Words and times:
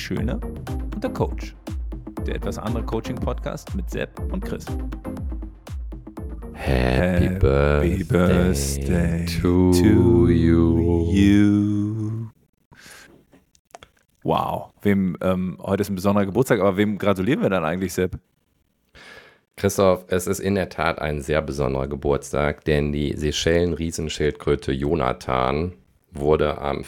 Schöne 0.00 0.40
und 0.94 1.04
der 1.04 1.10
Coach. 1.10 1.54
Der 2.26 2.36
etwas 2.36 2.58
andere 2.58 2.82
Coaching-Podcast 2.82 3.74
mit 3.76 3.90
Sepp 3.90 4.18
und 4.32 4.42
Chris. 4.42 4.64
Happy, 6.54 7.26
Happy 7.26 7.38
birthday, 7.38 8.04
birthday, 8.04 9.26
to, 9.40 9.72
to 9.72 10.28
you. 10.28 11.10
you. 11.12 12.30
Wow, 14.22 14.72
wem 14.82 15.16
ähm, 15.20 15.58
heute 15.60 15.82
ist 15.82 15.90
ein 15.90 15.96
besonderer 15.96 16.26
Geburtstag, 16.26 16.60
aber 16.60 16.78
wem 16.78 16.96
gratulieren 16.96 17.42
wir 17.42 17.50
dann 17.50 17.64
eigentlich, 17.64 17.92
Sepp? 17.92 18.18
Christoph, 19.56 20.06
es 20.08 20.26
ist 20.26 20.40
in 20.40 20.54
der 20.54 20.70
Tat 20.70 20.98
ein 20.98 21.20
sehr 21.20 21.42
besonderer 21.42 21.88
Geburtstag, 21.88 22.64
denn 22.64 22.92
die 22.92 23.14
Seychellen-Riesenschildkröte 23.16 24.72
Jonathan 24.72 25.74
wurde 26.10 26.58
am 26.58 26.84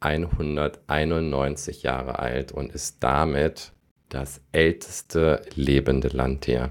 4.12.191 0.00 1.82
Jahre 1.82 2.18
alt 2.18 2.52
und 2.52 2.72
ist 2.72 3.02
damit 3.02 3.72
das 4.08 4.40
älteste 4.52 5.42
lebende 5.54 6.08
Landtier. 6.08 6.70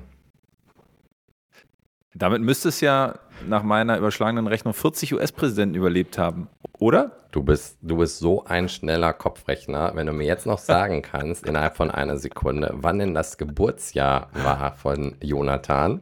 Damit 2.13 2.41
müsste 2.41 2.69
es 2.69 2.79
ja 2.79 3.19
nach 3.45 3.63
meiner 3.63 3.97
überschlagenen 3.97 4.47
Rechnung 4.47 4.73
40 4.73 5.13
US-Präsidenten 5.15 5.75
überlebt 5.75 6.17
haben, 6.17 6.47
oder? 6.79 7.11
Du 7.31 7.43
bist, 7.43 7.77
du 7.81 7.97
bist 7.97 8.19
so 8.19 8.45
ein 8.45 8.69
schneller 8.69 9.11
Kopfrechner, 9.11 9.91
wenn 9.95 10.07
du 10.07 10.13
mir 10.13 10.25
jetzt 10.25 10.45
noch 10.45 10.59
sagen 10.59 11.01
kannst, 11.11 11.45
innerhalb 11.45 11.75
von 11.75 11.91
einer 11.91 12.17
Sekunde, 12.17 12.71
wann 12.73 12.99
denn 12.99 13.13
das 13.13 13.37
Geburtsjahr 13.37 14.29
war 14.31 14.73
von 14.73 15.15
Jonathan. 15.21 16.01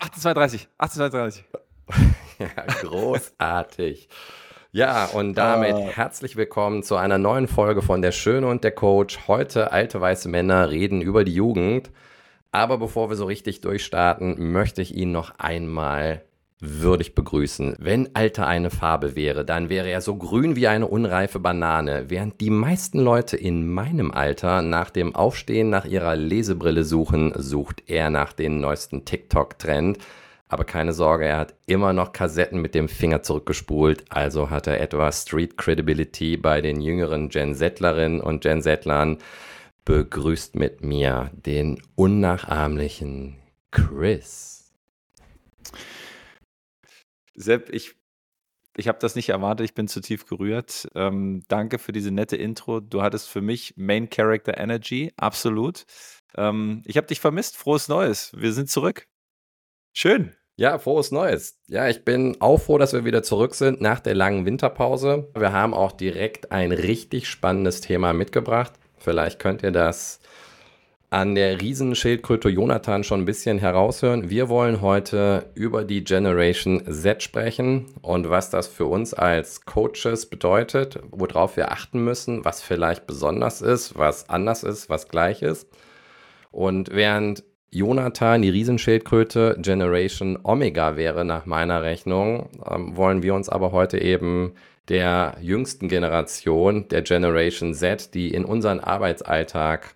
1832, 0.00 0.68
1832. 0.78 1.44
ja, 2.40 2.48
großartig. 2.82 4.08
Ja, 4.74 5.04
und 5.06 5.34
damit 5.34 5.76
ah. 5.76 5.88
herzlich 5.94 6.34
willkommen 6.34 6.82
zu 6.82 6.96
einer 6.96 7.16
neuen 7.16 7.46
Folge 7.46 7.80
von 7.80 8.02
Der 8.02 8.10
Schöne 8.10 8.48
und 8.48 8.64
der 8.64 8.72
Coach. 8.72 9.28
Heute 9.28 9.70
alte 9.70 10.00
weiße 10.00 10.28
Männer 10.28 10.68
reden 10.68 11.00
über 11.00 11.22
die 11.22 11.32
Jugend. 11.32 11.92
Aber 12.50 12.78
bevor 12.78 13.08
wir 13.08 13.14
so 13.14 13.24
richtig 13.24 13.60
durchstarten, 13.60 14.50
möchte 14.50 14.82
ich 14.82 14.96
ihn 14.96 15.12
noch 15.12 15.38
einmal 15.38 16.22
würdig 16.58 17.14
begrüßen. 17.14 17.76
Wenn 17.78 18.16
Alter 18.16 18.48
eine 18.48 18.70
Farbe 18.70 19.14
wäre, 19.14 19.44
dann 19.44 19.68
wäre 19.68 19.90
er 19.90 20.00
so 20.00 20.16
grün 20.16 20.56
wie 20.56 20.66
eine 20.66 20.88
unreife 20.88 21.38
Banane, 21.38 22.06
während 22.08 22.40
die 22.40 22.50
meisten 22.50 22.98
Leute 22.98 23.36
in 23.36 23.70
meinem 23.70 24.10
Alter 24.10 24.60
nach 24.60 24.90
dem 24.90 25.14
Aufstehen 25.14 25.70
nach 25.70 25.84
ihrer 25.84 26.16
Lesebrille 26.16 26.82
suchen, 26.82 27.32
sucht 27.36 27.84
er 27.86 28.10
nach 28.10 28.32
den 28.32 28.58
neuesten 28.58 29.04
TikTok-Trend. 29.04 29.98
Aber 30.54 30.62
keine 30.62 30.92
Sorge, 30.92 31.24
er 31.24 31.38
hat 31.38 31.56
immer 31.66 31.92
noch 31.92 32.12
Kassetten 32.12 32.60
mit 32.60 32.76
dem 32.76 32.88
Finger 32.88 33.22
zurückgespult, 33.22 34.04
also 34.08 34.50
hat 34.50 34.68
er 34.68 34.80
etwa 34.80 35.10
Street 35.10 35.58
Credibility 35.58 36.36
bei 36.36 36.60
den 36.60 36.80
jüngeren 36.80 37.28
Gen 37.28 37.56
Zettlerinnen 37.56 38.20
und 38.20 38.42
Gen 38.42 38.62
Zettlern. 38.62 39.18
Begrüßt 39.84 40.54
mit 40.54 40.80
mir 40.84 41.32
den 41.34 41.82
unnachahmlichen 41.96 43.34
Chris. 43.72 44.72
Sepp, 47.34 47.70
ich, 47.70 47.96
ich 48.76 48.86
habe 48.86 49.00
das 49.00 49.16
nicht 49.16 49.30
erwartet, 49.30 49.64
ich 49.64 49.74
bin 49.74 49.88
zu 49.88 50.00
tief 50.00 50.24
gerührt. 50.24 50.86
Ähm, 50.94 51.42
danke 51.48 51.80
für 51.80 51.90
diese 51.90 52.12
nette 52.12 52.36
Intro. 52.36 52.78
Du 52.78 53.02
hattest 53.02 53.28
für 53.28 53.40
mich 53.40 53.74
Main 53.76 54.08
Character 54.08 54.56
Energy, 54.56 55.12
absolut. 55.16 55.84
Ähm, 56.36 56.84
ich 56.84 56.96
habe 56.96 57.08
dich 57.08 57.18
vermisst. 57.18 57.56
Frohes 57.56 57.88
Neues. 57.88 58.30
Wir 58.36 58.52
sind 58.52 58.70
zurück. 58.70 59.08
Schön. 59.92 60.36
Ja, 60.56 60.78
frohes 60.78 61.10
Neues. 61.10 61.58
Ja, 61.66 61.88
ich 61.88 62.04
bin 62.04 62.36
auch 62.40 62.58
froh, 62.58 62.78
dass 62.78 62.92
wir 62.92 63.04
wieder 63.04 63.24
zurück 63.24 63.56
sind 63.56 63.80
nach 63.80 63.98
der 63.98 64.14
langen 64.14 64.46
Winterpause. 64.46 65.28
Wir 65.36 65.52
haben 65.52 65.74
auch 65.74 65.90
direkt 65.90 66.52
ein 66.52 66.70
richtig 66.70 67.28
spannendes 67.28 67.80
Thema 67.80 68.12
mitgebracht. 68.12 68.72
Vielleicht 68.96 69.40
könnt 69.40 69.64
ihr 69.64 69.72
das 69.72 70.20
an 71.10 71.34
der 71.34 71.60
Riesenschildkröte 71.60 72.50
Jonathan 72.50 73.02
schon 73.02 73.22
ein 73.22 73.24
bisschen 73.24 73.58
heraushören. 73.58 74.30
Wir 74.30 74.48
wollen 74.48 74.80
heute 74.80 75.50
über 75.54 75.84
die 75.84 76.04
Generation 76.04 76.84
Z 76.88 77.22
sprechen 77.24 77.86
und 78.00 78.30
was 78.30 78.50
das 78.50 78.68
für 78.68 78.86
uns 78.86 79.12
als 79.12 79.64
Coaches 79.64 80.26
bedeutet, 80.26 81.00
worauf 81.10 81.56
wir 81.56 81.72
achten 81.72 82.04
müssen, 82.04 82.44
was 82.44 82.62
vielleicht 82.62 83.08
besonders 83.08 83.60
ist, 83.60 83.98
was 83.98 84.28
anders 84.28 84.62
ist, 84.62 84.88
was 84.88 85.08
gleich 85.08 85.42
ist. 85.42 85.68
Und 86.52 86.90
während 86.92 87.42
Jonathan, 87.70 88.42
die 88.42 88.50
Riesenschildkröte, 88.50 89.56
Generation 89.58 90.38
Omega 90.42 90.96
wäre 90.96 91.24
nach 91.24 91.44
meiner 91.44 91.82
Rechnung, 91.82 92.50
ähm, 92.68 92.96
wollen 92.96 93.22
wir 93.22 93.34
uns 93.34 93.48
aber 93.48 93.72
heute 93.72 94.00
eben 94.00 94.54
der 94.88 95.36
jüngsten 95.40 95.88
Generation, 95.88 96.88
der 96.88 97.02
Generation 97.02 97.74
Z, 97.74 98.14
die 98.14 98.32
in 98.32 98.44
unseren 98.44 98.80
Arbeitsalltag 98.80 99.94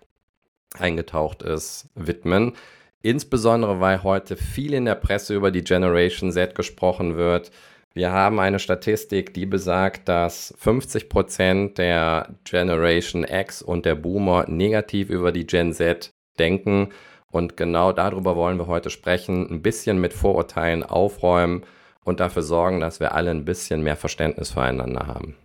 eingetaucht 0.77 1.43
ist, 1.43 1.89
widmen. 1.95 2.53
Insbesondere, 3.01 3.79
weil 3.79 4.03
heute 4.03 4.35
viel 4.35 4.73
in 4.73 4.85
der 4.85 4.95
Presse 4.95 5.35
über 5.35 5.51
die 5.51 5.63
Generation 5.63 6.31
Z 6.31 6.55
gesprochen 6.55 7.15
wird. 7.15 7.51
Wir 7.93 8.11
haben 8.11 8.39
eine 8.39 8.59
Statistik, 8.59 9.33
die 9.33 9.45
besagt, 9.45 10.09
dass 10.09 10.53
50 10.59 11.09
Prozent 11.09 11.77
der 11.77 12.35
Generation 12.43 13.23
X 13.23 13.61
und 13.61 13.85
der 13.85 13.95
Boomer 13.95 14.45
negativ 14.47 15.09
über 15.09 15.31
die 15.31 15.47
Gen 15.47 15.73
Z 15.73 16.13
denken. 16.37 16.89
Und 17.31 17.57
genau 17.57 17.91
darüber 17.91 18.35
wollen 18.35 18.57
wir 18.57 18.67
heute 18.67 18.89
sprechen, 18.89 19.47
ein 19.49 19.61
bisschen 19.61 19.99
mit 19.99 20.13
Vorurteilen 20.13 20.83
aufräumen 20.83 21.63
und 22.03 22.19
dafür 22.19 22.41
sorgen, 22.41 22.79
dass 22.79 22.99
wir 22.99 23.13
alle 23.13 23.31
ein 23.31 23.45
bisschen 23.45 23.83
mehr 23.83 23.95
Verständnis 23.95 24.51
füreinander 24.51 25.07
haben 25.07 25.35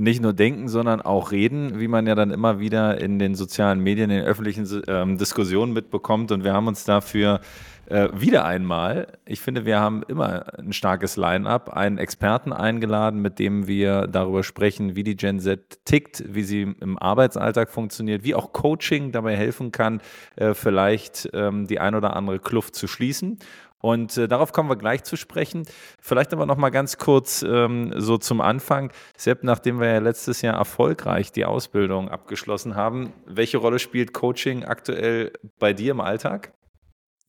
nicht 0.00 0.20
nur 0.20 0.32
denken, 0.32 0.68
sondern 0.68 1.00
auch 1.00 1.32
reden, 1.32 1.80
wie 1.80 1.88
man 1.88 2.06
ja 2.06 2.14
dann 2.14 2.30
immer 2.30 2.60
wieder 2.60 3.00
in 3.00 3.18
den 3.18 3.34
sozialen 3.34 3.80
Medien, 3.80 4.10
in 4.10 4.18
den 4.18 4.26
öffentlichen 4.26 4.82
ähm, 4.88 5.16
Diskussionen 5.16 5.72
mitbekommt. 5.72 6.32
Und 6.32 6.44
wir 6.44 6.52
haben 6.52 6.66
uns 6.66 6.84
dafür 6.84 7.40
äh, 7.86 8.08
wieder 8.12 8.44
einmal, 8.44 9.18
ich 9.24 9.40
finde, 9.40 9.64
wir 9.64 9.80
haben 9.80 10.02
immer 10.08 10.58
ein 10.58 10.72
starkes 10.72 11.16
Line-up, 11.16 11.70
einen 11.70 11.98
Experten 11.98 12.52
eingeladen, 12.52 13.20
mit 13.20 13.38
dem 13.38 13.66
wir 13.66 14.06
darüber 14.06 14.42
sprechen, 14.42 14.96
wie 14.96 15.04
die 15.04 15.16
Gen 15.16 15.40
Z 15.40 15.84
tickt, 15.84 16.24
wie 16.26 16.42
sie 16.42 16.62
im 16.62 16.98
Arbeitsalltag 16.98 17.70
funktioniert, 17.70 18.24
wie 18.24 18.34
auch 18.34 18.52
Coaching 18.52 19.12
dabei 19.12 19.36
helfen 19.36 19.72
kann, 19.72 20.00
äh, 20.36 20.54
vielleicht 20.54 21.28
ähm, 21.32 21.66
die 21.66 21.78
ein 21.78 21.94
oder 21.94 22.16
andere 22.16 22.38
Kluft 22.38 22.74
zu 22.74 22.86
schließen. 22.86 23.38
Und 23.78 24.16
äh, 24.16 24.26
darauf 24.26 24.52
kommen 24.52 24.68
wir 24.68 24.76
gleich 24.76 25.04
zu 25.04 25.16
sprechen. 25.16 25.64
Vielleicht 26.00 26.32
aber 26.32 26.46
noch 26.46 26.56
mal 26.56 26.70
ganz 26.70 26.98
kurz 26.98 27.42
ähm, 27.42 27.92
so 27.96 28.18
zum 28.18 28.40
Anfang. 28.40 28.90
Sepp, 29.16 29.44
nachdem 29.44 29.78
wir 29.78 29.88
ja 29.88 29.98
letztes 29.98 30.42
Jahr 30.42 30.56
erfolgreich 30.56 31.30
die 31.30 31.44
Ausbildung 31.44 32.08
abgeschlossen 32.08 32.74
haben, 32.74 33.12
welche 33.26 33.58
Rolle 33.58 33.78
spielt 33.78 34.12
Coaching 34.12 34.64
aktuell 34.64 35.32
bei 35.58 35.72
dir 35.72 35.92
im 35.92 36.00
Alltag? 36.00 36.55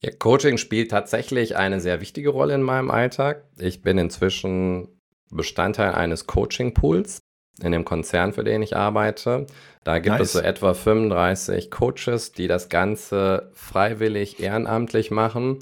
Ja, 0.02 0.12
Coaching 0.12 0.58
spielt 0.58 0.92
tatsächlich 0.92 1.56
eine 1.56 1.80
sehr 1.80 2.02
wichtige 2.02 2.30
Rolle 2.30 2.56
in 2.56 2.62
meinem 2.62 2.92
Alltag. 2.92 3.46
Ich 3.58 3.82
bin 3.82 3.98
inzwischen 3.98 4.90
Bestandteil 5.32 5.94
eines 5.94 6.28
Coaching-Pools 6.28 7.20
in 7.64 7.72
dem 7.72 7.86
Konzern, 7.86 8.34
für 8.34 8.44
den 8.44 8.62
ich 8.62 8.76
arbeite. 8.76 9.48
Da 9.84 9.98
gibt 9.98 10.18
nice. 10.18 10.28
es 10.28 10.34
so 10.34 10.40
etwa 10.40 10.74
35 10.76 11.72
Coaches, 11.72 12.32
die 12.32 12.48
das 12.48 12.70
Ganze 12.70 13.50
freiwillig 13.54 14.40
ehrenamtlich 14.40 15.10
machen. 15.10 15.60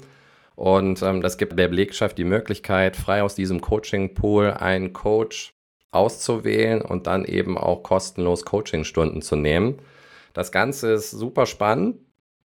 Und 0.54 1.02
ähm, 1.02 1.22
das 1.22 1.38
gibt 1.38 1.58
der 1.58 1.68
Belegschaft 1.68 2.18
die 2.18 2.24
Möglichkeit, 2.24 2.96
frei 2.96 3.22
aus 3.22 3.34
diesem 3.34 3.60
Coaching-Pool 3.60 4.52
einen 4.52 4.92
Coach 4.92 5.52
auszuwählen 5.90 6.82
und 6.82 7.06
dann 7.06 7.24
eben 7.24 7.56
auch 7.56 7.82
kostenlos 7.82 8.44
Coachingstunden 8.44 9.22
zu 9.22 9.36
nehmen. 9.36 9.78
Das 10.34 10.52
Ganze 10.52 10.92
ist 10.92 11.10
super 11.10 11.46
spannend, 11.46 11.96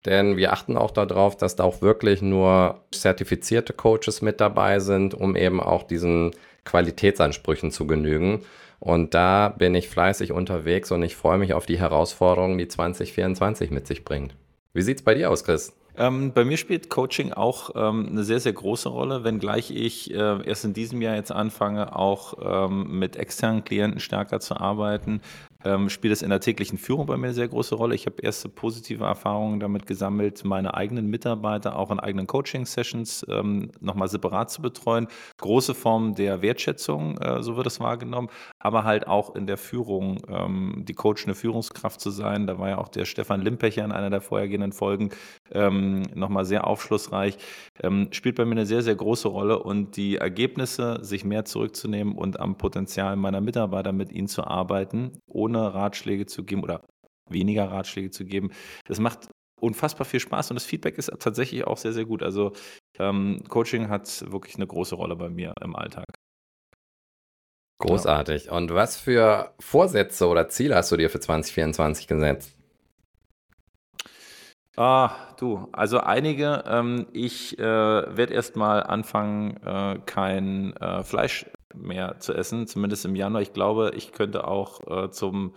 denn 0.04 0.36
wir 0.36 0.52
achten 0.52 0.76
auch 0.76 0.90
darauf, 0.90 1.36
dass 1.36 1.56
da 1.56 1.64
auch 1.64 1.82
wirklich 1.82 2.22
nur 2.22 2.80
zertifizierte 2.90 3.72
Coaches 3.72 4.22
mit 4.22 4.40
dabei 4.40 4.80
sind, 4.80 5.14
um 5.14 5.36
eben 5.36 5.60
auch 5.60 5.82
diesen 5.82 6.32
Qualitätsansprüchen 6.64 7.70
zu 7.70 7.86
genügen. 7.86 8.42
Und 8.80 9.14
da 9.14 9.48
bin 9.48 9.74
ich 9.74 9.88
fleißig 9.88 10.32
unterwegs 10.32 10.92
und 10.92 11.02
ich 11.02 11.16
freue 11.16 11.38
mich 11.38 11.54
auf 11.54 11.64
die 11.64 11.78
Herausforderungen, 11.78 12.58
die 12.58 12.68
2024 12.68 13.70
mit 13.70 13.86
sich 13.86 14.04
bringt. 14.04 14.34
Wie 14.74 14.82
sieht 14.82 14.98
es 14.98 15.04
bei 15.04 15.14
dir 15.14 15.30
aus, 15.30 15.44
Chris? 15.44 15.72
Ähm, 15.96 16.32
bei 16.32 16.44
mir 16.44 16.56
spielt 16.56 16.90
Coaching 16.90 17.32
auch 17.32 17.70
ähm, 17.76 18.08
eine 18.10 18.24
sehr, 18.24 18.40
sehr 18.40 18.52
große 18.52 18.88
Rolle, 18.88 19.22
wenngleich 19.22 19.70
ich 19.70 20.12
äh, 20.12 20.44
erst 20.44 20.64
in 20.64 20.74
diesem 20.74 21.00
Jahr 21.00 21.14
jetzt 21.14 21.30
anfange, 21.30 21.94
auch 21.96 22.34
ähm, 22.42 22.98
mit 22.98 23.16
externen 23.16 23.64
Klienten 23.64 24.00
stärker 24.00 24.40
zu 24.40 24.56
arbeiten, 24.56 25.20
ähm, 25.64 25.88
spielt 25.88 26.12
es 26.12 26.22
in 26.22 26.30
der 26.30 26.40
täglichen 26.40 26.78
Führung 26.78 27.06
bei 27.06 27.16
mir 27.16 27.26
eine 27.26 27.34
sehr 27.34 27.48
große 27.48 27.74
Rolle. 27.74 27.94
Ich 27.94 28.06
habe 28.06 28.22
erste 28.22 28.48
positive 28.48 29.04
Erfahrungen 29.04 29.60
damit 29.60 29.86
gesammelt, 29.86 30.44
meine 30.44 30.74
eigenen 30.74 31.08
Mitarbeiter 31.08 31.76
auch 31.76 31.90
in 31.90 32.00
eigenen 32.00 32.26
Coaching-Sessions 32.26 33.26
ähm, 33.28 33.70
nochmal 33.80 34.08
separat 34.08 34.50
zu 34.50 34.62
betreuen. 34.62 35.08
Große 35.38 35.74
Form 35.74 36.14
der 36.14 36.42
Wertschätzung, 36.42 37.18
äh, 37.18 37.42
so 37.42 37.56
wird 37.56 37.66
es 37.66 37.80
wahrgenommen, 37.80 38.28
aber 38.58 38.84
halt 38.84 39.06
auch 39.06 39.34
in 39.34 39.46
der 39.46 39.56
Führung, 39.56 40.18
ähm, 40.28 40.84
die 40.86 40.94
coachende 40.94 41.34
Führungskraft 41.34 42.00
zu 42.00 42.10
sein. 42.10 42.46
Da 42.46 42.58
war 42.58 42.68
ja 42.68 42.78
auch 42.78 42.88
der 42.88 43.04
Stefan 43.04 43.40
Limpecher 43.40 43.84
in 43.84 43.92
einer 43.92 44.10
der 44.10 44.20
vorhergehenden 44.20 44.72
Folgen 44.72 45.10
ähm, 45.52 46.02
nochmal 46.14 46.44
sehr 46.44 46.66
aufschlussreich, 46.66 47.36
ähm, 47.82 48.08
spielt 48.12 48.36
bei 48.36 48.44
mir 48.44 48.52
eine 48.52 48.66
sehr, 48.66 48.82
sehr 48.82 48.94
große 48.94 49.28
Rolle 49.28 49.62
und 49.62 49.96
die 49.96 50.16
Ergebnisse, 50.16 50.98
sich 51.02 51.24
mehr 51.24 51.44
zurückzunehmen 51.44 52.14
und 52.14 52.40
am 52.40 52.56
Potenzial 52.56 53.16
meiner 53.16 53.40
Mitarbeiter 53.40 53.92
mit 53.92 54.12
ihnen 54.12 54.28
zu 54.28 54.44
arbeiten, 54.44 55.18
ohne 55.26 55.74
Ratschläge 55.74 56.26
zu 56.26 56.44
geben 56.44 56.62
oder 56.62 56.82
weniger 57.30 57.70
Ratschläge 57.70 58.10
zu 58.10 58.24
geben, 58.24 58.50
das 58.86 59.00
macht 59.00 59.28
unfassbar 59.60 60.04
viel 60.04 60.20
Spaß 60.20 60.50
und 60.50 60.56
das 60.56 60.66
Feedback 60.66 60.98
ist 60.98 61.10
tatsächlich 61.18 61.66
auch 61.66 61.78
sehr, 61.78 61.92
sehr 61.92 62.04
gut. 62.04 62.22
Also 62.22 62.52
ähm, 62.98 63.42
Coaching 63.48 63.88
hat 63.88 64.30
wirklich 64.30 64.56
eine 64.56 64.66
große 64.66 64.94
Rolle 64.94 65.16
bei 65.16 65.30
mir 65.30 65.54
im 65.62 65.74
Alltag. 65.74 66.04
Großartig. 67.78 68.50
Und 68.50 68.72
was 68.72 68.96
für 68.96 69.54
Vorsätze 69.58 70.28
oder 70.28 70.48
Ziele 70.48 70.76
hast 70.76 70.92
du 70.92 70.96
dir 70.96 71.10
für 71.10 71.20
2024 71.20 72.06
gesetzt? 72.06 72.56
Ah, 74.76 75.12
du, 75.38 75.68
also 75.72 76.00
einige. 76.00 76.64
Ähm, 76.66 77.06
ich 77.12 77.58
äh, 77.58 77.62
werde 77.62 78.34
erstmal 78.34 78.82
anfangen, 78.82 79.56
äh, 79.64 80.00
kein 80.04 80.74
äh, 80.76 81.04
Fleisch 81.04 81.46
mehr 81.74 82.18
zu 82.18 82.34
essen, 82.34 82.66
zumindest 82.66 83.04
im 83.04 83.14
Januar. 83.14 83.42
Ich 83.42 83.52
glaube, 83.52 83.92
ich 83.94 84.12
könnte 84.12 84.46
auch 84.48 84.80
äh, 85.04 85.10
zum 85.10 85.54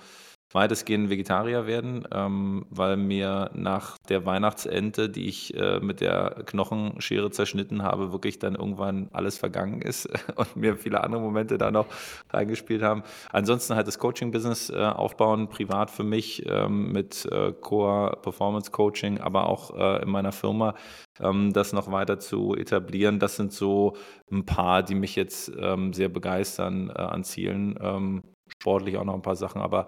weitestgehend 0.54 1.10
Vegetarier 1.10 1.68
werden, 1.68 2.08
ähm, 2.12 2.66
weil 2.70 2.96
mir 2.96 3.52
nach 3.54 3.98
der 4.10 4.26
Weihnachtsente, 4.26 5.10
die 5.10 5.28
ich 5.28 5.54
äh, 5.56 5.80
mit 5.80 6.00
der 6.00 6.44
Knochenschere 6.46 7.32
zerschnitten 7.32 7.84
habe, 7.84 8.14
wirklich 8.14 8.40
dann 8.40 8.56
irgendwann 8.56 9.10
alles 9.12 9.38
vergangen 9.38 9.82
ist 9.82 10.08
und 10.36 10.56
mir 10.56 10.78
viele 10.78 11.04
andere 11.04 11.22
Momente 11.22 11.58
da 11.58 11.70
noch 11.70 11.88
reingespielt 12.30 12.82
haben. 12.82 13.04
Ansonsten 13.32 13.76
halt 13.76 13.88
das 13.88 14.00
Coaching-Business 14.00 14.70
äh, 14.70 14.76
aufbauen, 14.78 15.50
privat 15.50 15.92
für 15.92 16.04
mich 16.04 16.46
ähm, 16.48 16.92
mit 16.94 17.26
äh, 17.26 17.52
Core 17.52 18.18
Performance 18.22 18.72
Coaching, 18.72 19.20
aber 19.20 19.50
auch 19.50 19.76
äh, 19.76 20.04
in 20.04 20.10
meiner 20.10 20.32
Firma 20.32 20.76
ähm, 21.20 21.52
das 21.52 21.74
noch 21.74 21.92
weiter 21.92 22.20
zu 22.20 22.56
etablieren. 22.56 23.20
Das 23.20 23.36
sind 23.36 23.52
so 23.52 23.98
ein 24.32 24.46
paar, 24.46 24.84
die 24.84 24.96
mich 24.96 25.16
jetzt 25.16 25.52
ähm, 25.60 25.94
sehr 25.94 26.10
begeistern 26.10 26.90
äh, 26.90 26.94
an 26.94 27.24
Zielen. 27.24 27.78
Ähm, 27.82 28.24
sportlich 28.48 28.98
auch 28.98 29.04
noch 29.04 29.14
ein 29.14 29.22
paar 29.22 29.36
Sachen, 29.36 29.62
aber 29.62 29.88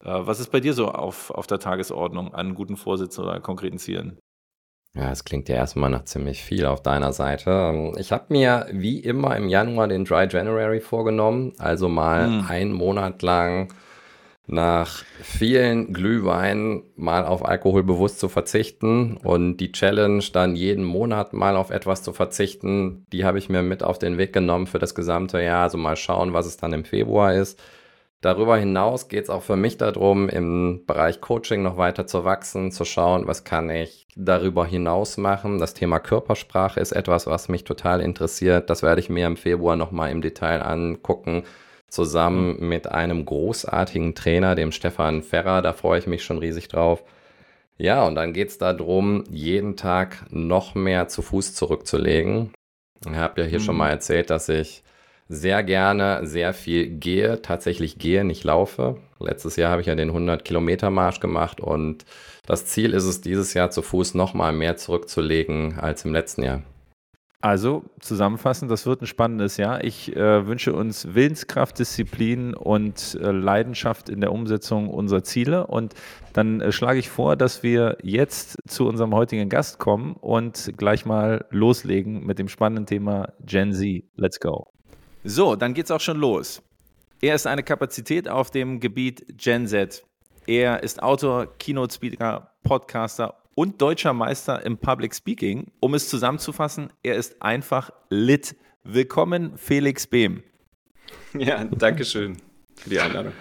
was 0.00 0.40
ist 0.40 0.50
bei 0.50 0.60
dir 0.60 0.74
so 0.74 0.88
auf, 0.88 1.30
auf 1.30 1.46
der 1.46 1.58
Tagesordnung 1.58 2.34
an 2.34 2.54
guten 2.54 2.76
Vorsätzen 2.76 3.24
oder 3.24 3.40
konkreten 3.40 3.78
Zielen? 3.78 4.18
Ja, 4.94 5.10
es 5.10 5.24
klingt 5.24 5.48
ja 5.48 5.56
erstmal 5.56 5.88
nach 5.88 6.04
ziemlich 6.04 6.42
viel 6.42 6.66
auf 6.66 6.82
deiner 6.82 7.14
Seite. 7.14 7.50
Ähm, 7.50 7.96
ich 7.98 8.12
habe 8.12 8.26
mir 8.28 8.66
wie 8.72 9.00
immer 9.00 9.36
im 9.36 9.48
Januar 9.48 9.88
den 9.88 10.04
Dry 10.04 10.26
January 10.30 10.80
vorgenommen, 10.80 11.54
also 11.58 11.88
mal 11.88 12.26
hm. 12.26 12.46
einen 12.48 12.72
Monat 12.72 13.22
lang 13.22 13.72
nach 14.46 15.04
vielen 15.22 15.94
Glühweinen 15.94 16.82
mal 16.96 17.24
auf 17.24 17.44
Alkohol 17.44 17.84
bewusst 17.84 18.18
zu 18.18 18.28
verzichten 18.28 19.16
und 19.16 19.58
die 19.58 19.72
Challenge 19.72 20.24
dann 20.32 20.56
jeden 20.56 20.84
Monat 20.84 21.32
mal 21.32 21.56
auf 21.56 21.70
etwas 21.70 22.02
zu 22.02 22.12
verzichten, 22.12 23.06
die 23.12 23.24
habe 23.24 23.38
ich 23.38 23.48
mir 23.48 23.62
mit 23.62 23.82
auf 23.82 23.98
den 23.98 24.18
Weg 24.18 24.32
genommen 24.32 24.66
für 24.66 24.80
das 24.80 24.94
gesamte 24.94 25.40
Jahr. 25.40 25.62
Also 25.62 25.78
mal 25.78 25.96
schauen, 25.96 26.32
was 26.32 26.46
es 26.46 26.56
dann 26.56 26.72
im 26.72 26.84
Februar 26.84 27.32
ist. 27.32 27.58
Darüber 28.22 28.56
hinaus 28.56 29.08
geht 29.08 29.24
es 29.24 29.30
auch 29.30 29.42
für 29.42 29.56
mich 29.56 29.78
darum, 29.78 30.28
im 30.28 30.84
Bereich 30.86 31.20
Coaching 31.20 31.62
noch 31.62 31.76
weiter 31.76 32.06
zu 32.06 32.24
wachsen, 32.24 32.70
zu 32.70 32.84
schauen, 32.84 33.26
was 33.26 33.42
kann 33.42 33.68
ich 33.68 34.06
darüber 34.14 34.64
hinaus 34.64 35.16
machen. 35.16 35.58
Das 35.58 35.74
Thema 35.74 35.98
Körpersprache 35.98 36.78
ist 36.78 36.92
etwas, 36.92 37.26
was 37.26 37.48
mich 37.48 37.64
total 37.64 38.00
interessiert. 38.00 38.70
Das 38.70 38.84
werde 38.84 39.00
ich 39.00 39.10
mir 39.10 39.26
im 39.26 39.36
Februar 39.36 39.74
nochmal 39.74 40.12
im 40.12 40.22
Detail 40.22 40.62
angucken, 40.62 41.42
zusammen 41.88 42.58
mhm. 42.60 42.68
mit 42.68 42.86
einem 42.86 43.24
großartigen 43.24 44.14
Trainer, 44.14 44.54
dem 44.54 44.70
Stefan 44.70 45.24
Ferrer. 45.24 45.60
Da 45.60 45.72
freue 45.72 45.98
ich 45.98 46.06
mich 46.06 46.22
schon 46.22 46.38
riesig 46.38 46.68
drauf. 46.68 47.02
Ja, 47.76 48.06
und 48.06 48.14
dann 48.14 48.32
geht 48.32 48.50
es 48.50 48.58
darum, 48.58 49.24
jeden 49.30 49.76
Tag 49.76 50.26
noch 50.30 50.76
mehr 50.76 51.08
zu 51.08 51.22
Fuß 51.22 51.56
zurückzulegen. 51.56 52.52
Ich 53.04 53.16
habe 53.16 53.40
ja 53.40 53.48
hier 53.48 53.58
mhm. 53.58 53.64
schon 53.64 53.76
mal 53.76 53.90
erzählt, 53.90 54.30
dass 54.30 54.48
ich 54.48 54.84
sehr 55.32 55.62
gerne 55.62 56.26
sehr 56.26 56.52
viel 56.52 56.88
gehe, 56.88 57.40
tatsächlich 57.40 57.98
gehe, 57.98 58.22
nicht 58.22 58.44
laufe. 58.44 58.98
Letztes 59.18 59.56
Jahr 59.56 59.70
habe 59.70 59.80
ich 59.80 59.86
ja 59.86 59.94
den 59.94 60.10
100-Kilometer-Marsch 60.10 61.20
gemacht 61.20 61.60
und 61.60 62.04
das 62.46 62.66
Ziel 62.66 62.92
ist 62.92 63.04
es, 63.04 63.22
dieses 63.22 63.54
Jahr 63.54 63.70
zu 63.70 63.80
Fuß 63.82 64.14
nochmal 64.14 64.52
mehr 64.52 64.76
zurückzulegen 64.76 65.78
als 65.78 66.04
im 66.04 66.12
letzten 66.12 66.42
Jahr. 66.42 66.62
Also 67.40 67.82
zusammenfassend, 67.98 68.70
das 68.70 68.86
wird 68.86 69.02
ein 69.02 69.06
spannendes 69.06 69.56
Jahr. 69.56 69.82
Ich 69.82 70.14
äh, 70.14 70.46
wünsche 70.46 70.74
uns 70.74 71.14
Willenskraft, 71.14 71.76
Disziplin 71.78 72.54
und 72.54 73.18
äh, 73.20 73.32
Leidenschaft 73.32 74.08
in 74.08 74.20
der 74.20 74.32
Umsetzung 74.32 74.88
unserer 74.88 75.24
Ziele. 75.24 75.66
Und 75.66 75.94
dann 76.34 76.60
äh, 76.60 76.70
schlage 76.70 77.00
ich 77.00 77.10
vor, 77.10 77.34
dass 77.34 77.64
wir 77.64 77.98
jetzt 78.02 78.58
zu 78.68 78.86
unserem 78.86 79.12
heutigen 79.12 79.48
Gast 79.48 79.80
kommen 79.80 80.12
und 80.20 80.72
gleich 80.76 81.04
mal 81.04 81.46
loslegen 81.50 82.24
mit 82.24 82.38
dem 82.38 82.48
spannenden 82.48 82.86
Thema 82.86 83.32
Gen 83.40 83.72
Z. 83.72 84.04
Let's 84.14 84.38
go. 84.38 84.71
So, 85.24 85.54
dann 85.54 85.72
geht's 85.72 85.92
auch 85.92 86.00
schon 86.00 86.18
los. 86.18 86.62
Er 87.20 87.36
ist 87.36 87.46
eine 87.46 87.62
Kapazität 87.62 88.28
auf 88.28 88.50
dem 88.50 88.80
Gebiet 88.80 89.24
Gen 89.38 89.68
Z. 89.68 90.02
Er 90.48 90.82
ist 90.82 91.00
Autor, 91.00 91.46
Keynote 91.58 91.94
Speaker, 91.94 92.52
Podcaster 92.64 93.40
und 93.54 93.80
deutscher 93.80 94.12
Meister 94.12 94.66
im 94.66 94.78
Public 94.78 95.14
Speaking. 95.14 95.70
Um 95.78 95.94
es 95.94 96.08
zusammenzufassen, 96.08 96.92
er 97.04 97.14
ist 97.14 97.40
einfach 97.40 97.92
lit. 98.10 98.56
Willkommen, 98.82 99.56
Felix 99.56 100.08
Behm. 100.08 100.42
Ja, 101.34 101.64
danke 101.64 102.04
schön 102.04 102.38
für 102.74 102.90
die 102.90 102.98
Einladung. 102.98 103.32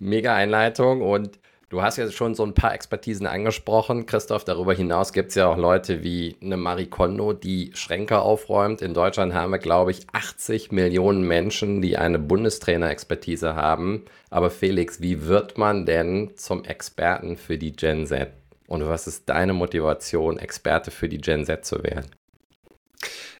Mega 0.00 0.34
Einleitung 0.34 1.00
und 1.00 1.38
Du 1.70 1.82
hast 1.82 1.98
ja 1.98 2.10
schon 2.10 2.34
so 2.34 2.44
ein 2.44 2.52
paar 2.52 2.74
Expertisen 2.74 3.28
angesprochen, 3.28 4.04
Christoph. 4.04 4.42
Darüber 4.42 4.74
hinaus 4.74 5.12
gibt 5.12 5.28
es 5.28 5.36
ja 5.36 5.46
auch 5.46 5.56
Leute 5.56 6.02
wie 6.02 6.34
eine 6.42 6.56
Marie 6.56 6.88
Kondo, 6.88 7.32
die 7.32 7.70
Schränke 7.74 8.18
aufräumt. 8.18 8.82
In 8.82 8.92
Deutschland 8.92 9.34
haben 9.34 9.52
wir, 9.52 9.60
glaube 9.60 9.92
ich, 9.92 10.04
80 10.10 10.72
Millionen 10.72 11.22
Menschen, 11.22 11.80
die 11.80 11.96
eine 11.96 12.18
Bundestrainer-Expertise 12.18 13.54
haben. 13.54 14.04
Aber 14.30 14.50
Felix, 14.50 15.00
wie 15.00 15.26
wird 15.26 15.58
man 15.58 15.86
denn 15.86 16.32
zum 16.34 16.64
Experten 16.64 17.36
für 17.36 17.56
die 17.56 17.70
Gen 17.70 18.04
Z? 18.04 18.32
Und 18.66 18.84
was 18.88 19.06
ist 19.06 19.28
deine 19.28 19.52
Motivation, 19.52 20.40
Experte 20.40 20.90
für 20.90 21.08
die 21.08 21.18
Gen 21.18 21.44
Z 21.44 21.64
zu 21.64 21.84
werden? 21.84 22.10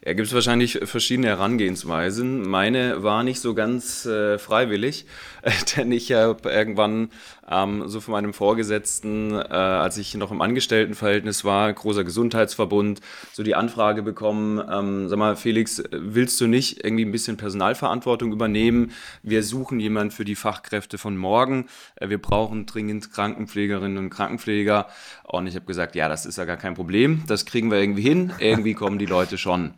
Ja, 0.02 0.14
gibt 0.14 0.28
es 0.28 0.34
wahrscheinlich 0.34 0.80
verschiedene 0.84 1.26
Herangehensweisen. 1.26 2.48
Meine 2.48 3.02
war 3.02 3.22
nicht 3.22 3.38
so 3.38 3.52
ganz 3.52 4.06
äh, 4.06 4.38
freiwillig, 4.38 5.04
äh, 5.42 5.50
denn 5.76 5.92
ich 5.92 6.10
habe 6.12 6.48
irgendwann 6.48 7.10
ähm, 7.50 7.86
so 7.86 8.00
von 8.00 8.12
meinem 8.12 8.32
Vorgesetzten, 8.32 9.32
äh, 9.32 9.42
als 9.42 9.98
ich 9.98 10.14
noch 10.14 10.30
im 10.30 10.40
Angestelltenverhältnis 10.40 11.44
war, 11.44 11.70
großer 11.70 12.04
Gesundheitsverbund, 12.04 13.00
so 13.32 13.42
die 13.42 13.54
Anfrage 13.54 14.02
bekommen, 14.02 14.62
ähm, 14.70 15.08
sag 15.08 15.18
mal, 15.18 15.36
Felix, 15.36 15.82
willst 15.90 16.40
du 16.40 16.46
nicht 16.46 16.82
irgendwie 16.82 17.04
ein 17.04 17.12
bisschen 17.12 17.36
Personalverantwortung 17.36 18.32
übernehmen? 18.32 18.92
Wir 19.22 19.42
suchen 19.42 19.80
jemanden 19.80 20.12
für 20.12 20.24
die 20.24 20.36
Fachkräfte 20.36 20.96
von 20.96 21.16
morgen. 21.16 21.66
Äh, 21.96 22.08
wir 22.08 22.22
brauchen 22.22 22.64
dringend 22.64 23.12
Krankenpflegerinnen 23.12 23.98
und 23.98 24.08
Krankenpfleger. 24.08 24.86
Und 25.24 25.46
ich 25.46 25.56
habe 25.56 25.66
gesagt, 25.66 25.94
ja, 25.94 26.08
das 26.08 26.24
ist 26.24 26.38
ja 26.38 26.46
gar 26.46 26.56
kein 26.56 26.74
Problem. 26.74 27.22
Das 27.26 27.44
kriegen 27.44 27.70
wir 27.70 27.78
irgendwie 27.78 28.02
hin. 28.02 28.32
Irgendwie 28.38 28.72
kommen 28.72 28.98
die 28.98 29.06
Leute 29.06 29.36
schon. 29.36 29.74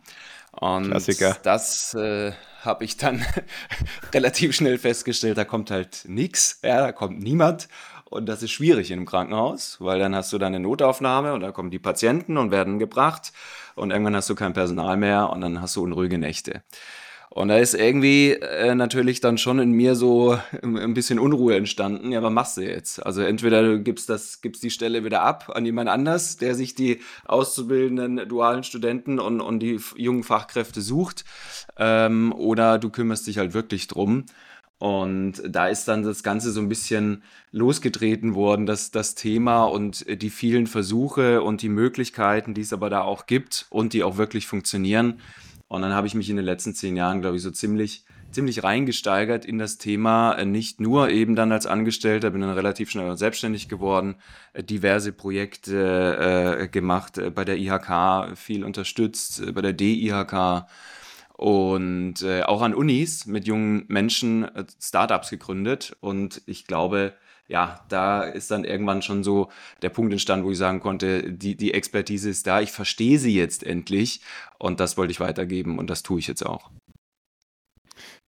Und 0.59 0.91
Klassiker. 0.91 1.37
das 1.43 1.93
äh, 1.95 2.31
habe 2.61 2.85
ich 2.85 2.97
dann 2.97 3.25
relativ 4.13 4.55
schnell 4.55 4.77
festgestellt, 4.77 5.37
da 5.37 5.45
kommt 5.45 5.71
halt 5.71 6.03
nichts, 6.07 6.59
ja, 6.63 6.81
da 6.81 6.91
kommt 6.91 7.21
niemand. 7.21 7.67
Und 8.05 8.27
das 8.27 8.43
ist 8.43 8.51
schwierig 8.51 8.91
in 8.91 8.99
einem 8.99 9.05
Krankenhaus, 9.07 9.77
weil 9.79 9.97
dann 9.97 10.15
hast 10.15 10.31
du 10.31 10.37
deine 10.37 10.59
Notaufnahme 10.59 11.33
und 11.33 11.41
da 11.41 11.51
kommen 11.51 11.71
die 11.71 11.79
Patienten 11.79 12.37
und 12.37 12.51
werden 12.51 12.77
gebracht 12.77 13.33
und 13.73 13.89
irgendwann 13.89 14.15
hast 14.15 14.29
du 14.29 14.35
kein 14.35 14.53
Personal 14.53 14.97
mehr 14.97 15.31
und 15.31 15.41
dann 15.41 15.61
hast 15.61 15.75
du 15.75 15.83
unruhige 15.83 16.19
Nächte. 16.19 16.61
Und 17.35 17.47
da 17.47 17.57
ist 17.57 17.73
irgendwie 17.73 18.33
äh, 18.33 18.75
natürlich 18.75 19.19
dann 19.19 19.39
schon 19.39 19.57
in 19.57 19.71
mir 19.71 19.95
so 19.95 20.37
ein 20.61 20.93
bisschen 20.93 21.17
Unruhe 21.17 21.55
entstanden. 21.55 22.11
Ja, 22.11 22.21
was 22.21 22.31
machst 22.31 22.57
du 22.57 22.61
jetzt? 22.61 23.03
Also 23.03 23.21
entweder 23.23 23.63
du 23.63 23.81
gibst, 23.81 24.07
das, 24.07 24.41
gibst 24.41 24.61
die 24.61 24.69
Stelle 24.69 25.03
wieder 25.03 25.23
ab 25.23 25.51
an 25.55 25.65
jemand 25.65 25.89
anders, 25.89 26.37
der 26.37 26.53
sich 26.53 26.75
die 26.75 26.99
auszubildenden 27.25 28.29
dualen 28.29 28.63
Studenten 28.63 29.17
und, 29.17 29.41
und 29.41 29.61
die 29.61 29.79
jungen 29.95 30.21
Fachkräfte 30.21 30.81
sucht, 30.81 31.25
ähm, 31.75 32.31
oder 32.33 32.77
du 32.77 32.91
kümmerst 32.91 33.25
dich 33.25 33.39
halt 33.39 33.55
wirklich 33.55 33.87
drum. 33.87 34.25
Und 34.77 35.41
da 35.49 35.69
ist 35.69 35.87
dann 35.87 36.03
das 36.03 36.21
Ganze 36.21 36.51
so 36.51 36.59
ein 36.59 36.69
bisschen 36.69 37.23
losgetreten 37.51 38.35
worden, 38.35 38.67
dass 38.67 38.91
das 38.91 39.15
Thema 39.15 39.63
und 39.63 40.05
die 40.21 40.29
vielen 40.29 40.67
Versuche 40.67 41.41
und 41.41 41.63
die 41.63 41.69
Möglichkeiten, 41.69 42.53
die 42.53 42.61
es 42.61 42.73
aber 42.73 42.91
da 42.91 43.01
auch 43.01 43.25
gibt 43.25 43.65
und 43.71 43.93
die 43.93 44.03
auch 44.03 44.17
wirklich 44.17 44.45
funktionieren, 44.45 45.19
und 45.73 45.81
dann 45.81 45.93
habe 45.93 46.05
ich 46.05 46.13
mich 46.13 46.29
in 46.29 46.35
den 46.35 46.45
letzten 46.45 46.75
zehn 46.75 46.95
Jahren, 46.95 47.21
glaube 47.21 47.35
ich, 47.35 47.41
so 47.41 47.49
ziemlich, 47.49 48.05
ziemlich 48.29 48.63
reingesteigert 48.63 49.43
in 49.43 49.57
das 49.57 49.79
Thema. 49.79 50.33
Äh, 50.33 50.45
nicht 50.45 50.79
nur 50.79 51.09
eben 51.09 51.35
dann 51.35 51.51
als 51.51 51.65
Angestellter, 51.65 52.29
bin 52.29 52.41
dann 52.41 52.51
relativ 52.51 52.91
schnell 52.91 53.17
selbstständig 53.17 53.69
geworden, 53.69 54.13
äh, 54.53 54.63
diverse 54.63 55.13
Projekte 55.13 56.59
äh, 56.59 56.67
gemacht, 56.67 57.19
bei 57.33 57.43
der 57.43 57.57
IHK 57.57 58.37
viel 58.37 58.63
unterstützt, 58.63 59.51
bei 59.51 59.61
der 59.63 59.73
DIHK 59.73 60.67
und 61.35 62.23
auch 62.45 62.61
an 62.61 62.75
Unis 62.75 63.25
mit 63.25 63.47
jungen 63.47 63.85
Menschen 63.87 64.47
Startups 64.79 65.31
gegründet. 65.31 65.97
Und 65.99 66.43
ich 66.45 66.67
glaube, 66.67 67.13
ja, 67.47 67.85
da 67.89 68.23
ist 68.23 68.51
dann 68.51 68.63
irgendwann 68.63 69.01
schon 69.01 69.23
so 69.23 69.49
der 69.81 69.89
Punkt 69.89 70.11
entstanden, 70.11 70.45
wo 70.45 70.51
ich 70.51 70.57
sagen 70.57 70.79
konnte, 70.79 71.31
die, 71.31 71.55
die 71.55 71.73
Expertise 71.73 72.29
ist 72.29 72.47
da, 72.47 72.61
ich 72.61 72.71
verstehe 72.71 73.19
sie 73.19 73.35
jetzt 73.35 73.63
endlich 73.63 74.21
und 74.59 74.79
das 74.79 74.97
wollte 74.97 75.11
ich 75.11 75.19
weitergeben 75.19 75.77
und 75.77 75.89
das 75.89 76.03
tue 76.03 76.19
ich 76.19 76.27
jetzt 76.27 76.45
auch. 76.45 76.71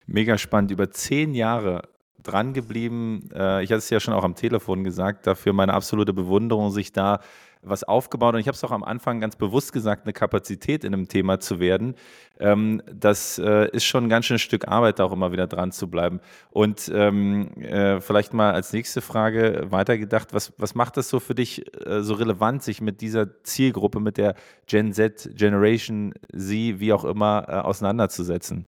Mega 0.06 0.38
spannend. 0.38 0.70
Über 0.70 0.90
zehn 0.90 1.34
Jahre 1.34 1.88
dran 2.22 2.52
geblieben. 2.52 3.28
Äh, 3.34 3.62
ich 3.64 3.70
hatte 3.70 3.78
es 3.78 3.90
ja 3.90 4.00
schon 4.00 4.14
auch 4.14 4.24
am 4.24 4.34
Telefon 4.34 4.84
gesagt, 4.84 5.26
dafür 5.26 5.52
meine 5.52 5.74
absolute 5.74 6.12
Bewunderung, 6.12 6.70
sich 6.70 6.92
da 6.92 7.20
was 7.62 7.84
aufgebaut 7.84 8.34
und 8.34 8.40
ich 8.40 8.48
habe 8.48 8.54
es 8.54 8.64
auch 8.64 8.70
am 8.70 8.84
Anfang 8.84 9.20
ganz 9.20 9.36
bewusst 9.36 9.72
gesagt, 9.72 10.04
eine 10.04 10.12
Kapazität 10.12 10.84
in 10.84 10.94
einem 10.94 11.08
Thema 11.08 11.40
zu 11.40 11.60
werden. 11.60 11.94
Ähm, 12.38 12.82
das 12.92 13.38
äh, 13.38 13.68
ist 13.70 13.84
schon 13.84 14.04
ein 14.04 14.08
ganz 14.08 14.26
schön 14.26 14.38
Stück 14.38 14.68
Arbeit, 14.68 14.98
da 14.98 15.04
auch 15.04 15.12
immer 15.12 15.32
wieder 15.32 15.46
dran 15.46 15.72
zu 15.72 15.88
bleiben. 15.88 16.20
Und 16.50 16.90
ähm, 16.94 17.50
äh, 17.60 18.00
vielleicht 18.00 18.34
mal 18.34 18.52
als 18.52 18.72
nächste 18.72 19.00
Frage 19.00 19.66
weitergedacht, 19.70 20.34
was, 20.34 20.52
was 20.58 20.74
macht 20.74 20.96
das 20.96 21.08
so 21.08 21.20
für 21.20 21.34
dich 21.34 21.64
äh, 21.86 22.02
so 22.02 22.14
relevant, 22.14 22.62
sich 22.62 22.80
mit 22.80 23.00
dieser 23.00 23.42
Zielgruppe, 23.42 24.00
mit 24.00 24.16
der 24.16 24.34
Gen 24.66 24.92
Z, 24.92 25.30
Generation 25.34 26.14
Z, 26.32 26.80
wie 26.80 26.92
auch 26.92 27.04
immer, 27.04 27.46
äh, 27.48 27.52
auseinanderzusetzen? 27.52 28.66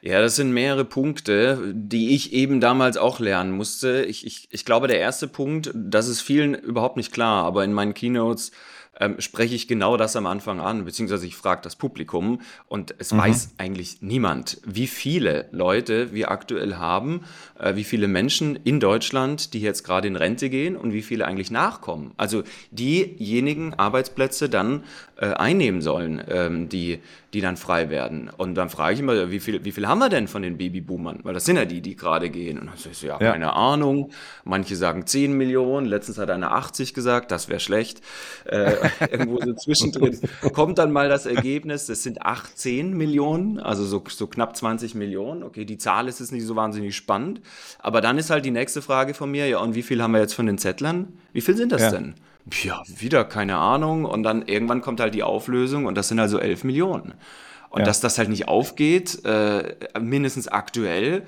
Ja, 0.00 0.20
das 0.20 0.36
sind 0.36 0.52
mehrere 0.52 0.84
Punkte, 0.84 1.72
die 1.74 2.14
ich 2.14 2.32
eben 2.32 2.60
damals 2.60 2.96
auch 2.96 3.18
lernen 3.18 3.50
musste. 3.50 4.04
Ich, 4.04 4.24
ich, 4.24 4.46
ich 4.50 4.64
glaube, 4.64 4.86
der 4.86 5.00
erste 5.00 5.26
Punkt, 5.26 5.72
das 5.74 6.06
ist 6.06 6.20
vielen 6.20 6.54
überhaupt 6.54 6.96
nicht 6.96 7.12
klar, 7.12 7.44
aber 7.44 7.64
in 7.64 7.72
meinen 7.72 7.94
Keynotes 7.94 8.52
ähm, 9.00 9.20
spreche 9.20 9.54
ich 9.54 9.68
genau 9.68 9.96
das 9.96 10.16
am 10.16 10.26
Anfang 10.26 10.60
an, 10.60 10.84
beziehungsweise 10.84 11.26
ich 11.26 11.36
frage 11.36 11.62
das 11.62 11.76
Publikum 11.76 12.40
und 12.66 12.94
es 12.98 13.12
mhm. 13.12 13.18
weiß 13.18 13.54
eigentlich 13.58 13.98
niemand, 14.00 14.60
wie 14.64 14.86
viele 14.86 15.48
Leute 15.52 16.12
wir 16.12 16.30
aktuell 16.30 16.76
haben, 16.76 17.24
äh, 17.58 17.76
wie 17.76 17.84
viele 17.84 18.08
Menschen 18.08 18.56
in 18.56 18.80
Deutschland, 18.80 19.54
die 19.54 19.60
jetzt 19.60 19.84
gerade 19.84 20.08
in 20.08 20.16
Rente 20.16 20.50
gehen 20.50 20.76
und 20.76 20.92
wie 20.92 21.02
viele 21.02 21.26
eigentlich 21.26 21.50
nachkommen. 21.50 22.12
Also 22.16 22.42
diejenigen 22.70 23.74
Arbeitsplätze 23.74 24.48
dann 24.48 24.84
äh, 25.20 25.34
einnehmen 25.34 25.82
sollen, 25.82 26.22
ähm, 26.28 26.68
die, 26.68 27.00
die 27.34 27.40
dann 27.40 27.56
frei 27.56 27.90
werden. 27.90 28.30
Und 28.36 28.54
dann 28.54 28.70
frage 28.70 28.94
ich 28.94 29.00
immer, 29.00 29.30
wie 29.32 29.40
viel, 29.40 29.64
wie 29.64 29.72
viel 29.72 29.88
haben 29.88 29.98
wir 29.98 30.08
denn 30.08 30.28
von 30.28 30.42
den 30.42 30.56
Babyboomern? 30.56 31.20
Weil 31.24 31.34
das 31.34 31.44
sind 31.44 31.56
ja 31.56 31.64
die, 31.64 31.80
die 31.80 31.96
gerade 31.96 32.30
gehen. 32.30 32.58
Und 32.58 32.68
dann 32.68 32.76
sage 32.76 32.90
ich 32.92 32.98
so, 32.98 33.08
ja, 33.08 33.18
ja, 33.20 33.32
keine 33.32 33.52
Ahnung. 33.54 34.10
Manche 34.44 34.76
sagen 34.76 35.06
10 35.06 35.32
Millionen, 35.32 35.86
letztens 35.86 36.18
hat 36.18 36.30
einer 36.30 36.52
80 36.52 36.94
gesagt, 36.94 37.32
das 37.32 37.48
wäre 37.48 37.58
schlecht. 37.58 38.00
Äh, 38.44 38.76
irgendwo 39.10 39.40
so 39.40 39.54
zwischendrin 39.54 40.20
kommt 40.52 40.78
dann 40.78 40.92
mal 40.92 41.08
das 41.08 41.26
Ergebnis, 41.26 41.86
das 41.86 42.04
sind 42.04 42.22
18 42.22 42.96
Millionen, 42.96 43.58
also 43.58 43.84
so, 43.84 44.04
so 44.08 44.28
knapp 44.28 44.56
20 44.56 44.94
Millionen. 44.94 45.42
Okay, 45.42 45.64
die 45.64 45.78
Zahl 45.78 46.06
ist 46.06 46.20
jetzt 46.20 46.30
nicht 46.30 46.46
so 46.46 46.54
wahnsinnig 46.54 46.94
spannend. 46.94 47.40
Aber 47.80 48.00
dann 48.00 48.18
ist 48.18 48.30
halt 48.30 48.44
die 48.44 48.52
nächste 48.52 48.82
Frage 48.82 49.14
von 49.14 49.30
mir, 49.30 49.48
ja, 49.48 49.58
und 49.58 49.74
wie 49.74 49.82
viel 49.82 50.00
haben 50.00 50.12
wir 50.12 50.20
jetzt 50.20 50.34
von 50.34 50.46
den 50.46 50.58
Zettlern? 50.58 51.08
Wie 51.32 51.40
viel 51.40 51.56
sind 51.56 51.72
das 51.72 51.82
ja. 51.82 51.90
denn? 51.90 52.14
Ja, 52.62 52.82
wieder 52.86 53.24
keine 53.24 53.56
Ahnung. 53.56 54.04
Und 54.04 54.22
dann 54.22 54.42
irgendwann 54.46 54.80
kommt 54.80 55.00
halt 55.00 55.14
die 55.14 55.22
Auflösung 55.22 55.86
und 55.86 55.94
das 55.96 56.08
sind 56.08 56.18
also 56.18 56.38
11 56.38 56.64
Millionen. 56.64 57.14
Und 57.70 57.80
ja. 57.80 57.84
dass 57.84 58.00
das 58.00 58.18
halt 58.18 58.30
nicht 58.30 58.48
aufgeht, 58.48 59.24
äh, 59.24 59.74
mindestens 60.00 60.48
aktuell, 60.48 61.24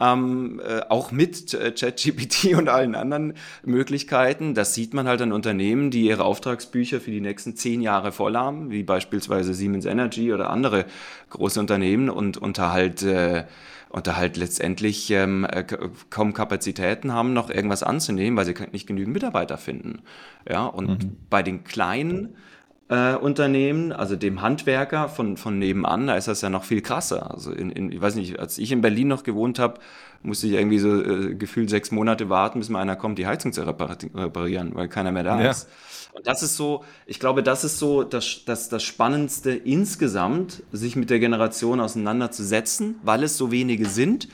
ähm, 0.00 0.60
äh, 0.64 0.80
auch 0.88 1.12
mit 1.12 1.54
äh, 1.54 1.70
ChatGPT 1.70 2.54
und 2.56 2.68
allen 2.68 2.94
anderen 2.94 3.34
Möglichkeiten. 3.64 4.54
Das 4.54 4.74
sieht 4.74 4.94
man 4.94 5.06
halt 5.06 5.22
an 5.22 5.32
Unternehmen, 5.32 5.90
die 5.90 6.06
ihre 6.06 6.24
Auftragsbücher 6.24 7.00
für 7.00 7.10
die 7.10 7.20
nächsten 7.20 7.56
zehn 7.56 7.80
Jahre 7.80 8.10
voll 8.10 8.36
haben, 8.36 8.70
wie 8.70 8.82
beispielsweise 8.82 9.54
Siemens 9.54 9.84
Energy 9.84 10.32
oder 10.32 10.50
andere 10.50 10.86
große 11.30 11.60
Unternehmen 11.60 12.08
und 12.08 12.36
unter 12.36 12.72
halt 12.72 13.02
äh, 13.02 13.44
und 13.92 14.06
da 14.06 14.16
halt 14.16 14.38
letztendlich 14.38 15.10
ähm, 15.10 15.44
äh, 15.44 15.64
kaum 16.08 16.32
Kapazitäten 16.32 17.12
haben, 17.12 17.34
noch 17.34 17.50
irgendwas 17.50 17.82
anzunehmen, 17.82 18.38
weil 18.38 18.46
sie 18.46 18.54
nicht 18.72 18.86
genügend 18.86 19.12
Mitarbeiter 19.12 19.58
finden. 19.58 20.00
Ja, 20.48 20.64
und 20.64 21.04
mhm. 21.04 21.16
bei 21.28 21.42
den 21.42 21.62
kleinen 21.62 22.34
äh, 22.92 23.16
Unternehmen, 23.16 23.90
also 23.90 24.16
dem 24.16 24.42
Handwerker 24.42 25.08
von, 25.08 25.38
von 25.38 25.58
nebenan, 25.58 26.08
da 26.08 26.16
ist 26.16 26.28
das 26.28 26.42
ja 26.42 26.50
noch 26.50 26.64
viel 26.64 26.82
krasser. 26.82 27.30
Also 27.30 27.50
in, 27.50 27.70
in, 27.70 27.90
ich 27.90 28.02
weiß 28.02 28.16
nicht, 28.16 28.38
als 28.38 28.58
ich 28.58 28.70
in 28.70 28.82
Berlin 28.82 29.08
noch 29.08 29.22
gewohnt 29.22 29.58
habe, 29.58 29.80
musste 30.22 30.46
ich 30.46 30.52
irgendwie 30.52 30.78
so 30.78 31.02
äh, 31.02 31.34
gefühlt 31.34 31.70
sechs 31.70 31.90
Monate 31.90 32.28
warten, 32.28 32.58
bis 32.58 32.68
mal 32.68 32.80
einer 32.80 32.96
kommt, 32.96 33.18
die 33.18 33.26
Heizung 33.26 33.54
zu 33.54 33.66
reparieren, 33.66 34.74
weil 34.74 34.88
keiner 34.88 35.10
mehr 35.10 35.22
da 35.22 35.40
ja. 35.40 35.50
ist. 35.50 35.70
Und 36.12 36.26
das 36.26 36.42
ist 36.42 36.58
so, 36.58 36.84
ich 37.06 37.18
glaube, 37.18 37.42
das 37.42 37.64
ist 37.64 37.78
so 37.78 38.02
das, 38.02 38.42
das, 38.44 38.68
das 38.68 38.82
Spannendste 38.82 39.52
insgesamt, 39.52 40.62
sich 40.70 40.94
mit 40.94 41.08
der 41.08 41.18
Generation 41.18 41.80
auseinanderzusetzen, 41.80 42.96
weil 43.02 43.22
es 43.22 43.38
so 43.38 43.50
wenige 43.50 43.86
sind. 43.86 44.28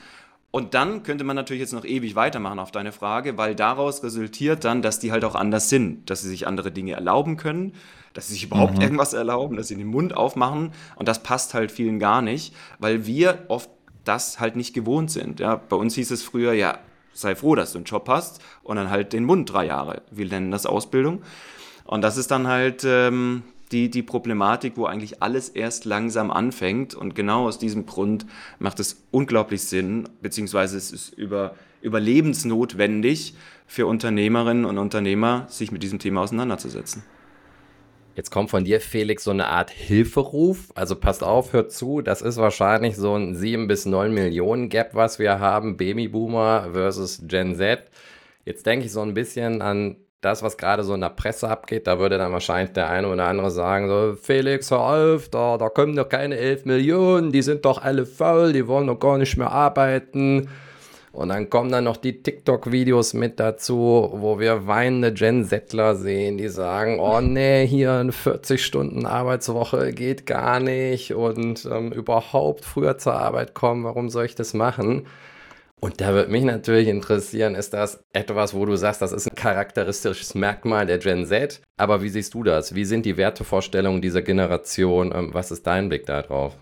Und 0.51 0.75
dann 0.75 1.05
könnte 1.05 1.23
man 1.23 1.37
natürlich 1.37 1.61
jetzt 1.61 1.75
noch 1.75 1.85
ewig 1.85 2.17
weitermachen 2.17 2.59
auf 2.59 2.73
deine 2.73 2.91
Frage, 2.91 3.39
weil 3.39 3.55
daraus 3.55 4.03
resultiert 4.03 4.65
dann, 4.65 4.83
dass 4.83 4.99
die 4.99 5.13
halt 5.13 5.25
auch 5.25 5.37
anders 5.37 5.69
sind, 5.69 6.11
dass 6.11 6.23
sie 6.23 6.29
sich 6.29 6.49
andere 6.49 6.73
Dinge 6.73 6.95
erlauben 6.95 7.37
können, 7.37 7.75
dass 8.19 8.27
sie 8.27 8.33
sich 8.33 8.43
überhaupt 8.43 8.75
mhm. 8.75 8.81
irgendwas 8.81 9.13
erlauben, 9.13 9.57
dass 9.57 9.69
sie 9.69 9.77
den 9.77 9.87
Mund 9.87 10.17
aufmachen 10.17 10.73
und 10.97 11.07
das 11.07 11.23
passt 11.23 11.55
halt 11.55 11.71
vielen 11.71 12.01
gar 12.01 12.21
nicht, 12.21 12.53
weil 12.81 13.07
wir 13.07 13.45
oft 13.47 13.71
das 14.03 14.41
halt 14.41 14.57
nicht 14.57 14.75
gewohnt 14.75 15.13
sind. 15.13 15.39
Ja, 15.39 15.55
bei 15.55 15.77
uns 15.77 15.95
hieß 15.95 16.11
es 16.11 16.25
früher, 16.25 16.53
ja, 16.53 16.81
sei 17.13 17.37
froh, 17.37 17.55
dass 17.55 17.71
du 17.71 17.79
einen 17.79 17.85
Job 17.85 18.09
hast 18.09 18.41
und 18.65 18.75
dann 18.75 18.91
halt 18.91 19.13
den 19.13 19.23
Mund 19.23 19.53
drei 19.53 19.67
Jahre. 19.67 20.03
Wir 20.11 20.27
nennen 20.27 20.51
das 20.51 20.67
Ausbildung. 20.67 21.23
Und 21.85 22.03
das 22.03 22.17
ist 22.17 22.33
dann 22.33 22.49
halt 22.49 22.83
ähm, 22.85 23.45
die, 23.71 23.89
die 23.89 24.03
Problematik, 24.03 24.73
wo 24.75 24.87
eigentlich 24.87 25.23
alles 25.23 25.49
erst 25.49 25.85
langsam 25.85 26.33
anfängt. 26.33 26.97
Und 26.97 27.15
genau 27.15 27.47
aus 27.47 27.61
diesem 27.61 27.87
Grund 27.87 28.27
macht 28.59 28.81
es 28.81 29.01
unglaublich 29.13 29.63
Sinn, 29.63 30.09
beziehungsweise 30.23 30.77
es 30.77 30.91
ist 30.91 31.11
über, 31.11 31.55
überlebensnotwendig 31.83 33.37
für 33.69 33.87
Unternehmerinnen 33.87 34.65
und 34.65 34.77
Unternehmer, 34.77 35.47
sich 35.49 35.71
mit 35.71 35.85
diesem 35.85 36.01
Thema 36.01 36.23
auseinanderzusetzen. 36.23 37.05
Jetzt 38.19 38.33
kommt 38.33 38.51
von 38.51 38.65
dir, 38.65 38.81
Felix, 38.81 39.23
so 39.23 39.31
eine 39.31 39.47
Art 39.47 39.71
Hilferuf. 39.71 40.73
Also 40.75 40.97
passt 40.97 41.23
auf, 41.23 41.53
hört 41.53 41.71
zu. 41.71 42.01
Das 42.01 42.21
ist 42.21 42.37
wahrscheinlich 42.37 42.97
so 42.97 43.15
ein 43.15 43.37
7 43.37 43.69
bis 43.69 43.87
9 43.87 44.13
Millionen 44.13 44.71
Gap, 44.71 44.97
was 44.97 45.21
wir 45.21 45.39
haben. 45.39 45.77
Babyboomer 45.77 46.71
versus 46.73 47.23
Gen 47.29 47.55
Z. 47.55 47.85
Jetzt 48.45 48.67
denke 48.67 48.87
ich 48.87 48.93
so 48.93 49.03
ein 49.03 49.15
bisschen 49.15 49.63
an 49.63 49.99
das, 50.21 50.43
was 50.43 50.57
gerade 50.57 50.83
so 50.83 50.95
in 50.95 51.01
der 51.01 51.11
Presse 51.11 51.49
abgeht. 51.49 51.87
Da 51.87 52.01
würde 52.01 52.19
dann 52.19 52.33
wahrscheinlich 52.33 52.73
der 52.73 52.91
eine 52.91 53.07
oder 53.07 53.25
andere 53.25 53.53
sagen, 53.53 53.87
so, 53.87 54.17
Felix, 54.21 54.73
hör 54.73 54.81
auf, 54.81 55.29
da, 55.29 55.57
da 55.57 55.69
kommen 55.69 55.95
doch 55.95 56.09
keine 56.09 56.39
11 56.39 56.65
Millionen. 56.65 57.31
Die 57.31 57.43
sind 57.43 57.65
doch 57.65 57.81
alle 57.81 58.05
faul, 58.05 58.53
die 58.53 58.67
wollen 58.67 58.89
doch 58.89 58.99
gar 58.99 59.19
nicht 59.19 59.37
mehr 59.37 59.53
arbeiten. 59.53 60.49
Und 61.19 61.31
dann 61.31 61.51
kommen 61.51 61.73
dann 61.73 61.83
noch 61.83 61.97
die 61.97 62.23
TikTok-Videos 62.23 63.13
mit 63.13 63.41
dazu, 63.41 64.09
wo 64.13 64.39
wir 64.39 64.69
weinende 64.69 65.13
Gen 65.13 65.43
Settler 65.43 65.97
sehen, 65.97 66.39
die 66.39 66.47
sagen, 66.47 67.01
oh 67.01 67.21
nee, 67.21 67.67
hier 67.67 67.95
eine 67.95 68.13
40 68.13 68.65
Stunden 68.65 69.05
Arbeitswoche 69.05 69.93
geht 69.93 70.27
gar 70.27 70.61
nicht 70.61 71.15
und 71.15 71.69
ähm, 71.69 71.91
überhaupt 71.91 72.65
früher 72.65 72.99
zur 72.99 73.15
Arbeit 73.15 73.53
kommen, 73.53 73.83
warum 73.83 74.11
soll 74.11 74.27
ich 74.27 74.37
das 74.37 74.55
machen? 74.55 75.09
Und 75.81 76.01
da 76.01 76.13
würde 76.13 76.31
mich 76.31 76.45
natürlich 76.45 76.87
interessieren, 76.87 77.57
ist 77.57 77.75
das 77.75 78.05
etwas, 78.13 78.55
wo 78.55 78.65
du 78.65 78.77
sagst, 78.77 79.03
das 79.03 79.11
ist 79.11 79.29
ein 79.29 79.35
charakteristisches 79.35 80.37
Merkmal 80.37 80.87
der 80.87 80.99
Gen 80.99 81.27
Z? 81.27 81.61
Aber 81.77 82.01
wie 82.01 82.11
siehst 82.11 82.33
du 82.35 82.45
das? 82.45 82.77
Wie 82.77 82.85
sind 82.85 83.05
die 83.05 83.17
Wertevorstellungen 83.17 84.01
dieser 84.01 84.23
Generation? 84.23 85.11
Ähm, 85.13 85.35
was 85.35 85.51
ist 85.51 85.67
dein 85.67 85.89
Blick 85.89 86.07
darauf? 86.07 86.57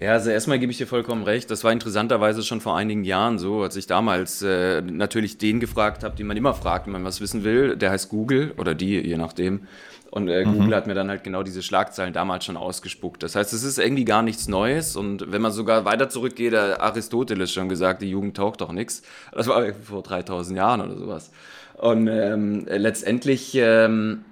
Ja, 0.00 0.12
also 0.12 0.30
erstmal 0.30 0.60
gebe 0.60 0.70
ich 0.70 0.78
dir 0.78 0.86
vollkommen 0.86 1.24
recht. 1.24 1.50
Das 1.50 1.64
war 1.64 1.72
interessanterweise 1.72 2.44
schon 2.44 2.60
vor 2.60 2.76
einigen 2.76 3.02
Jahren 3.02 3.38
so, 3.38 3.62
als 3.62 3.74
ich 3.74 3.88
damals 3.88 4.42
äh, 4.42 4.80
natürlich 4.80 5.38
den 5.38 5.58
gefragt 5.58 6.04
habe, 6.04 6.14
den 6.14 6.28
man 6.28 6.36
immer 6.36 6.54
fragt, 6.54 6.86
wenn 6.86 6.92
man 6.92 7.04
was 7.04 7.20
wissen 7.20 7.42
will. 7.42 7.76
Der 7.76 7.90
heißt 7.90 8.08
Google 8.08 8.54
oder 8.58 8.76
die, 8.76 9.00
je 9.00 9.16
nachdem. 9.16 9.66
Und 10.10 10.28
äh, 10.28 10.44
mhm. 10.44 10.52
Google 10.52 10.76
hat 10.76 10.86
mir 10.86 10.94
dann 10.94 11.08
halt 11.08 11.24
genau 11.24 11.42
diese 11.42 11.62
Schlagzeilen 11.62 12.12
damals 12.12 12.44
schon 12.44 12.56
ausgespuckt. 12.56 13.24
Das 13.24 13.34
heißt, 13.34 13.52
es 13.52 13.64
ist 13.64 13.78
irgendwie 13.78 14.04
gar 14.04 14.22
nichts 14.22 14.46
Neues. 14.46 14.94
Und 14.94 15.32
wenn 15.32 15.42
man 15.42 15.50
sogar 15.50 15.84
weiter 15.84 16.08
zurückgeht, 16.08 16.52
der 16.52 16.80
Aristoteles 16.80 17.52
schon 17.52 17.68
gesagt, 17.68 18.00
die 18.00 18.10
Jugend 18.10 18.36
taucht 18.36 18.60
doch 18.60 18.70
nichts. 18.70 19.02
Das 19.32 19.48
war 19.48 19.64
vor 19.82 20.04
3000 20.04 20.56
Jahren 20.56 20.80
oder 20.80 20.96
sowas. 20.96 21.32
Und 21.74 22.06
ähm, 22.06 22.66
letztendlich 22.68 23.54
ähm, 23.56 24.24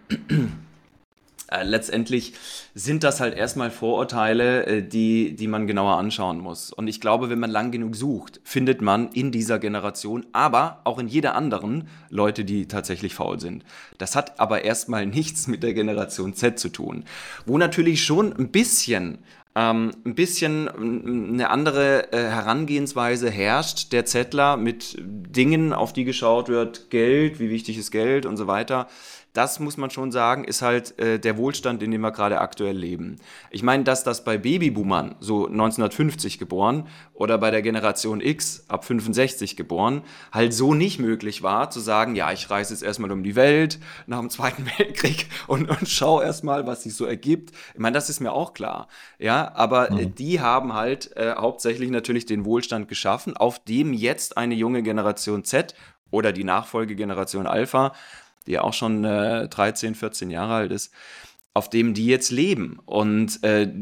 äh, 1.49 1.62
letztendlich 1.62 2.33
sind 2.75 3.05
das 3.05 3.21
halt 3.21 3.37
erstmal 3.37 3.71
Vorurteile, 3.71 4.67
äh, 4.67 4.83
die, 4.83 5.37
die 5.37 5.47
man 5.47 5.67
genauer 5.67 5.97
anschauen 5.97 6.41
muss. 6.41 6.73
Und 6.73 6.88
ich 6.88 7.00
glaube, 7.00 7.31
wenn 7.31 7.38
man 7.38 7.50
lang 7.50 7.71
genug 7.71 7.95
sucht, 7.95 8.41
findet 8.43 8.83
man 8.83 9.09
in 9.12 9.31
dieser 9.31 9.59
Generation, 9.59 10.26
aber 10.33 10.81
auch 10.85 10.99
in 10.99 11.07
jeder 11.07 11.37
anderen 11.37 11.88
Leute, 12.11 12.45
die 12.45 12.67
tatsächlich 12.67 13.15
faul 13.15 13.38
sind. 13.38 13.65
Das 13.99 14.17
hat 14.17 14.41
aber 14.41 14.65
erstmal 14.65 15.07
nichts 15.17 15.47
mit 15.47 15.62
der 15.62 15.75
Generation 15.75 16.35
Z 16.35 16.59
zu 16.59 16.69
tun. 16.69 17.05
Wo 17.45 17.59
natürlich 17.59 18.05
schon 18.05 18.33
ein 18.33 18.50
bisschen 18.50 19.19
ähm, 19.55 19.93
ein 20.05 20.15
bisschen 20.15 20.69
eine 21.33 21.49
andere 21.49 22.12
äh, 22.12 22.19
Herangehensweise 22.19 23.31
herrscht, 23.31 23.91
der 23.93 24.05
Zettler 24.05 24.59
mit 24.59 24.97
Dingen, 25.00 25.73
auf 25.73 25.95
die 25.95 26.05
geschaut 26.05 26.49
wird, 26.49 26.91
Geld, 26.91 27.41
wie 27.41 27.49
wichtig 27.49 27.79
ist 27.79 27.91
Geld 27.91 28.26
und 28.26 28.37
so 28.37 28.47
weiter 28.47 28.87
das 29.37 29.61
muss 29.61 29.76
man 29.76 29.90
schon 29.90 30.12
sagen, 30.12 30.45
ist 30.45 30.62
halt 30.62 30.99
äh, 30.99 31.19
der 31.19 31.37
Wohlstand, 31.37 31.83
in 31.83 31.90
dem 31.90 32.00
wir 32.00 32.12
gerade 32.12 32.40
aktuell 32.40 32.76
leben. 32.76 33.16
Ich 33.50 33.62
meine, 33.62 33.85
dass 33.85 34.05
das 34.05 34.25
bei 34.25 34.38
Babyboomern, 34.38 35.16
so 35.21 35.47
1950 35.47 36.38
geboren, 36.38 36.87
oder 37.12 37.38
bei 37.38 37.50
der 37.50 37.62
Generation 37.62 38.21
X 38.21 38.64
ab 38.69 38.85
65 38.85 39.57
geboren, 39.57 40.02
halt 40.33 40.55
so 40.55 40.75
nicht 40.75 40.99
möglich 40.99 41.43
war, 41.43 41.71
zu 41.71 41.81
sagen, 41.81 42.14
ja, 42.14 42.33
ich 42.33 42.49
reise 42.50 42.73
jetzt 42.73 42.83
erstmal 42.83 43.12
um 43.12 43.23
die 43.23 43.37
Welt 43.37 43.78
nach 44.07 44.21
dem 44.21 44.31
Zweiten 44.31 44.66
Weltkrieg 44.78 45.26
und, 45.47 45.69
und 45.69 45.88
schau 45.88 46.21
erstmal, 46.23 46.66
was 46.66 46.85
sich 46.85 46.95
so 46.95 47.05
ergibt. 47.05 47.52
Ich 47.75 47.81
meine, 47.81 47.95
das 47.95 48.09
ist 48.09 48.21
mir 48.21 48.33
auch 48.33 48.55
klar. 48.55 48.88
Ja, 49.19 49.52
aber 49.55 49.90
äh, 49.90 50.07
mhm. 50.07 50.14
die 50.14 50.40
haben 50.40 50.73
halt 50.73 51.16
äh, 51.16 51.35
hauptsächlich 51.37 51.90
natürlich 51.90 52.26
den 52.26 52.45
Wohlstand 52.45 52.88
geschaffen, 52.88 53.37
auf 53.37 53.59
dem 53.64 53.93
jetzt 53.93 54.37
eine 54.37 54.55
junge 54.55 54.83
Generation 54.83 55.45
Z 55.45 55.75
oder 56.11 56.33
die 56.33 56.45
Nachfolgegeneration 56.45 57.47
Alpha 57.47 57.93
die 58.47 58.59
auch 58.59 58.73
schon 58.73 59.05
äh, 59.05 59.49
13, 59.49 59.95
14 59.95 60.31
Jahre 60.31 60.55
alt 60.55 60.73
ist, 60.73 60.93
auf 61.55 61.71
dem 61.71 61.95
die 61.95 62.07
jetzt 62.07 62.31
leben. 62.31 62.79
Und 62.85 63.43
äh, 63.43 63.73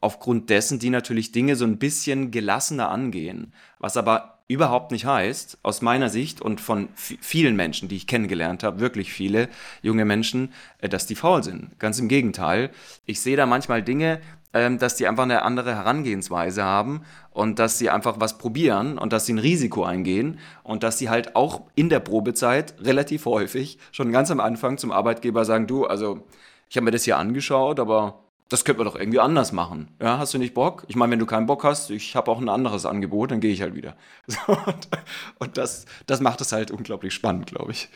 aufgrund 0.00 0.50
dessen 0.50 0.78
die 0.78 0.90
natürlich 0.90 1.32
Dinge 1.32 1.56
so 1.56 1.64
ein 1.64 1.78
bisschen 1.78 2.30
gelassener 2.30 2.90
angehen. 2.90 3.52
Was 3.78 3.96
aber 3.96 4.33
überhaupt 4.46 4.90
nicht 4.90 5.06
heißt, 5.06 5.58
aus 5.62 5.80
meiner 5.80 6.10
Sicht 6.10 6.42
und 6.42 6.60
von 6.60 6.88
vielen 6.94 7.56
Menschen, 7.56 7.88
die 7.88 7.96
ich 7.96 8.06
kennengelernt 8.06 8.62
habe, 8.62 8.78
wirklich 8.78 9.12
viele 9.12 9.48
junge 9.82 10.04
Menschen, 10.04 10.52
äh, 10.78 10.88
dass 10.88 11.06
die 11.06 11.14
faul 11.14 11.42
sind. 11.42 11.78
Ganz 11.78 11.98
im 11.98 12.08
Gegenteil. 12.08 12.70
Ich 13.06 13.20
sehe 13.20 13.36
da 13.36 13.46
manchmal 13.46 13.82
Dinge, 13.82 14.20
ähm, 14.52 14.78
dass 14.78 14.96
die 14.96 15.08
einfach 15.08 15.24
eine 15.24 15.42
andere 15.42 15.74
Herangehensweise 15.74 16.62
haben 16.62 17.02
und 17.30 17.58
dass 17.58 17.78
sie 17.78 17.88
einfach 17.88 18.20
was 18.20 18.38
probieren 18.38 18.98
und 18.98 19.12
dass 19.12 19.26
sie 19.26 19.32
ein 19.32 19.38
Risiko 19.38 19.84
eingehen 19.84 20.38
und 20.62 20.82
dass 20.82 20.98
sie 20.98 21.08
halt 21.08 21.36
auch 21.36 21.62
in 21.74 21.88
der 21.88 22.00
Probezeit 22.00 22.74
relativ 22.80 23.24
häufig 23.24 23.78
schon 23.92 24.12
ganz 24.12 24.30
am 24.30 24.40
Anfang 24.40 24.76
zum 24.78 24.92
Arbeitgeber 24.92 25.44
sagen, 25.44 25.66
du, 25.66 25.86
also 25.86 26.26
ich 26.68 26.76
habe 26.76 26.84
mir 26.84 26.90
das 26.90 27.04
hier 27.04 27.16
angeschaut, 27.16 27.80
aber 27.80 28.23
das 28.48 28.64
könnte 28.64 28.84
man 28.84 28.92
doch 28.92 28.98
irgendwie 28.98 29.20
anders 29.20 29.52
machen. 29.52 29.88
Ja, 30.00 30.18
hast 30.18 30.34
du 30.34 30.38
nicht 30.38 30.54
Bock? 30.54 30.84
Ich 30.88 30.96
meine, 30.96 31.12
wenn 31.12 31.18
du 31.18 31.26
keinen 31.26 31.46
Bock 31.46 31.64
hast, 31.64 31.90
ich 31.90 32.14
habe 32.14 32.30
auch 32.30 32.40
ein 32.40 32.48
anderes 32.48 32.84
Angebot, 32.86 33.30
dann 33.30 33.40
gehe 33.40 33.52
ich 33.52 33.62
halt 33.62 33.74
wieder. 33.74 33.96
und 35.38 35.56
das, 35.56 35.86
das 36.06 36.20
macht 36.20 36.40
es 36.40 36.52
halt 36.52 36.70
unglaublich 36.70 37.14
spannend, 37.14 37.46
glaube 37.46 37.72
ich. 37.72 37.88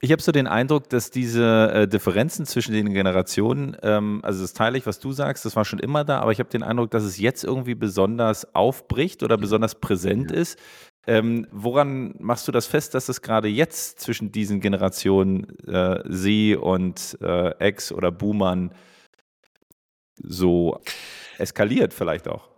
Ich 0.00 0.12
habe 0.12 0.20
so 0.20 0.32
den 0.32 0.46
Eindruck, 0.46 0.90
dass 0.90 1.10
diese 1.10 1.70
äh, 1.72 1.88
Differenzen 1.88 2.44
zwischen 2.44 2.74
den 2.74 2.92
Generationen, 2.92 3.76
ähm, 3.82 4.20
also 4.22 4.42
das 4.42 4.52
teile 4.52 4.76
ich, 4.76 4.84
was 4.84 5.00
du 5.00 5.12
sagst, 5.12 5.46
das 5.46 5.56
war 5.56 5.64
schon 5.64 5.78
immer 5.78 6.04
da, 6.04 6.20
aber 6.20 6.30
ich 6.30 6.40
habe 6.40 6.50
den 6.50 6.62
Eindruck, 6.62 6.90
dass 6.90 7.04
es 7.04 7.18
jetzt 7.18 7.42
irgendwie 7.42 7.74
besonders 7.74 8.54
aufbricht 8.54 9.22
oder 9.22 9.38
besonders 9.38 9.76
präsent 9.76 10.30
ja. 10.30 10.36
ist. 10.36 10.58
Ähm, 11.06 11.46
woran 11.50 12.14
machst 12.18 12.48
du 12.48 12.52
das 12.52 12.66
fest, 12.66 12.94
dass 12.94 13.08
es 13.08 13.22
gerade 13.22 13.48
jetzt 13.48 14.00
zwischen 14.00 14.32
diesen 14.32 14.60
Generationen 14.60 15.58
äh, 15.66 16.02
Sie 16.06 16.54
und 16.54 17.16
äh, 17.22 17.50
Ex 17.58 17.92
oder 17.92 18.10
Boomern 18.10 18.74
so 20.16 20.80
eskaliert 21.38 21.94
vielleicht 21.94 22.28
auch? 22.28 22.54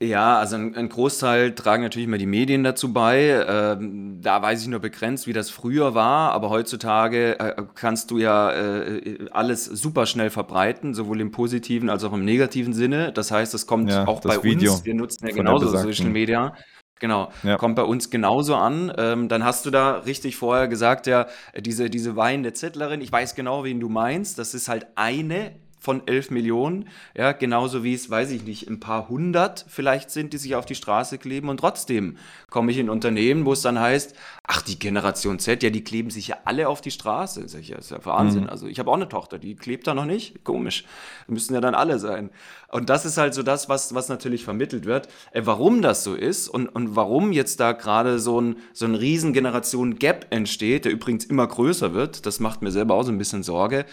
Ja, 0.00 0.38
also 0.38 0.56
ein, 0.56 0.74
ein, 0.74 0.88
Großteil 0.88 1.54
tragen 1.54 1.84
natürlich 1.84 2.08
immer 2.08 2.18
die 2.18 2.26
Medien 2.26 2.64
dazu 2.64 2.92
bei. 2.92 3.44
Ähm, 3.48 4.20
da 4.20 4.42
weiß 4.42 4.62
ich 4.62 4.68
nur 4.68 4.80
begrenzt, 4.80 5.28
wie 5.28 5.32
das 5.32 5.50
früher 5.50 5.94
war, 5.94 6.32
aber 6.32 6.50
heutzutage 6.50 7.38
äh, 7.38 7.62
kannst 7.76 8.10
du 8.10 8.18
ja 8.18 8.50
äh, 8.50 9.28
alles 9.30 9.64
super 9.64 10.06
schnell 10.06 10.30
verbreiten, 10.30 10.94
sowohl 10.94 11.20
im 11.20 11.30
positiven 11.30 11.90
als 11.90 12.02
auch 12.02 12.12
im 12.12 12.24
negativen 12.24 12.72
Sinne. 12.72 13.12
Das 13.12 13.30
heißt, 13.30 13.54
es 13.54 13.68
kommt 13.68 13.88
ja, 13.88 14.06
auch 14.08 14.20
bei 14.20 14.42
Video 14.42 14.72
uns. 14.72 14.84
Wir 14.84 14.94
nutzen 14.94 15.28
ja 15.28 15.34
genauso 15.34 15.68
Social 15.68 16.10
Media. 16.10 16.54
Genau, 17.00 17.30
ja. 17.42 17.56
kommt 17.56 17.76
bei 17.76 17.82
uns 17.82 18.10
genauso 18.10 18.56
an. 18.56 18.92
Ähm, 18.98 19.28
dann 19.28 19.44
hast 19.44 19.64
du 19.64 19.70
da 19.70 19.98
richtig 19.98 20.36
vorher 20.36 20.68
gesagt, 20.68 21.06
ja, 21.06 21.26
diese, 21.56 21.88
diese 21.88 22.16
weinende 22.16 22.52
Zettlerin, 22.52 23.00
ich 23.00 23.12
weiß 23.12 23.36
genau, 23.36 23.62
wen 23.62 23.78
du 23.78 23.88
meinst. 23.88 24.38
Das 24.38 24.54
ist 24.54 24.68
halt 24.68 24.86
eine 24.96 25.52
von 25.84 26.06
11 26.06 26.30
Millionen. 26.30 26.88
Ja, 27.14 27.32
genauso 27.32 27.84
wie 27.84 27.92
es, 27.92 28.08
weiß 28.08 28.30
ich 28.30 28.44
nicht, 28.44 28.68
ein 28.68 28.80
paar 28.80 29.10
hundert 29.10 29.66
vielleicht 29.68 30.10
sind, 30.10 30.32
die 30.32 30.38
sich 30.38 30.54
auf 30.54 30.64
die 30.64 30.74
Straße 30.74 31.18
kleben. 31.18 31.50
Und 31.50 31.60
trotzdem 31.60 32.16
komme 32.48 32.72
ich 32.72 32.78
in 32.78 32.88
Unternehmen, 32.88 33.44
wo 33.44 33.52
es 33.52 33.60
dann 33.60 33.78
heißt, 33.78 34.14
ach, 34.44 34.62
die 34.62 34.78
Generation 34.78 35.38
Z, 35.38 35.62
ja, 35.62 35.68
die 35.68 35.84
kleben 35.84 36.08
sich 36.08 36.28
ja 36.28 36.38
alle 36.46 36.68
auf 36.70 36.80
die 36.80 36.90
Straße. 36.90 37.42
Das 37.42 37.52
ist 37.52 37.68
ja, 37.68 37.76
ist 37.76 37.90
ja 37.90 38.02
Wahnsinn. 38.04 38.44
Mhm. 38.44 38.48
Also 38.48 38.66
ich 38.66 38.78
habe 38.78 38.90
auch 38.90 38.94
eine 38.94 39.10
Tochter, 39.10 39.38
die 39.38 39.56
klebt 39.56 39.86
da 39.86 39.92
noch 39.92 40.06
nicht. 40.06 40.42
Komisch. 40.42 40.86
Müssen 41.26 41.52
ja 41.52 41.60
dann 41.60 41.74
alle 41.74 41.98
sein. 41.98 42.30
Und 42.70 42.88
das 42.88 43.04
ist 43.04 43.18
halt 43.18 43.34
so 43.34 43.42
das, 43.42 43.68
was, 43.68 43.94
was 43.94 44.08
natürlich 44.08 44.42
vermittelt 44.42 44.86
wird. 44.86 45.08
Äh, 45.32 45.42
warum 45.44 45.82
das 45.82 46.02
so 46.02 46.14
ist 46.14 46.48
und, 46.48 46.66
und 46.66 46.96
warum 46.96 47.30
jetzt 47.30 47.60
da 47.60 47.72
gerade 47.72 48.18
so 48.18 48.40
ein, 48.40 48.56
so 48.72 48.86
ein 48.86 48.94
riesen 48.94 49.34
Generation-Gap 49.34 50.28
entsteht, 50.30 50.86
der 50.86 50.92
übrigens 50.92 51.26
immer 51.26 51.46
größer 51.46 51.92
wird, 51.92 52.24
das 52.24 52.40
macht 52.40 52.62
mir 52.62 52.70
selber 52.70 52.94
auch 52.94 53.02
so 53.02 53.12
ein 53.12 53.18
bisschen 53.18 53.42
Sorge 53.42 53.84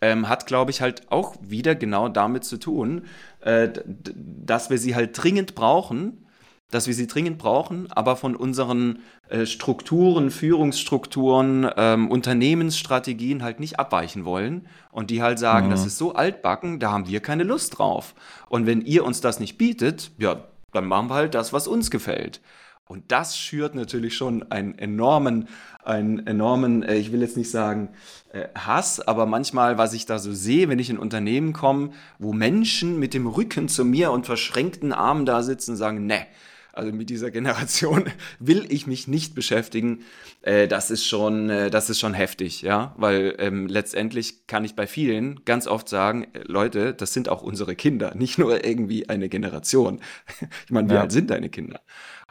ähm, 0.00 0.28
hat, 0.28 0.46
glaube 0.46 0.70
ich, 0.70 0.80
halt 0.80 1.10
auch 1.10 1.36
wieder 1.40 1.74
genau 1.74 2.08
damit 2.08 2.44
zu 2.44 2.58
tun, 2.58 3.02
äh, 3.40 3.68
dass 4.14 4.70
wir 4.70 4.78
sie 4.78 4.94
halt 4.94 5.10
dringend 5.20 5.54
brauchen, 5.54 6.24
dass 6.70 6.86
wir 6.86 6.94
sie 6.94 7.06
dringend 7.06 7.38
brauchen, 7.38 7.90
aber 7.92 8.16
von 8.16 8.36
unseren 8.36 9.00
äh, 9.30 9.46
Strukturen, 9.46 10.30
Führungsstrukturen, 10.30 11.70
ähm, 11.76 12.10
Unternehmensstrategien 12.10 13.42
halt 13.42 13.58
nicht 13.58 13.78
abweichen 13.78 14.24
wollen 14.24 14.66
und 14.92 15.10
die 15.10 15.22
halt 15.22 15.38
sagen, 15.38 15.66
mhm. 15.68 15.70
das 15.70 15.86
ist 15.86 15.96
so 15.96 16.14
altbacken, 16.14 16.78
da 16.78 16.92
haben 16.92 17.08
wir 17.08 17.20
keine 17.20 17.44
Lust 17.44 17.78
drauf. 17.78 18.14
Und 18.48 18.66
wenn 18.66 18.82
ihr 18.82 19.04
uns 19.04 19.20
das 19.20 19.40
nicht 19.40 19.56
bietet, 19.56 20.10
ja, 20.18 20.44
dann 20.72 20.86
machen 20.86 21.08
wir 21.08 21.14
halt 21.14 21.34
das, 21.34 21.52
was 21.54 21.66
uns 21.66 21.90
gefällt. 21.90 22.40
Und 22.88 23.04
das 23.08 23.36
schürt 23.36 23.74
natürlich 23.74 24.16
schon 24.16 24.50
einen 24.50 24.76
enormen, 24.78 25.48
einen 25.84 26.26
enormen, 26.26 26.82
äh, 26.82 26.96
ich 26.96 27.12
will 27.12 27.20
jetzt 27.20 27.36
nicht 27.36 27.50
sagen 27.50 27.90
äh, 28.32 28.48
Hass, 28.54 29.00
aber 29.00 29.26
manchmal, 29.26 29.76
was 29.76 29.92
ich 29.92 30.06
da 30.06 30.18
so 30.18 30.32
sehe, 30.32 30.68
wenn 30.68 30.78
ich 30.78 30.88
in 30.88 30.98
Unternehmen 30.98 31.52
komme, 31.52 31.90
wo 32.18 32.32
Menschen 32.32 32.98
mit 32.98 33.12
dem 33.12 33.26
Rücken 33.26 33.68
zu 33.68 33.84
mir 33.84 34.10
und 34.10 34.24
verschränkten 34.24 34.94
Armen 34.94 35.26
da 35.26 35.42
sitzen 35.42 35.72
und 35.72 35.76
sagen, 35.76 36.06
ne, 36.06 36.26
also 36.72 36.92
mit 36.92 37.10
dieser 37.10 37.30
Generation 37.30 38.04
will 38.38 38.64
ich 38.70 38.86
mich 38.86 39.06
nicht 39.06 39.34
beschäftigen. 39.34 40.04
Äh, 40.40 40.66
das 40.66 40.90
ist 40.90 41.04
schon, 41.04 41.48
das 41.48 41.90
ist 41.90 41.98
schon 41.98 42.14
heftig, 42.14 42.62
ja, 42.62 42.94
weil 42.96 43.34
ähm, 43.38 43.66
letztendlich 43.66 44.46
kann 44.46 44.64
ich 44.64 44.76
bei 44.76 44.86
vielen 44.86 45.44
ganz 45.44 45.66
oft 45.66 45.90
sagen, 45.90 46.28
Leute, 46.44 46.94
das 46.94 47.12
sind 47.12 47.28
auch 47.28 47.42
unsere 47.42 47.74
Kinder, 47.74 48.14
nicht 48.14 48.38
nur 48.38 48.64
irgendwie 48.64 49.10
eine 49.10 49.28
Generation. 49.28 50.00
ich 50.64 50.70
meine, 50.70 50.88
wie 50.88 50.94
ja. 50.94 51.02
alt 51.02 51.12
sind 51.12 51.28
deine 51.28 51.50
Kinder? 51.50 51.80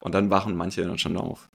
Und 0.02 0.14
dann 0.14 0.30
wachen 0.30 0.56
manche 0.56 0.84
dann 0.84 0.98
schon 0.98 1.18
auf. 1.18 1.50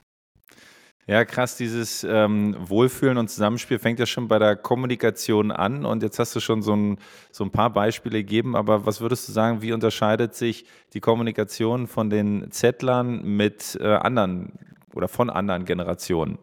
Ja, 1.09 1.25
krass, 1.25 1.57
dieses 1.57 2.05
ähm, 2.05 2.57
Wohlfühlen 2.61 3.19
und 3.19 3.29
Zusammenspiel 3.29 3.81
fängt 3.81 3.99
ja 3.99 4.07
schon 4.07 4.29
bei 4.29 4.39
der 4.39 4.55
Kommunikation 4.55 5.51
an 5.51 5.85
und 5.85 6.01
jetzt 6.05 6.21
hast 6.21 6.37
du 6.37 6.41
schon 6.41 6.63
so 6.63 6.77
ein, 6.77 6.99
so 7.33 7.43
ein 7.43 7.51
paar 7.51 7.71
Beispiele 7.71 8.19
gegeben, 8.19 8.55
aber 8.55 8.87
was 8.87 9.01
würdest 9.01 9.29
du 9.29 9.33
sagen, 9.33 9.63
wie 9.63 9.73
unterscheidet 9.73 10.37
sich 10.37 10.65
die 10.93 11.01
Kommunikation 11.01 11.89
von 11.89 12.09
den 12.09 12.53
Zettlern 12.53 13.21
mit 13.25 13.77
äh, 13.81 13.95
anderen 13.95 14.53
oder 14.95 15.09
von 15.09 15.29
anderen 15.29 15.65
Generationen? 15.65 16.39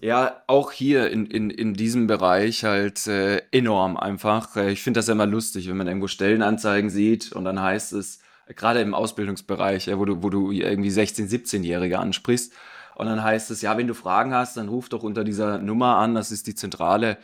Ja, 0.00 0.42
auch 0.46 0.72
hier 0.72 1.10
in, 1.10 1.26
in, 1.26 1.50
in 1.50 1.74
diesem 1.74 2.06
Bereich 2.06 2.64
halt 2.64 3.06
äh, 3.06 3.42
enorm 3.50 3.98
einfach. 3.98 4.56
Äh, 4.56 4.70
ich 4.70 4.82
finde 4.82 4.98
das 4.98 5.08
ja 5.08 5.12
immer 5.12 5.26
lustig, 5.26 5.68
wenn 5.68 5.76
man 5.76 5.88
irgendwo 5.88 6.08
Stellenanzeigen 6.08 6.88
sieht 6.88 7.32
und 7.32 7.44
dann 7.44 7.60
heißt 7.60 7.92
es, 7.92 8.20
gerade 8.54 8.80
im 8.80 8.94
Ausbildungsbereich, 8.94 9.90
wo 9.96 10.04
du, 10.04 10.22
wo 10.22 10.30
du 10.30 10.52
irgendwie 10.52 10.90
16-, 10.90 11.28
17-Jährige 11.28 11.98
ansprichst. 11.98 12.52
Und 12.94 13.06
dann 13.06 13.22
heißt 13.22 13.50
es, 13.50 13.62
ja, 13.62 13.76
wenn 13.76 13.86
du 13.86 13.94
Fragen 13.94 14.32
hast, 14.32 14.56
dann 14.56 14.68
ruf 14.68 14.88
doch 14.88 15.02
unter 15.02 15.24
dieser 15.24 15.58
Nummer 15.58 15.96
an, 15.96 16.14
das 16.14 16.32
ist 16.32 16.46
die 16.46 16.54
Zentrale. 16.54 17.18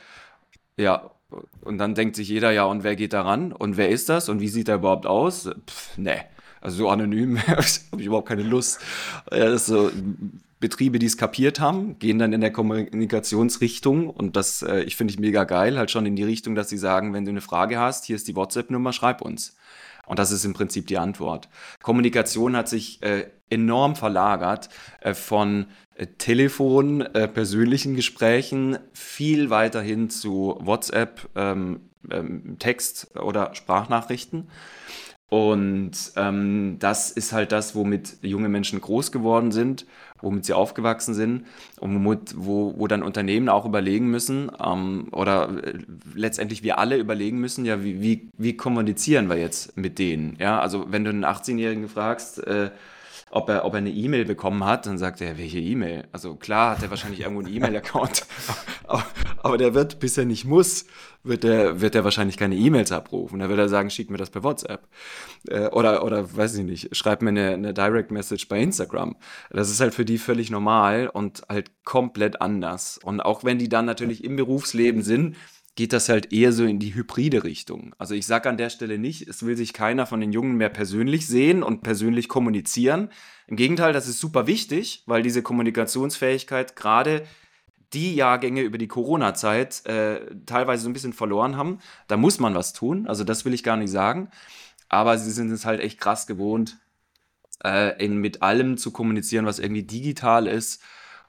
Ja, 0.77 1.11
und 1.63 1.79
dann 1.79 1.95
denkt 1.95 2.17
sich 2.17 2.29
jeder, 2.29 2.51
ja, 2.51 2.65
und 2.65 2.85
wer 2.85 2.97
geht 2.97 3.13
da 3.13 3.23
ran? 3.23 3.53
Und 3.53 3.77
wer 3.77 3.89
ist 3.89 4.09
das? 4.09 4.29
Und 4.29 4.41
wie 4.41 4.49
sieht 4.49 4.69
er 4.69 4.77
überhaupt 4.77 5.07
aus? 5.07 5.49
Pff, 5.67 5.97
ne, 5.97 6.25
also 6.61 6.77
so 6.79 6.89
anonym 6.91 7.39
habe 7.47 7.63
ich 7.63 8.07
überhaupt 8.07 8.29
keine 8.29 8.43
Lust. 8.43 8.81
Ja, 9.31 9.57
so, 9.57 9.91
Betriebe, 10.61 11.01
die 11.01 11.07
es 11.07 11.17
kapiert 11.17 11.59
haben, 11.59 11.99
gehen 11.99 12.21
dann 12.21 12.33
in 12.33 12.41
der 12.41 12.53
Kommunikationsrichtung 12.53 14.09
und 14.09 14.37
das 14.37 14.63
äh, 14.63 14.83
ich 14.83 14.95
finde 14.95 15.13
ich 15.13 15.19
mega 15.19 15.43
geil, 15.43 15.77
halt 15.77 15.91
schon 15.91 16.07
in 16.07 16.15
die 16.15 16.23
Richtung, 16.23 16.55
dass 16.55 16.69
sie 16.69 16.79
sagen, 16.79 17.13
wenn 17.15 17.25
du 17.25 17.31
eine 17.31 17.41
Frage 17.41 17.81
hast, 17.81 18.05
hier 18.05 18.15
ist 18.15 18.29
die 18.29 18.37
WhatsApp-Nummer, 18.37 18.93
schreib 18.93 19.23
uns. 19.23 19.57
Und 20.13 20.19
das 20.19 20.31
ist 20.31 20.45
im 20.45 20.53
Prinzip 20.53 20.89
die 20.89 20.99
Antwort. 20.99 21.49
Kommunikation 21.81 22.55
hat 22.55 22.69
sich 22.69 23.03
äh, 23.03 23.31
enorm 23.49 23.97
verlagert 23.97 24.69
äh, 25.01 25.15
von 25.15 25.69
äh, 25.95 26.07
Telefon, 26.07 27.01
äh, 27.01 27.27
persönlichen 27.29 27.97
Gesprächen 27.97 28.79
viel 28.93 29.49
weiter 29.49 29.81
hin 29.81 30.11
zu 30.11 30.59
WhatsApp, 30.61 31.31
ähm, 31.35 31.89
ähm, 32.11 32.57
Text 32.59 33.17
oder 33.17 33.55
Sprachnachrichten. 33.55 34.51
Und 35.31 35.93
ähm, 36.17 36.77
das 36.79 37.11
ist 37.11 37.33
halt 37.33 37.51
das, 37.51 37.75
womit 37.75 38.19
junge 38.21 38.51
Menschen 38.51 38.83
groß 38.83 39.13
geworden 39.13 39.51
sind, 39.51 39.87
womit 40.23 40.47
sie 40.47 40.55
aufgewachsen 40.55 41.15
sind 41.15 41.47
und 41.81 41.95
womit, 41.95 42.35
wo, 42.37 42.75
wo 42.77 42.87
dann 42.87 43.03
Unternehmen 43.03 43.49
auch 43.49 43.67
überlegen 43.67 44.11
müssen 44.11 44.51
ähm, 44.65 45.09
oder 45.13 45.51
äh, 45.65 45.79
letztendlich 46.15 46.63
wir 46.63 46.79
alle 46.79 46.97
überlegen 46.97 47.39
müssen, 47.39 47.65
ja, 47.65 47.83
wie, 47.85 48.01
wie, 48.01 48.31
wie 48.39 48.57
kommunizieren 48.57 49.29
wir 49.29 49.37
jetzt 49.37 49.77
mit 49.77 49.99
denen? 49.99 50.37
Ja, 50.39 50.61
also 50.61 50.87
wenn 50.91 51.05
du 51.05 51.11
einen 51.11 51.25
18-Jährigen 51.25 51.89
fragst, 51.89 52.47
äh, 52.47 52.71
ob 53.33 53.49
er, 53.49 53.65
ob 53.65 53.73
er 53.73 53.79
eine 53.79 53.91
E-Mail 53.91 54.27
bekommen 54.27 54.65
hat. 54.65 54.87
Dann 54.87 54.99
sagt 54.99 55.21
er, 55.21 55.39
welche 55.39 55.59
E-Mail? 55.59 56.05
Also 56.13 56.37
klar 56.37 56.77
hat 56.77 56.83
er 56.83 56.91
wahrscheinlich 56.91 57.21
irgendwo 57.21 57.41
einen 57.41 57.53
E-Mail-Account, 57.53 58.27
aber, 58.87 59.05
aber, 59.43 59.59
der 59.59 59.75
wird, 59.75 59.99
bis 59.99 60.19
er 60.19 60.27
nicht 60.27 60.45
muss, 60.45 60.87
wird 61.25 61.45
er, 61.45 61.81
wird 61.81 61.95
er 61.95 62.05
wahrscheinlich 62.05 62.37
keine 62.37 62.57
E-Mails 62.57 62.93
abrufen. 62.93 63.39
Da 63.39 63.49
wird 63.49 63.59
er 63.59 63.69
sagen, 63.69 63.91
schick 63.91 64.11
mir 64.11 64.19
das 64.19 64.31
per 64.31 64.45
WhatsApp. 64.45 64.87
Äh, 65.49 65.69
oder, 65.69 66.05
oder 66.05 66.37
weiß 66.37 66.57
ich 66.57 66.65
nicht, 66.65 66.95
schreib 66.95 67.23
mir 67.23 67.31
eine, 67.31 67.55
eine 67.55 67.75
Direct 67.75 68.11
Message 68.11 68.49
bei 68.49 68.61
Instagram. 68.61 69.17
Das 69.51 69.71
ist 69.71 69.81
halt 69.81 69.95
für 69.95 70.05
die 70.05 70.19
völlig 70.19 70.51
normal 70.51 71.09
und 71.09 71.43
halt 71.49 71.71
komplett 71.85 72.43
anders. 72.43 72.99
Und 73.03 73.21
auch 73.21 73.45
wenn 73.45 73.59
die 73.59 73.71
dann 73.71 73.87
natürlich 73.87 74.25
im 74.25 74.37
Berufsleben 74.37 75.03
sind, 75.03 75.37
geht 75.75 75.93
das 75.93 76.09
halt 76.09 76.33
eher 76.33 76.53
so 76.53 76.65
in 76.65 76.79
die 76.79 76.95
hybride 76.95 77.45
Richtung. 77.45 77.95
Also 77.97 78.15
ich 78.15 78.27
sage 78.27 78.49
an 78.49 78.59
der 78.59 78.69
Stelle 78.69 78.99
nicht, 78.99 79.27
es 79.27 79.45
will 79.45 79.57
sich 79.57 79.73
keiner 79.73 80.07
von 80.07 80.21
den 80.21 80.33
Jungen 80.33 80.57
mehr 80.57 80.69
persönlich 80.69 81.27
sehen 81.27 81.63
und 81.63 81.83
persönlich 81.83 82.29
kommunizieren. 82.29 83.09
Im 83.47 83.57
Gegenteil, 83.57 83.93
das 83.93 84.07
ist 84.07 84.21
super 84.21 84.47
wichtig, 84.47 85.03
weil 85.07 85.23
diese 85.23 85.43
Kommunikationsfähigkeit 85.43 86.77
gerade 86.77 87.23
die 87.95 88.15
Jahrgänge 88.15 88.63
über 88.63 88.79
die 88.79 88.89
Corona-Zeit 88.89 89.85
äh, 89.87 90.35
teilweise 90.47 90.85
so 90.85 90.91
ein 90.91 90.95
bisschen 90.95 91.13
verloren 91.13 91.57
haben. 91.57 91.79
Da 92.07 92.17
muss 92.17 92.39
man 92.39 92.55
was 92.55 92.73
tun, 92.73 93.07
also 93.07 93.25
das 93.25 93.45
will 93.45 93.55
ich 93.55 93.63
gar 93.63 93.77
nicht 93.77 93.91
sagen. 93.91 94.31
Aber 94.89 95.17
sie 95.17 95.31
sind 95.31 95.51
es 95.51 95.65
halt 95.65 95.81
echt 95.81 95.99
krass 95.99 96.27
gewohnt, 96.27 96.79
äh, 97.65 98.03
in, 98.03 98.19
mit 98.19 98.43
allem 98.43 98.77
zu 98.77 98.91
kommunizieren, 98.91 99.47
was 99.47 99.59
irgendwie 99.59 99.85
digital 99.85 100.47
ist 100.47 100.83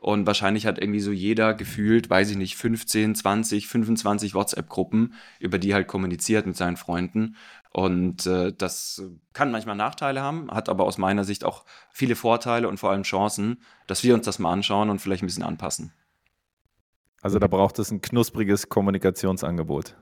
und 0.04 0.28
wahrscheinlich 0.28 0.66
hat 0.66 0.80
irgendwie 0.80 1.00
so 1.00 1.14
jeder 1.14 1.54
gefühlt, 1.54 2.10
weiß 2.10 2.32
ich 2.32 2.36
nicht, 2.36 2.58
15, 2.58 3.16
20, 3.16 3.70
25 3.70 4.34
WhatsApp-Gruppen, 4.34 5.14
über 5.40 5.58
die 5.60 5.74
halt 5.74 5.88
kommuniziert 5.88 6.46
mit 6.46 6.58
seinen 6.58 6.76
Freunden. 6.76 7.38
Und 7.72 8.26
äh, 8.26 8.52
das 8.52 9.02
kann 9.32 9.50
manchmal 9.50 9.78
Nachteile 9.78 10.22
haben, 10.22 10.52
hat 10.52 10.68
aber 10.68 10.84
aus 10.84 10.98
meiner 10.98 11.24
Sicht 11.24 11.46
auch 11.46 11.64
viele 11.90 12.18
Vorteile 12.18 12.68
und 12.68 12.82
vor 12.82 12.92
allem 12.92 13.04
Chancen, 13.04 13.62
dass 13.88 14.04
wir 14.04 14.14
uns 14.14 14.26
das 14.26 14.40
mal 14.40 14.52
anschauen 14.52 14.90
und 14.90 15.00
vielleicht 15.00 15.24
ein 15.24 15.28
bisschen 15.28 15.44
anpassen. 15.44 15.94
Also 17.22 17.40
da 17.40 17.48
braucht 17.48 17.80
es 17.80 17.90
ein 17.90 18.02
knuspriges 18.02 18.68
Kommunikationsangebot. 18.68 19.96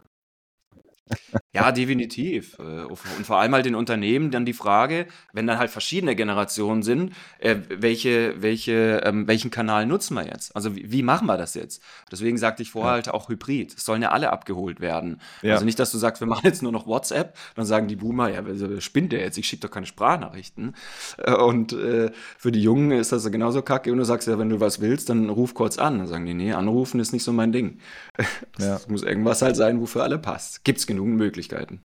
Ja, 1.54 1.72
definitiv. 1.74 2.58
Äh, 2.60 2.84
und 2.84 2.98
vor 2.98 3.38
allem 3.38 3.54
halt 3.54 3.66
den 3.66 3.76
Unternehmen 3.76 4.32
dann 4.32 4.46
die 4.46 4.54
Frage, 4.54 5.06
wenn 5.34 5.48
dann 5.48 5.58
halt 5.58 5.70
verschiedene 5.70 6.16
Generationen 6.16 6.82
sind, 6.82 7.14
äh, 7.40 7.58
welche, 7.70 8.42
welche, 8.42 9.02
ähm, 9.04 9.28
welchen 9.28 9.52
Kanal 9.52 9.86
nutzen 9.86 10.14
wir 10.14 10.26
jetzt? 10.26 10.56
Also 10.56 10.76
wie, 10.76 10.92
wie 10.92 11.04
machen 11.04 11.28
wir 11.28 11.38
das 11.38 11.54
jetzt? 11.54 11.82
Deswegen 12.10 12.38
sagte 12.38 12.64
ich 12.64 12.72
vorher 12.72 12.94
halt 12.94 13.10
auch 13.10 13.28
Hybrid. 13.28 13.76
Es 13.78 13.84
sollen 13.84 14.02
ja 14.02 14.12
alle 14.12 14.32
abgeholt 14.32 14.80
werden. 14.80 15.20
Ja. 15.42 15.54
Also 15.54 15.66
nicht, 15.66 15.78
dass 15.78 15.92
du 15.92 15.98
sagst, 15.98 16.22
wir 16.22 16.28
machen 16.28 16.46
jetzt 16.46 16.64
nur 16.64 16.72
noch 16.72 16.88
WhatsApp, 16.88 17.38
dann 17.56 17.66
sagen 17.66 17.88
die 17.90 17.98
Boomer, 17.98 18.30
ja, 18.30 18.42
spinnt 18.80 19.12
der 19.12 19.20
jetzt? 19.20 19.38
Ich 19.38 19.48
schicke 19.48 19.68
doch 19.68 19.74
keine 19.74 19.86
Sprachnachrichten. 19.86 20.76
Äh, 21.18 21.34
und 21.34 21.72
für 21.72 22.52
die 22.52 22.62
Jungen 22.62 22.92
ist 22.92 23.12
das 23.12 23.30
genauso 23.32 23.62
kacke. 23.62 23.92
Und 23.92 23.98
du 23.98 24.06
sagst 24.06 24.28
ja, 24.28 24.38
wenn 24.40 24.50
du 24.50 24.60
was 24.60 24.82
willst, 24.82 25.10
dann 25.10 25.30
ruf 25.30 25.54
kurz 25.54 25.78
an. 25.78 26.00
Dann 26.00 26.08
sagen 26.08 26.26
die, 26.26 26.34
nee, 26.34 26.54
anrufen 26.54 27.00
ist 27.00 27.12
nicht 27.12 27.24
so 27.24 27.34
mein 27.34 27.52
Ding. 27.52 27.80
Es 28.58 28.66
ja. 28.66 28.80
muss 28.88 29.04
irgendwas 29.04 29.42
halt 29.42 29.56
sein, 29.56 29.82
wofür 29.82 30.04
alle 30.04 30.20
passt. 30.20 30.64
Gibt 30.64 30.80
es 30.80 30.88
genug 31.02 31.18
Möglichkeiten. 31.18 31.82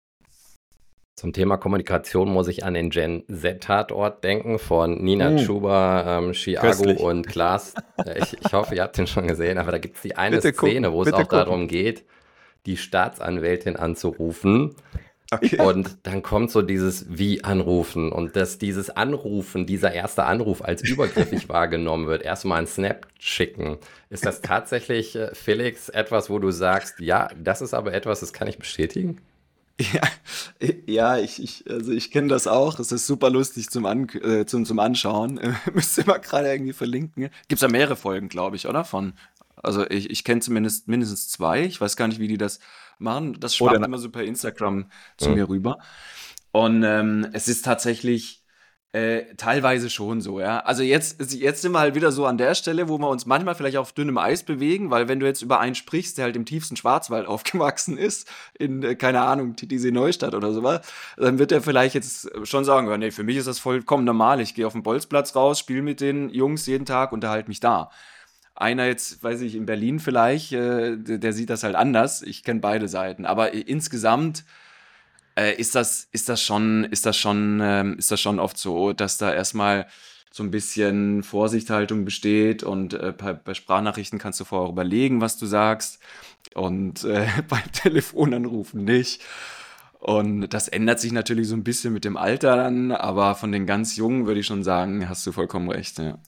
Zum 1.18 1.32
Thema 1.32 1.56
Kommunikation 1.56 2.30
muss 2.30 2.50
ich 2.50 2.66
an 2.66 2.74
den 2.74 2.90
Gen 2.90 3.24
Z-Tatort 3.32 4.22
denken 4.26 4.60
von 4.60 5.02
Nina 5.02 5.30
mm. 5.30 5.38
Chuba, 5.38 6.18
ähm, 6.18 6.34
Chiago 6.34 6.92
und 6.92 7.28
Klaas. 7.28 7.74
Ich, 8.18 8.38
ich, 8.40 8.54
hoffe, 8.54 8.76
ihr 8.76 8.84
habt 8.84 8.98
den 8.98 9.08
schon 9.08 9.28
gesehen, 9.28 9.58
aber 9.58 9.72
da 9.72 9.78
gibt 9.80 9.96
es 9.96 10.02
die 10.02 10.16
eine 10.16 10.36
bitte 10.36 10.54
Szene, 10.54 10.92
wo 10.92 11.02
es 11.02 11.12
auch 11.12 11.22
gucken. 11.22 11.38
darum 11.38 11.68
geht, 11.68 12.04
die 12.66 12.78
Staatsanwältin 12.78 13.78
anzurufen. 13.78 14.76
Okay. 15.32 15.60
Und 15.60 15.98
dann 16.04 16.22
kommt 16.22 16.52
so 16.52 16.62
dieses 16.62 17.06
Wie 17.10 17.44
anrufen 17.44 18.12
und 18.12 18.36
dass 18.36 18.60
dieses 18.60 18.92
Anrufen, 18.92 19.66
dieser 19.66 19.92
erste 19.92 20.26
Anruf 20.26 20.64
als 20.64 20.84
übergriffig 20.84 21.50
wahrgenommen 21.50 22.08
wird, 22.08 22.22
erstmal 22.22 22.60
einen 22.60 22.68
Snap 22.68 23.08
schicken. 23.18 23.78
Ist 24.10 24.26
das 24.26 24.42
tatsächlich, 24.42 25.16
äh, 25.16 25.34
Felix, 25.34 25.90
etwas, 25.90 26.30
wo 26.30 26.38
du 26.38 26.52
sagst, 26.52 27.00
ja, 27.00 27.30
das 27.42 27.62
ist 27.62 27.74
aber 27.74 27.94
etwas, 27.94 28.20
das 28.20 28.34
kann 28.34 28.48
ich 28.48 28.60
bestätigen? 28.60 29.20
Ja, 29.80 30.02
ja 30.86 31.18
ich, 31.18 31.42
ich, 31.42 31.66
also 31.70 31.92
ich 31.92 32.12
kenne 32.12 32.28
das 32.28 32.48
auch. 32.48 32.80
Es 32.80 32.92
ist 32.92 33.08
super 33.08 33.30
lustig 33.30 33.70
zum, 33.70 33.86
An 33.86 34.08
äh, 34.10 34.46
zum, 34.46 34.66
zum 34.66 34.80
Anschauen. 34.80 35.40
Müsst 35.74 35.98
ihr 35.98 36.06
mal 36.06 36.20
gerade 36.20 36.52
irgendwie 36.52 36.74
verlinken. 36.74 37.30
Gibt 37.48 37.58
es 37.58 37.62
ja 37.62 37.68
mehrere 37.68 37.96
Folgen, 37.96 38.30
glaube 38.30 38.56
ich, 38.56 38.68
oder? 38.68 38.86
Von, 38.86 39.14
also 39.56 39.90
ich, 39.90 40.10
ich 40.10 40.24
kenne 40.24 40.42
zumindest 40.42 40.88
mindestens 40.88 41.30
zwei. 41.30 41.64
Ich 41.64 41.82
weiß 41.82 41.98
gar 41.98 42.08
nicht, 42.08 42.20
wie 42.20 42.28
die 42.28 42.38
das 42.38 42.60
machen. 43.00 43.40
Das 43.40 43.56
schwappt 43.56 43.86
immer 43.86 43.98
so 43.98 44.10
per 44.10 44.24
Instagram 44.24 44.90
zu 45.18 45.30
mhm. 45.30 45.36
mir 45.36 45.50
rüber. 45.50 45.78
Und 46.52 46.84
ähm, 46.84 47.28
es 47.34 47.48
ist 47.48 47.66
tatsächlich 47.66 48.46
äh, 48.96 49.36
teilweise 49.36 49.90
schon 49.90 50.22
so, 50.22 50.40
ja. 50.40 50.60
Also 50.60 50.82
jetzt, 50.82 51.34
jetzt 51.34 51.62
sind 51.62 51.74
wir 51.74 51.80
halt 51.80 51.96
wieder 51.96 52.14
so 52.14 52.26
an 52.26 52.38
der 52.38 52.56
Stelle, 52.56 52.88
wo 52.88 52.98
wir 52.98 53.10
uns 53.10 53.26
manchmal 53.26 53.54
vielleicht 53.54 53.76
auf 53.76 53.92
dünnem 53.92 54.18
Eis 54.18 54.44
bewegen, 54.44 54.90
weil 54.90 55.10
wenn 55.10 55.20
du 55.20 55.26
jetzt 55.26 55.42
über 55.42 55.60
einen 55.60 55.76
sprichst, 55.76 56.18
der 56.18 56.24
halt 56.24 56.38
im 56.38 56.46
tiefsten 56.46 56.78
Schwarzwald 56.78 57.28
aufgewachsen 57.28 57.98
ist, 57.98 58.32
in, 58.58 58.84
äh, 58.84 58.96
keine 58.96 59.20
Ahnung, 59.20 59.58
Titisee 59.58 59.92
Neustadt 59.92 60.34
oder 60.34 60.54
sowas, 60.54 60.80
dann 61.18 61.40
wird 61.40 61.52
er 61.52 61.62
vielleicht 61.62 61.94
jetzt 61.94 62.32
schon 62.48 62.64
sagen, 62.64 62.88
ja, 62.88 62.98
nee, 62.98 63.12
für 63.12 63.24
mich 63.24 63.36
ist 63.36 63.50
das 63.50 63.60
vollkommen 63.60 64.06
normal. 64.06 64.40
Ich 64.40 64.56
gehe 64.56 64.66
auf 64.66 64.72
den 64.72 64.84
Bolzplatz 64.84 65.36
raus, 65.36 65.60
spiele 65.60 65.82
mit 65.82 66.00
den 66.00 66.30
Jungs 66.30 66.66
jeden 66.66 66.86
Tag, 66.86 67.12
unterhalte 67.12 67.50
mich 67.50 67.60
da. 67.60 67.92
Einer 68.56 68.86
jetzt, 68.86 69.22
weiß 69.22 69.42
ich, 69.42 69.56
in 69.56 69.66
Berlin 69.66 70.00
vielleicht, 70.00 70.54
äh, 70.54 70.98
der, 70.98 71.34
sieht 71.34 71.50
das 71.50 71.64
halt 71.64 71.76
anders. 71.76 72.22
Ich 72.22 72.44
kenne 72.44 72.62
beide 72.62 72.88
Seiten. 72.88 73.26
Aber 73.26 73.54
insgesamt 73.54 74.46
äh, 75.36 75.54
ist 75.56 75.76
das, 75.76 76.08
ist 76.12 76.30
das 76.30 76.42
schon, 76.42 76.86
ist 76.86 77.06
das 77.06 77.18
schon, 77.18 77.60
ähm, 77.62 77.98
ist 77.98 78.12
das 78.12 78.22
schon 78.22 78.40
oft 78.40 78.58
so, 78.58 78.94
dass 78.94 79.18
da 79.18 79.34
erstmal 79.34 79.88
so 80.32 80.44
ein 80.44 80.52
bisschen 80.52 81.24
Vorsichthaltung 81.24 82.04
besteht 82.04 82.62
und 82.64 82.94
äh, 82.94 83.14
bei, 83.18 83.34
bei, 83.34 83.54
Sprachnachrichten 83.54 84.20
kannst 84.20 84.40
du 84.42 84.44
vorher 84.44 84.70
überlegen, 84.70 85.22
was 85.22 85.38
du 85.38 85.46
sagst 85.46 86.00
und 86.54 87.06
äh, 87.06 87.28
beim 87.50 87.72
Telefonanrufen 87.72 88.84
nicht. 88.84 89.22
Und 90.00 90.50
das 90.50 90.68
ändert 90.68 91.00
sich 91.00 91.12
natürlich 91.14 91.48
so 91.48 91.56
ein 91.56 91.64
bisschen 91.64 91.94
mit 91.94 92.06
dem 92.06 92.18
Alter 92.18 92.58
dann, 92.58 92.92
aber 92.92 93.36
von 93.36 93.52
den 93.52 93.66
ganz 93.66 93.96
Jungen 93.96 94.28
würde 94.28 94.42
ich 94.42 94.46
schon 94.46 94.64
sagen, 94.64 95.10
hast 95.10 95.26
du 95.26 95.32
vollkommen 95.32 95.70
recht. 95.70 96.00
Ja. 96.00 96.20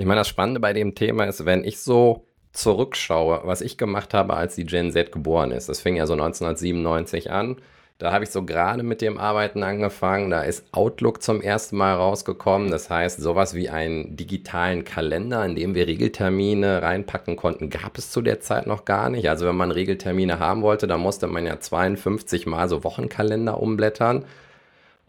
Ich 0.00 0.06
meine, 0.06 0.22
das 0.22 0.28
Spannende 0.28 0.60
bei 0.60 0.72
dem 0.72 0.94
Thema 0.94 1.24
ist, 1.24 1.44
wenn 1.44 1.62
ich 1.62 1.78
so 1.78 2.24
zurückschaue, 2.52 3.42
was 3.44 3.60
ich 3.60 3.76
gemacht 3.76 4.14
habe, 4.14 4.32
als 4.32 4.54
die 4.54 4.64
Gen 4.64 4.92
Z 4.92 5.12
geboren 5.12 5.50
ist. 5.50 5.68
Das 5.68 5.82
fing 5.82 5.94
ja 5.94 6.06
so 6.06 6.14
1997 6.14 7.30
an. 7.30 7.56
Da 7.98 8.10
habe 8.10 8.24
ich 8.24 8.30
so 8.30 8.42
gerade 8.46 8.82
mit 8.82 9.02
dem 9.02 9.18
Arbeiten 9.18 9.62
angefangen. 9.62 10.30
Da 10.30 10.40
ist 10.40 10.64
Outlook 10.72 11.22
zum 11.22 11.42
ersten 11.42 11.76
Mal 11.76 11.96
rausgekommen. 11.96 12.70
Das 12.70 12.88
heißt, 12.88 13.20
sowas 13.20 13.52
wie 13.52 13.68
einen 13.68 14.16
digitalen 14.16 14.84
Kalender, 14.84 15.44
in 15.44 15.54
dem 15.54 15.74
wir 15.74 15.86
Regeltermine 15.86 16.80
reinpacken 16.80 17.36
konnten, 17.36 17.68
gab 17.68 17.98
es 17.98 18.10
zu 18.10 18.22
der 18.22 18.40
Zeit 18.40 18.66
noch 18.66 18.86
gar 18.86 19.10
nicht. 19.10 19.28
Also 19.28 19.46
wenn 19.46 19.56
man 19.56 19.70
Regeltermine 19.70 20.38
haben 20.38 20.62
wollte, 20.62 20.86
dann 20.86 21.00
musste 21.00 21.26
man 21.26 21.44
ja 21.44 21.60
52 21.60 22.46
Mal 22.46 22.70
so 22.70 22.84
Wochenkalender 22.84 23.60
umblättern. 23.60 24.24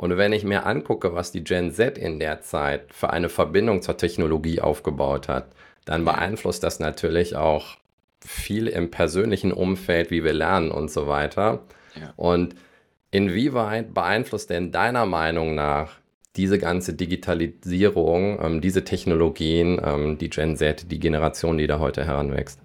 Und 0.01 0.17
wenn 0.17 0.33
ich 0.33 0.43
mir 0.43 0.65
angucke, 0.65 1.13
was 1.13 1.31
die 1.31 1.43
Gen 1.43 1.71
Z 1.71 1.95
in 1.95 2.17
der 2.17 2.41
Zeit 2.41 2.91
für 2.91 3.11
eine 3.11 3.29
Verbindung 3.29 3.83
zur 3.83 3.97
Technologie 3.97 4.59
aufgebaut 4.59 5.27
hat, 5.27 5.51
dann 5.85 6.05
beeinflusst 6.05 6.63
das 6.63 6.79
natürlich 6.79 7.35
auch 7.35 7.77
viel 8.19 8.65
im 8.65 8.89
persönlichen 8.89 9.51
Umfeld, 9.51 10.09
wie 10.09 10.23
wir 10.23 10.33
lernen 10.33 10.71
und 10.71 10.89
so 10.89 11.05
weiter. 11.05 11.59
Ja. 11.93 12.13
Und 12.15 12.55
inwieweit 13.11 13.93
beeinflusst 13.93 14.49
denn 14.49 14.71
deiner 14.71 15.05
Meinung 15.05 15.53
nach 15.53 15.99
diese 16.35 16.57
ganze 16.57 16.95
Digitalisierung, 16.95 18.39
ähm, 18.41 18.59
diese 18.59 18.83
Technologien, 18.83 19.79
ähm, 19.85 20.17
die 20.17 20.31
Gen 20.31 20.57
Z, 20.57 20.91
die 20.91 20.99
Generation, 20.99 21.59
die 21.59 21.67
da 21.67 21.77
heute 21.77 22.05
heranwächst? 22.05 22.59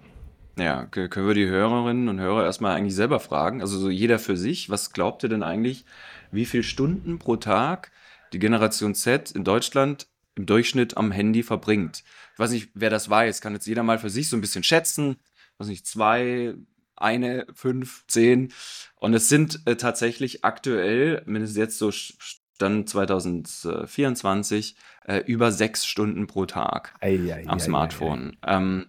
Ja, 0.57 0.85
können 0.85 1.27
wir 1.27 1.35
die 1.35 1.45
Hörerinnen 1.45 2.09
und 2.09 2.19
Hörer 2.19 2.45
erstmal 2.45 2.75
eigentlich 2.75 2.95
selber 2.95 3.19
fragen, 3.19 3.61
also 3.61 3.77
so 3.77 3.91
jeder 3.91 4.17
für 4.17 4.35
sich, 4.35 4.71
was 4.71 4.91
glaubt 4.91 5.21
ihr 5.21 5.29
denn 5.29 5.43
eigentlich, 5.43 5.85
wie 6.31 6.45
viele 6.45 6.63
Stunden 6.63 7.19
pro 7.19 7.35
Tag 7.35 7.91
die 8.33 8.39
Generation 8.39 8.95
Z 8.95 9.31
in 9.31 9.43
Deutschland 9.43 10.07
im 10.35 10.45
Durchschnitt 10.45 10.97
am 10.97 11.11
Handy 11.11 11.43
verbringt? 11.43 12.03
Ich 12.33 12.39
weiß 12.39 12.51
nicht, 12.51 12.69
wer 12.73 12.89
das 12.89 13.09
weiß, 13.09 13.41
kann 13.41 13.53
jetzt 13.53 13.67
jeder 13.67 13.83
mal 13.83 13.99
für 13.99 14.09
sich 14.09 14.29
so 14.29 14.37
ein 14.37 14.41
bisschen 14.41 14.63
schätzen. 14.63 15.17
Ich 15.53 15.59
weiß 15.59 15.67
nicht, 15.67 15.87
zwei, 15.87 16.55
eine, 16.95 17.47
fünf, 17.53 18.05
zehn. 18.07 18.53
Und 18.95 19.13
es 19.13 19.29
sind 19.29 19.61
äh, 19.65 19.75
tatsächlich 19.75 20.43
aktuell, 20.43 21.23
mindestens 21.25 21.57
jetzt 21.57 21.77
so 21.77 21.91
Stand 21.91 22.89
2024, 22.89 24.75
äh, 25.05 25.19
über 25.25 25.51
sechs 25.51 25.85
Stunden 25.85 26.27
pro 26.27 26.45
Tag 26.45 26.93
ei, 27.01 27.19
ei, 27.33 27.47
am 27.47 27.57
ei, 27.57 27.61
Smartphone. 27.61 28.37
Ähm, 28.45 28.87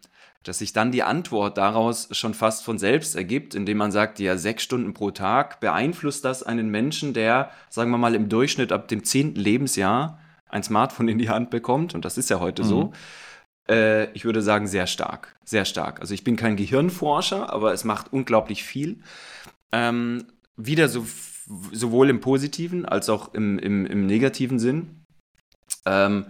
dass 0.48 0.58
sich 0.58 0.72
dann 0.72 0.92
die 0.92 1.02
Antwort 1.02 1.58
daraus 1.58 2.08
schon 2.12 2.32
fast 2.32 2.64
von 2.64 2.78
selbst 2.78 3.14
ergibt, 3.14 3.54
indem 3.54 3.76
man 3.76 3.92
sagt, 3.92 4.18
ja, 4.18 4.38
sechs 4.38 4.62
Stunden 4.62 4.94
pro 4.94 5.10
Tag, 5.10 5.60
beeinflusst 5.60 6.24
das 6.24 6.42
einen 6.42 6.70
Menschen, 6.70 7.12
der, 7.12 7.50
sagen 7.68 7.90
wir 7.90 7.98
mal, 7.98 8.14
im 8.14 8.30
Durchschnitt 8.30 8.72
ab 8.72 8.88
dem 8.88 9.04
zehnten 9.04 9.38
Lebensjahr 9.38 10.18
ein 10.48 10.62
Smartphone 10.62 11.08
in 11.08 11.18
die 11.18 11.28
Hand 11.28 11.50
bekommt, 11.50 11.94
und 11.94 12.04
das 12.04 12.16
ist 12.16 12.30
ja 12.30 12.40
heute 12.40 12.62
mhm. 12.62 12.66
so, 12.66 12.92
äh, 13.68 14.10
ich 14.12 14.24
würde 14.24 14.40
sagen, 14.40 14.66
sehr 14.66 14.86
stark. 14.86 15.36
Sehr 15.44 15.66
stark. 15.66 16.00
Also 16.00 16.14
ich 16.14 16.24
bin 16.24 16.36
kein 16.36 16.56
Gehirnforscher, 16.56 17.52
aber 17.52 17.74
es 17.74 17.84
macht 17.84 18.12
unglaublich 18.12 18.64
viel. 18.64 19.00
Ähm, 19.70 20.24
wieder 20.56 20.88
so, 20.88 21.06
sowohl 21.72 22.08
im 22.08 22.20
positiven 22.20 22.86
als 22.86 23.10
auch 23.10 23.34
im, 23.34 23.58
im, 23.58 23.84
im 23.84 24.06
negativen 24.06 24.58
Sinn. 24.58 25.04
Ähm, 25.84 26.26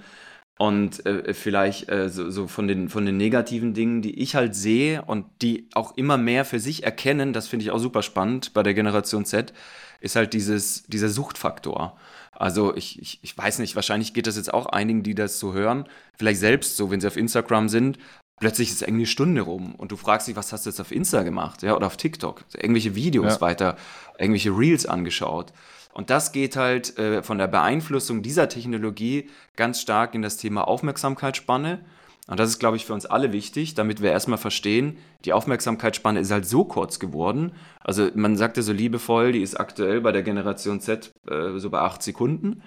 und 0.59 1.07
äh, 1.07 1.33
vielleicht 1.35 1.89
äh, 1.89 2.09
so, 2.11 2.31
so, 2.31 2.49
von, 2.49 2.67
den, 2.67 2.89
von 2.89 3.07
den 3.07 3.17
negativen 3.17 3.75
Dingen, 3.75 4.03
die 4.03 4.21
ich 4.21 4.35
halt 4.35 4.57
sehe 4.57 5.03
und 5.03 5.25
die 5.41 5.69
auch 5.73 5.97
immer 5.97 6.19
mehr 6.19 6.45
für 6.45 6.59
sich 6.59 6.83
erkennen, 6.83 7.33
das 7.33 7.47
finde 7.47 7.65
ich 7.65 7.71
auch 7.71 7.79
super 7.79 8.03
spannend 8.03 8.53
bei 8.55 8.65
der 8.65 8.75
Generation 8.75 9.25
Z, 9.25 9.53
ist 10.01 10.17
halt 10.17 10.33
dieses, 10.33 10.83
dieser 10.85 11.09
Suchtfaktor. 11.09 11.97
Also 12.33 12.75
ich, 12.75 13.01
ich, 13.01 13.21
ich 13.23 13.39
weiß 13.39 13.61
nicht, 13.61 13.77
wahrscheinlich 13.77 14.15
geht 14.15 14.27
das 14.27 14.37
jetzt 14.37 14.53
auch 14.53 14.67
einigen, 14.67 15.05
die 15.05 15.15
das 15.15 15.39
so 15.39 15.55
hören, 15.55 15.89
vielleicht 16.17 16.41
selbst 16.41 16.77
so, 16.77 16.91
wenn 16.91 17.01
sie 17.01 17.07
auf 17.07 17.17
Instagram 17.17 17.69
sind, 17.69 17.99
plötzlich 18.41 18.71
ist 18.71 18.83
irgendwie 18.83 19.03
eine 19.03 19.07
Stunde 19.07 19.43
rum 19.43 19.75
und 19.77 19.93
du 19.93 19.97
fragst 19.97 20.29
dich, 20.29 20.37
was 20.37 20.53
hast 20.53 20.67
du 20.67 20.71
jetzt 20.71 20.81
auf 20.81 20.93
Insta 20.93 21.23
gemacht, 21.23 21.63
ja, 21.63 21.77
oder 21.77 21.87
auf 21.87 21.97
TikTok, 21.97 22.45
irgendwelche 22.55 22.95
Videos 22.95 23.35
ja. 23.35 23.41
weiter, 23.41 23.77
irgendwelche 24.19 24.51
Reels 24.51 24.87
angeschaut. 24.87 25.53
Und 25.93 26.11
das 26.11 26.33
geht 26.33 26.57
halt 26.57 26.97
äh, 26.99 27.23
von 27.23 27.39
der 27.39 27.49
Beeinflussung 27.49 28.23
dieser 28.23 28.49
Technologie 28.49 29.29
ganz 29.57 29.81
stark 29.81 30.15
in 30.15 30.23
das 30.23 30.37
Thema 30.37 30.69
Aufmerksamkeitsspanne. 30.69 31.81
Und 32.29 32.39
das 32.39 32.51
ist, 32.51 32.59
glaube 32.59 32.77
ich, 32.77 32.85
für 32.85 32.93
uns 32.93 33.07
alle 33.07 33.33
wichtig, 33.33 33.75
damit 33.75 34.03
wir 34.03 34.13
erstmal 34.13 34.39
verstehen, 34.39 34.99
die 35.25 35.33
Aufmerksamkeitsspanne 35.33 36.21
ist 36.21 36.31
halt 36.31 36.47
so 36.47 36.65
kurz 36.65 36.99
geworden. 36.99 37.53
Also 37.81 38.11
man 38.15 38.37
sagt 38.37 38.59
ja 38.59 38.63
so 38.63 38.73
liebevoll, 38.73 39.33
die 39.33 39.43
ist 39.43 39.59
aktuell 39.59 40.03
bei 40.03 40.13
der 40.13 40.23
Generation 40.23 40.81
Z 40.81 41.13
äh, 41.29 41.59
so 41.59 41.71
bei 41.71 41.81
acht 41.81 42.03
Sekunden. 42.03 42.63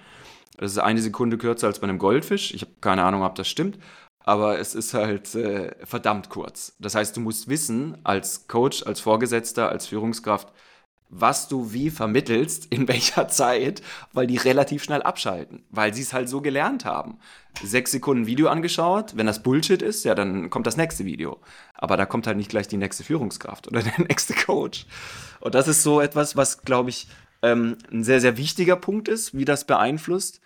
Das 0.58 0.72
ist 0.72 0.78
eine 0.78 1.00
Sekunde 1.00 1.38
kürzer 1.38 1.68
als 1.68 1.78
bei 1.78 1.88
einem 1.88 1.98
Goldfisch. 1.98 2.52
Ich 2.52 2.62
habe 2.62 2.72
keine 2.80 3.04
Ahnung, 3.04 3.22
ob 3.22 3.34
das 3.36 3.48
stimmt. 3.48 3.78
Aber 4.24 4.58
es 4.58 4.74
ist 4.74 4.94
halt 4.94 5.34
äh, 5.34 5.74
verdammt 5.84 6.28
kurz. 6.30 6.76
Das 6.78 6.94
heißt, 6.94 7.16
du 7.16 7.20
musst 7.20 7.48
wissen, 7.48 7.98
als 8.04 8.46
Coach, 8.48 8.84
als 8.86 9.00
Vorgesetzter, 9.00 9.68
als 9.68 9.86
Führungskraft, 9.86 10.52
was 11.12 11.46
du 11.46 11.72
wie 11.72 11.90
vermittelst, 11.90 12.66
in 12.70 12.88
welcher 12.88 13.28
Zeit, 13.28 13.82
weil 14.12 14.26
die 14.26 14.38
relativ 14.38 14.82
schnell 14.82 15.02
abschalten, 15.02 15.62
weil 15.70 15.94
sie 15.94 16.02
es 16.02 16.12
halt 16.12 16.28
so 16.28 16.40
gelernt 16.40 16.84
haben. 16.84 17.18
Sechs 17.62 17.92
Sekunden 17.92 18.26
Video 18.26 18.48
angeschaut, 18.48 19.16
wenn 19.16 19.26
das 19.26 19.42
Bullshit 19.42 19.82
ist, 19.82 20.04
ja, 20.04 20.14
dann 20.14 20.48
kommt 20.50 20.66
das 20.66 20.78
nächste 20.78 21.04
Video. 21.04 21.38
Aber 21.74 21.96
da 21.96 22.06
kommt 22.06 22.26
halt 22.26 22.38
nicht 22.38 22.48
gleich 22.48 22.66
die 22.66 22.78
nächste 22.78 23.04
Führungskraft 23.04 23.68
oder 23.68 23.82
der 23.82 24.00
nächste 24.00 24.34
Coach. 24.34 24.86
Und 25.40 25.54
das 25.54 25.68
ist 25.68 25.82
so 25.82 26.00
etwas, 26.00 26.34
was, 26.34 26.62
glaube 26.62 26.90
ich, 26.90 27.08
ähm, 27.42 27.76
ein 27.92 28.04
sehr, 28.04 28.20
sehr 28.20 28.36
wichtiger 28.38 28.76
Punkt 28.76 29.08
ist, 29.08 29.36
wie 29.36 29.44
das 29.44 29.66
beeinflusst. 29.66 30.40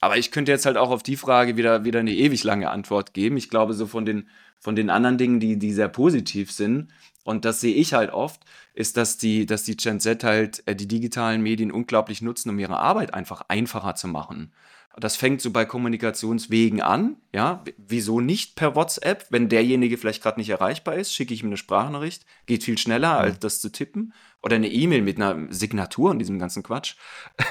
Aber 0.00 0.16
ich 0.16 0.30
könnte 0.30 0.50
jetzt 0.50 0.66
halt 0.66 0.76
auch 0.76 0.90
auf 0.90 1.02
die 1.02 1.16
Frage 1.16 1.56
wieder, 1.56 1.84
wieder 1.84 2.00
eine 2.00 2.12
ewig 2.12 2.42
lange 2.42 2.70
Antwort 2.70 3.14
geben. 3.14 3.36
Ich 3.36 3.50
glaube, 3.50 3.74
so 3.74 3.86
von 3.86 4.04
den, 4.04 4.28
von 4.58 4.74
den 4.74 4.90
anderen 4.90 5.18
Dingen, 5.18 5.40
die, 5.40 5.58
die 5.58 5.72
sehr 5.72 5.88
positiv 5.88 6.50
sind, 6.50 6.88
und 7.22 7.44
das 7.44 7.60
sehe 7.60 7.74
ich 7.74 7.92
halt 7.92 8.10
oft, 8.10 8.40
ist, 8.74 8.96
dass 8.96 9.18
die, 9.18 9.44
dass 9.46 9.62
die 9.62 9.76
Gen 9.76 10.00
Z 10.00 10.24
halt 10.24 10.62
äh, 10.66 10.74
die 10.74 10.88
digitalen 10.88 11.42
Medien 11.42 11.70
unglaublich 11.70 12.22
nutzen, 12.22 12.50
um 12.50 12.58
ihre 12.58 12.78
Arbeit 12.78 13.14
einfach 13.14 13.42
einfacher 13.48 13.94
zu 13.94 14.08
machen. 14.08 14.52
Das 15.00 15.16
fängt 15.16 15.40
so 15.40 15.50
bei 15.50 15.64
Kommunikationswegen 15.64 16.80
an. 16.80 17.16
Ja, 17.32 17.64
wieso 17.76 18.20
nicht 18.20 18.54
per 18.54 18.76
WhatsApp? 18.76 19.26
Wenn 19.30 19.48
derjenige 19.48 19.98
vielleicht 19.98 20.22
gerade 20.22 20.38
nicht 20.38 20.50
erreichbar 20.50 20.94
ist, 20.94 21.14
schicke 21.14 21.34
ich 21.34 21.42
ihm 21.42 21.48
eine 21.48 21.56
Sprachnachricht. 21.56 22.24
Geht 22.46 22.64
viel 22.64 22.78
schneller, 22.78 23.18
als 23.18 23.38
das 23.38 23.60
zu 23.60 23.70
tippen. 23.70 24.12
Oder 24.42 24.56
eine 24.56 24.68
E-Mail 24.68 25.02
mit 25.02 25.16
einer 25.16 25.52
Signatur 25.52 26.10
und 26.10 26.18
diesem 26.18 26.38
ganzen 26.38 26.62
Quatsch. 26.62 26.96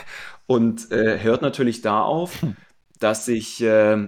Und 0.48 0.92
äh, 0.92 1.20
hört 1.22 1.44
natürlich 1.44 1.84
da 1.84 2.02
auf, 2.02 2.42
hm. 2.42 2.56
dass 2.98 3.28
ich 3.28 3.62
äh, 3.62 4.08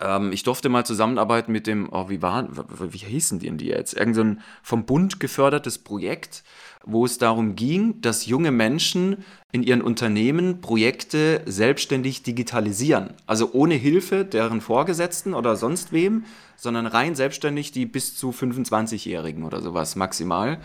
ähm, 0.00 0.32
ich 0.32 0.42
durfte 0.42 0.68
mal 0.68 0.84
zusammenarbeiten 0.84 1.52
mit 1.52 1.66
dem, 1.66 1.88
oh, 1.90 2.08
wie 2.08 2.22
war, 2.22 2.48
wie 2.50 2.98
hießen 2.98 3.38
die 3.38 3.46
denn 3.46 3.58
die 3.58 3.66
jetzt? 3.66 3.94
Irgend 3.94 4.14
so 4.14 4.22
ein 4.22 4.40
vom 4.62 4.84
Bund 4.84 5.20
gefördertes 5.20 5.78
Projekt, 5.78 6.44
wo 6.86 7.04
es 7.04 7.18
darum 7.18 7.56
ging, 7.56 8.00
dass 8.00 8.26
junge 8.26 8.52
Menschen 8.52 9.24
in 9.50 9.64
ihren 9.64 9.82
Unternehmen 9.82 10.60
Projekte 10.60 11.42
selbstständig 11.44 12.22
digitalisieren. 12.22 13.14
Also 13.26 13.50
ohne 13.52 13.74
Hilfe 13.74 14.24
deren 14.24 14.60
Vorgesetzten 14.60 15.34
oder 15.34 15.56
sonst 15.56 15.92
wem, 15.92 16.24
sondern 16.56 16.86
rein 16.86 17.16
selbstständig 17.16 17.72
die 17.72 17.86
bis 17.86 18.16
zu 18.16 18.30
25-Jährigen 18.30 19.42
oder 19.42 19.60
sowas 19.60 19.96
maximal. 19.96 20.58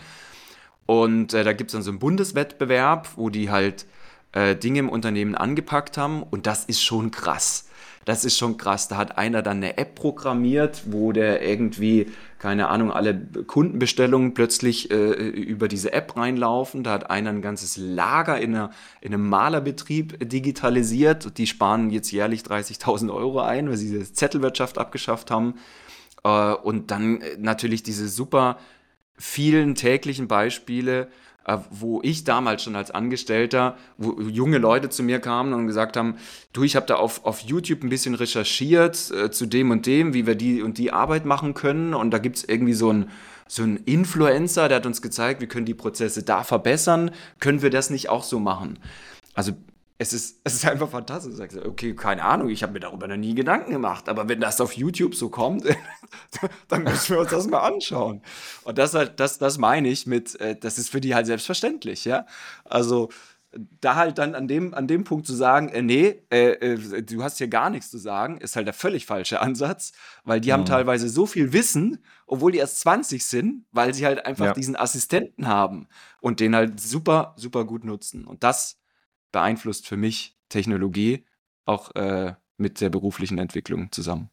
Und 0.86 1.34
äh, 1.34 1.42
da 1.42 1.52
gibt 1.52 1.70
es 1.70 1.72
dann 1.72 1.82
so 1.82 1.90
einen 1.90 1.98
Bundeswettbewerb, 1.98 3.10
wo 3.16 3.28
die 3.28 3.50
halt 3.50 3.86
äh, 4.30 4.54
Dinge 4.54 4.78
im 4.78 4.88
Unternehmen 4.88 5.34
angepackt 5.34 5.98
haben 5.98 6.22
und 6.22 6.46
das 6.46 6.64
ist 6.64 6.82
schon 6.82 7.10
krass. 7.10 7.68
Das 8.04 8.24
ist 8.24 8.36
schon 8.36 8.56
krass. 8.56 8.88
Da 8.88 8.96
hat 8.96 9.16
einer 9.18 9.42
dann 9.42 9.58
eine 9.58 9.78
App 9.78 9.94
programmiert, 9.94 10.82
wo 10.86 11.12
der 11.12 11.42
irgendwie, 11.42 12.06
keine 12.38 12.68
Ahnung, 12.68 12.92
alle 12.92 13.14
Kundenbestellungen 13.46 14.34
plötzlich 14.34 14.90
äh, 14.90 14.94
über 14.96 15.68
diese 15.68 15.92
App 15.92 16.16
reinlaufen. 16.16 16.82
Da 16.82 16.92
hat 16.92 17.10
einer 17.10 17.30
ein 17.30 17.42
ganzes 17.42 17.76
Lager 17.76 18.40
in, 18.40 18.54
einer, 18.54 18.70
in 19.00 19.14
einem 19.14 19.28
Malerbetrieb 19.28 20.28
digitalisiert. 20.28 21.38
Die 21.38 21.46
sparen 21.46 21.90
jetzt 21.90 22.10
jährlich 22.10 22.42
30.000 22.42 23.12
Euro 23.12 23.40
ein, 23.40 23.68
weil 23.68 23.76
sie 23.76 23.90
diese 23.90 24.12
Zettelwirtschaft 24.12 24.78
abgeschafft 24.78 25.30
haben. 25.30 25.54
Äh, 26.24 26.54
und 26.54 26.90
dann 26.90 27.22
natürlich 27.38 27.84
diese 27.84 28.08
super 28.08 28.58
vielen 29.16 29.76
täglichen 29.76 30.26
Beispiele, 30.26 31.02
äh, 31.02 31.08
wo 31.70 32.00
ich 32.02 32.24
damals 32.24 32.62
schon 32.62 32.76
als 32.76 32.90
Angestellter, 32.90 33.76
wo 33.98 34.20
junge 34.20 34.58
Leute 34.58 34.90
zu 34.90 35.02
mir 35.02 35.18
kamen 35.18 35.52
und 35.52 35.66
gesagt 35.66 35.96
haben, 35.96 36.16
du, 36.52 36.62
ich 36.62 36.76
habe 36.76 36.86
da 36.86 36.96
auf, 36.96 37.24
auf 37.24 37.40
YouTube 37.40 37.82
ein 37.82 37.88
bisschen 37.88 38.14
recherchiert 38.14 39.10
äh, 39.10 39.30
zu 39.30 39.46
dem 39.46 39.70
und 39.70 39.86
dem, 39.86 40.14
wie 40.14 40.26
wir 40.26 40.34
die 40.34 40.62
und 40.62 40.78
die 40.78 40.92
Arbeit 40.92 41.24
machen 41.24 41.54
können 41.54 41.94
und 41.94 42.10
da 42.10 42.18
gibt 42.18 42.36
es 42.36 42.44
irgendwie 42.44 42.74
so 42.74 42.92
ein 42.92 43.10
so 43.48 43.64
ein 43.64 43.76
Influencer, 43.84 44.68
der 44.68 44.78
hat 44.78 44.86
uns 44.86 45.02
gezeigt, 45.02 45.42
wir 45.42 45.48
können 45.48 45.66
die 45.66 45.74
Prozesse 45.74 46.22
da 46.22 46.42
verbessern, 46.42 47.10
können 47.38 47.60
wir 47.60 47.68
das 47.68 47.90
nicht 47.90 48.08
auch 48.08 48.22
so 48.22 48.40
machen? 48.40 48.78
Also 49.34 49.52
es 50.02 50.12
ist, 50.12 50.40
es 50.44 50.54
ist 50.54 50.66
einfach 50.66 50.90
fantastisch. 50.90 51.32
Du 51.32 51.36
sagst, 51.36 51.56
okay, 51.58 51.94
keine 51.94 52.24
Ahnung, 52.24 52.48
ich 52.48 52.62
habe 52.62 52.72
mir 52.72 52.80
darüber 52.80 53.06
noch 53.06 53.16
nie 53.16 53.34
Gedanken 53.34 53.72
gemacht, 53.72 54.08
aber 54.08 54.28
wenn 54.28 54.40
das 54.40 54.60
auf 54.60 54.72
YouTube 54.72 55.14
so 55.14 55.30
kommt, 55.30 55.64
dann 56.68 56.82
müssen 56.82 57.14
wir 57.14 57.20
uns 57.20 57.30
das 57.30 57.46
mal 57.46 57.60
anschauen. 57.60 58.22
Und 58.64 58.78
das 58.78 58.94
halt, 58.94 59.20
das, 59.20 59.38
das 59.38 59.58
meine 59.58 59.88
ich 59.88 60.06
mit, 60.06 60.38
äh, 60.40 60.56
das 60.58 60.78
ist 60.78 60.90
für 60.90 61.00
die 61.00 61.14
halt 61.14 61.26
selbstverständlich, 61.26 62.04
ja. 62.04 62.26
Also 62.64 63.10
da 63.80 63.96
halt 63.96 64.18
dann 64.18 64.34
an 64.34 64.48
dem, 64.48 64.72
an 64.72 64.86
dem 64.86 65.04
Punkt 65.04 65.26
zu 65.26 65.34
sagen, 65.34 65.68
äh, 65.68 65.82
nee, 65.82 66.22
äh, 66.30 66.52
äh, 66.52 67.02
du 67.02 67.22
hast 67.22 67.38
hier 67.38 67.48
gar 67.48 67.70
nichts 67.70 67.90
zu 67.90 67.98
sagen, 67.98 68.38
ist 68.38 68.56
halt 68.56 68.66
der 68.66 68.74
völlig 68.74 69.06
falsche 69.06 69.40
Ansatz, 69.40 69.92
weil 70.24 70.40
die 70.40 70.48
mhm. 70.48 70.52
haben 70.52 70.64
teilweise 70.64 71.08
so 71.08 71.26
viel 71.26 71.52
Wissen, 71.52 72.02
obwohl 72.26 72.52
die 72.52 72.58
erst 72.58 72.80
20 72.80 73.24
sind, 73.24 73.66
weil 73.70 73.92
sie 73.92 74.06
halt 74.06 74.24
einfach 74.24 74.46
ja. 74.46 74.52
diesen 74.54 74.74
Assistenten 74.74 75.46
haben 75.46 75.86
und 76.20 76.40
den 76.40 76.56
halt 76.56 76.80
super, 76.80 77.34
super 77.36 77.64
gut 77.64 77.84
nutzen. 77.84 78.24
Und 78.24 78.42
das 78.42 78.81
beeinflusst 79.32 79.86
für 79.86 79.96
mich 79.96 80.36
Technologie 80.48 81.24
auch 81.64 81.94
äh, 81.94 82.34
mit 82.56 82.80
der 82.80 82.90
beruflichen 82.90 83.38
Entwicklung 83.38 83.90
zusammen. 83.90 84.30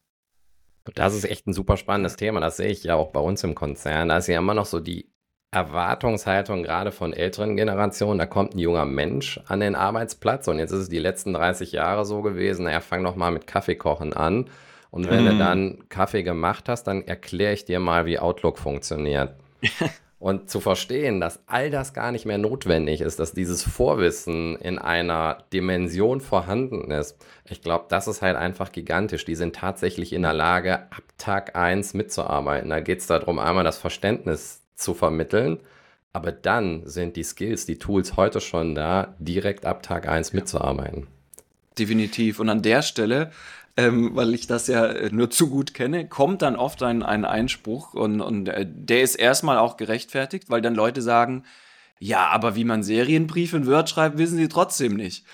Das 0.94 1.14
ist 1.14 1.24
echt 1.24 1.46
ein 1.46 1.52
super 1.52 1.76
spannendes 1.76 2.16
Thema. 2.16 2.40
Das 2.40 2.56
sehe 2.56 2.68
ich 2.68 2.84
ja 2.84 2.94
auch 2.94 3.12
bei 3.12 3.20
uns 3.20 3.44
im 3.44 3.54
Konzern. 3.54 4.08
Da 4.08 4.18
ist 4.18 4.28
ja 4.28 4.38
immer 4.38 4.54
noch 4.54 4.66
so 4.66 4.80
die 4.80 5.10
Erwartungshaltung 5.52 6.62
gerade 6.62 6.92
von 6.92 7.12
älteren 7.12 7.56
Generationen. 7.56 8.18
Da 8.18 8.26
kommt 8.26 8.54
ein 8.54 8.58
junger 8.58 8.84
Mensch 8.84 9.40
an 9.46 9.60
den 9.60 9.74
Arbeitsplatz 9.74 10.48
und 10.48 10.58
jetzt 10.58 10.70
ist 10.70 10.80
es 10.80 10.88
die 10.88 10.98
letzten 10.98 11.32
30 11.32 11.72
Jahre 11.72 12.04
so 12.04 12.22
gewesen. 12.22 12.64
Naja, 12.64 12.80
fang 12.80 13.02
doch 13.04 13.16
mal 13.16 13.30
mit 13.30 13.46
Kaffeekochen 13.46 14.12
an. 14.12 14.48
Und 14.90 15.08
wenn 15.08 15.24
mm. 15.24 15.28
du 15.28 15.38
dann 15.38 15.88
Kaffee 15.88 16.22
gemacht 16.22 16.68
hast, 16.68 16.84
dann 16.84 17.02
erkläre 17.02 17.52
ich 17.52 17.64
dir 17.64 17.78
mal, 17.78 18.06
wie 18.06 18.18
Outlook 18.18 18.58
funktioniert. 18.58 19.34
Und 20.20 20.50
zu 20.50 20.60
verstehen, 20.60 21.18
dass 21.18 21.40
all 21.46 21.70
das 21.70 21.94
gar 21.94 22.12
nicht 22.12 22.26
mehr 22.26 22.36
notwendig 22.36 23.00
ist, 23.00 23.18
dass 23.18 23.32
dieses 23.32 23.62
Vorwissen 23.62 24.54
in 24.56 24.78
einer 24.78 25.44
Dimension 25.50 26.20
vorhanden 26.20 26.90
ist, 26.90 27.16
ich 27.48 27.62
glaube, 27.62 27.86
das 27.88 28.06
ist 28.06 28.20
halt 28.20 28.36
einfach 28.36 28.70
gigantisch. 28.70 29.24
Die 29.24 29.34
sind 29.34 29.56
tatsächlich 29.56 30.12
in 30.12 30.20
der 30.20 30.34
Lage, 30.34 30.80
ab 30.90 31.02
Tag 31.16 31.56
1 31.56 31.94
mitzuarbeiten. 31.94 32.68
Da 32.68 32.80
geht 32.80 33.00
es 33.00 33.06
darum, 33.06 33.38
einmal 33.38 33.64
das 33.64 33.78
Verständnis 33.78 34.60
zu 34.74 34.92
vermitteln, 34.92 35.58
aber 36.12 36.32
dann 36.32 36.86
sind 36.86 37.16
die 37.16 37.22
Skills, 37.22 37.64
die 37.64 37.78
Tools 37.78 38.18
heute 38.18 38.42
schon 38.42 38.74
da, 38.74 39.14
direkt 39.18 39.64
ab 39.64 39.82
Tag 39.82 40.06
1 40.06 40.34
mitzuarbeiten. 40.34 41.06
Definitiv. 41.78 42.40
Und 42.40 42.50
an 42.50 42.60
der 42.60 42.82
Stelle 42.82 43.30
ähm, 43.76 44.14
weil 44.14 44.34
ich 44.34 44.46
das 44.46 44.66
ja 44.66 44.86
äh, 44.86 45.10
nur 45.10 45.30
zu 45.30 45.48
gut 45.48 45.74
kenne, 45.74 46.08
kommt 46.08 46.42
dann 46.42 46.56
oft 46.56 46.82
ein, 46.82 47.02
ein 47.02 47.24
Einspruch 47.24 47.94
und, 47.94 48.20
und 48.20 48.48
äh, 48.48 48.66
der 48.68 49.02
ist 49.02 49.14
erstmal 49.14 49.58
auch 49.58 49.76
gerechtfertigt, 49.76 50.50
weil 50.50 50.60
dann 50.60 50.74
Leute 50.74 51.02
sagen, 51.02 51.44
ja, 51.98 52.28
aber 52.28 52.56
wie 52.56 52.64
man 52.64 52.82
Serienbriefe 52.82 53.58
in 53.58 53.66
Word 53.66 53.90
schreibt, 53.90 54.18
wissen 54.18 54.38
sie 54.38 54.48
trotzdem 54.48 54.96
nicht. 54.96 55.24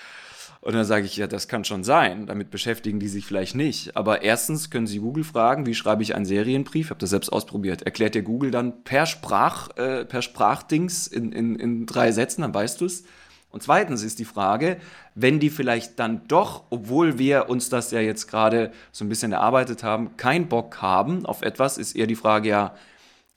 Und 0.59 0.73
dann 0.73 0.83
sage 0.83 1.05
ich, 1.05 1.15
ja, 1.15 1.27
das 1.27 1.47
kann 1.47 1.63
schon 1.63 1.85
sein. 1.85 2.25
Damit 2.25 2.49
beschäftigen 2.49 2.99
die 2.99 3.07
sich 3.07 3.25
vielleicht 3.25 3.55
nicht. 3.55 3.95
Aber 3.95 4.23
erstens 4.23 4.69
können 4.69 4.87
Sie 4.87 4.99
Google 4.99 5.23
fragen, 5.23 5.65
wie 5.65 5.75
schreibe 5.75 6.03
ich 6.03 6.13
einen 6.13 6.25
Serienbrief? 6.25 6.87
Ich 6.87 6.89
habe 6.89 6.99
das 6.99 7.11
selbst 7.11 7.29
ausprobiert. 7.29 7.83
Erklärt 7.83 8.15
dir 8.15 8.23
Google 8.23 8.51
dann 8.51 8.83
per 8.83 9.05
Sprach, 9.05 9.69
äh, 9.77 10.03
per 10.03 10.21
Sprachdings 10.21 11.07
in, 11.07 11.31
in, 11.31 11.55
in 11.55 11.85
drei 11.85 12.11
Sätzen, 12.11 12.41
dann 12.41 12.53
weißt 12.53 12.81
du 12.81 12.85
es. 12.85 13.05
Und 13.49 13.63
zweitens 13.63 14.03
ist 14.03 14.19
die 14.19 14.25
Frage, 14.25 14.77
wenn 15.15 15.39
die 15.39 15.49
vielleicht 15.49 15.99
dann 15.99 16.27
doch, 16.27 16.65
obwohl 16.69 17.17
wir 17.17 17.49
uns 17.49 17.69
das 17.69 17.91
ja 17.91 17.99
jetzt 17.99 18.27
gerade 18.27 18.71
so 18.91 19.05
ein 19.05 19.09
bisschen 19.09 19.31
erarbeitet 19.31 19.83
haben, 19.83 20.17
keinen 20.17 20.47
Bock 20.47 20.81
haben 20.81 21.25
auf 21.25 21.41
etwas, 21.41 21.77
ist 21.77 21.95
eher 21.95 22.07
die 22.07 22.15
Frage 22.15 22.49
ja, 22.49 22.75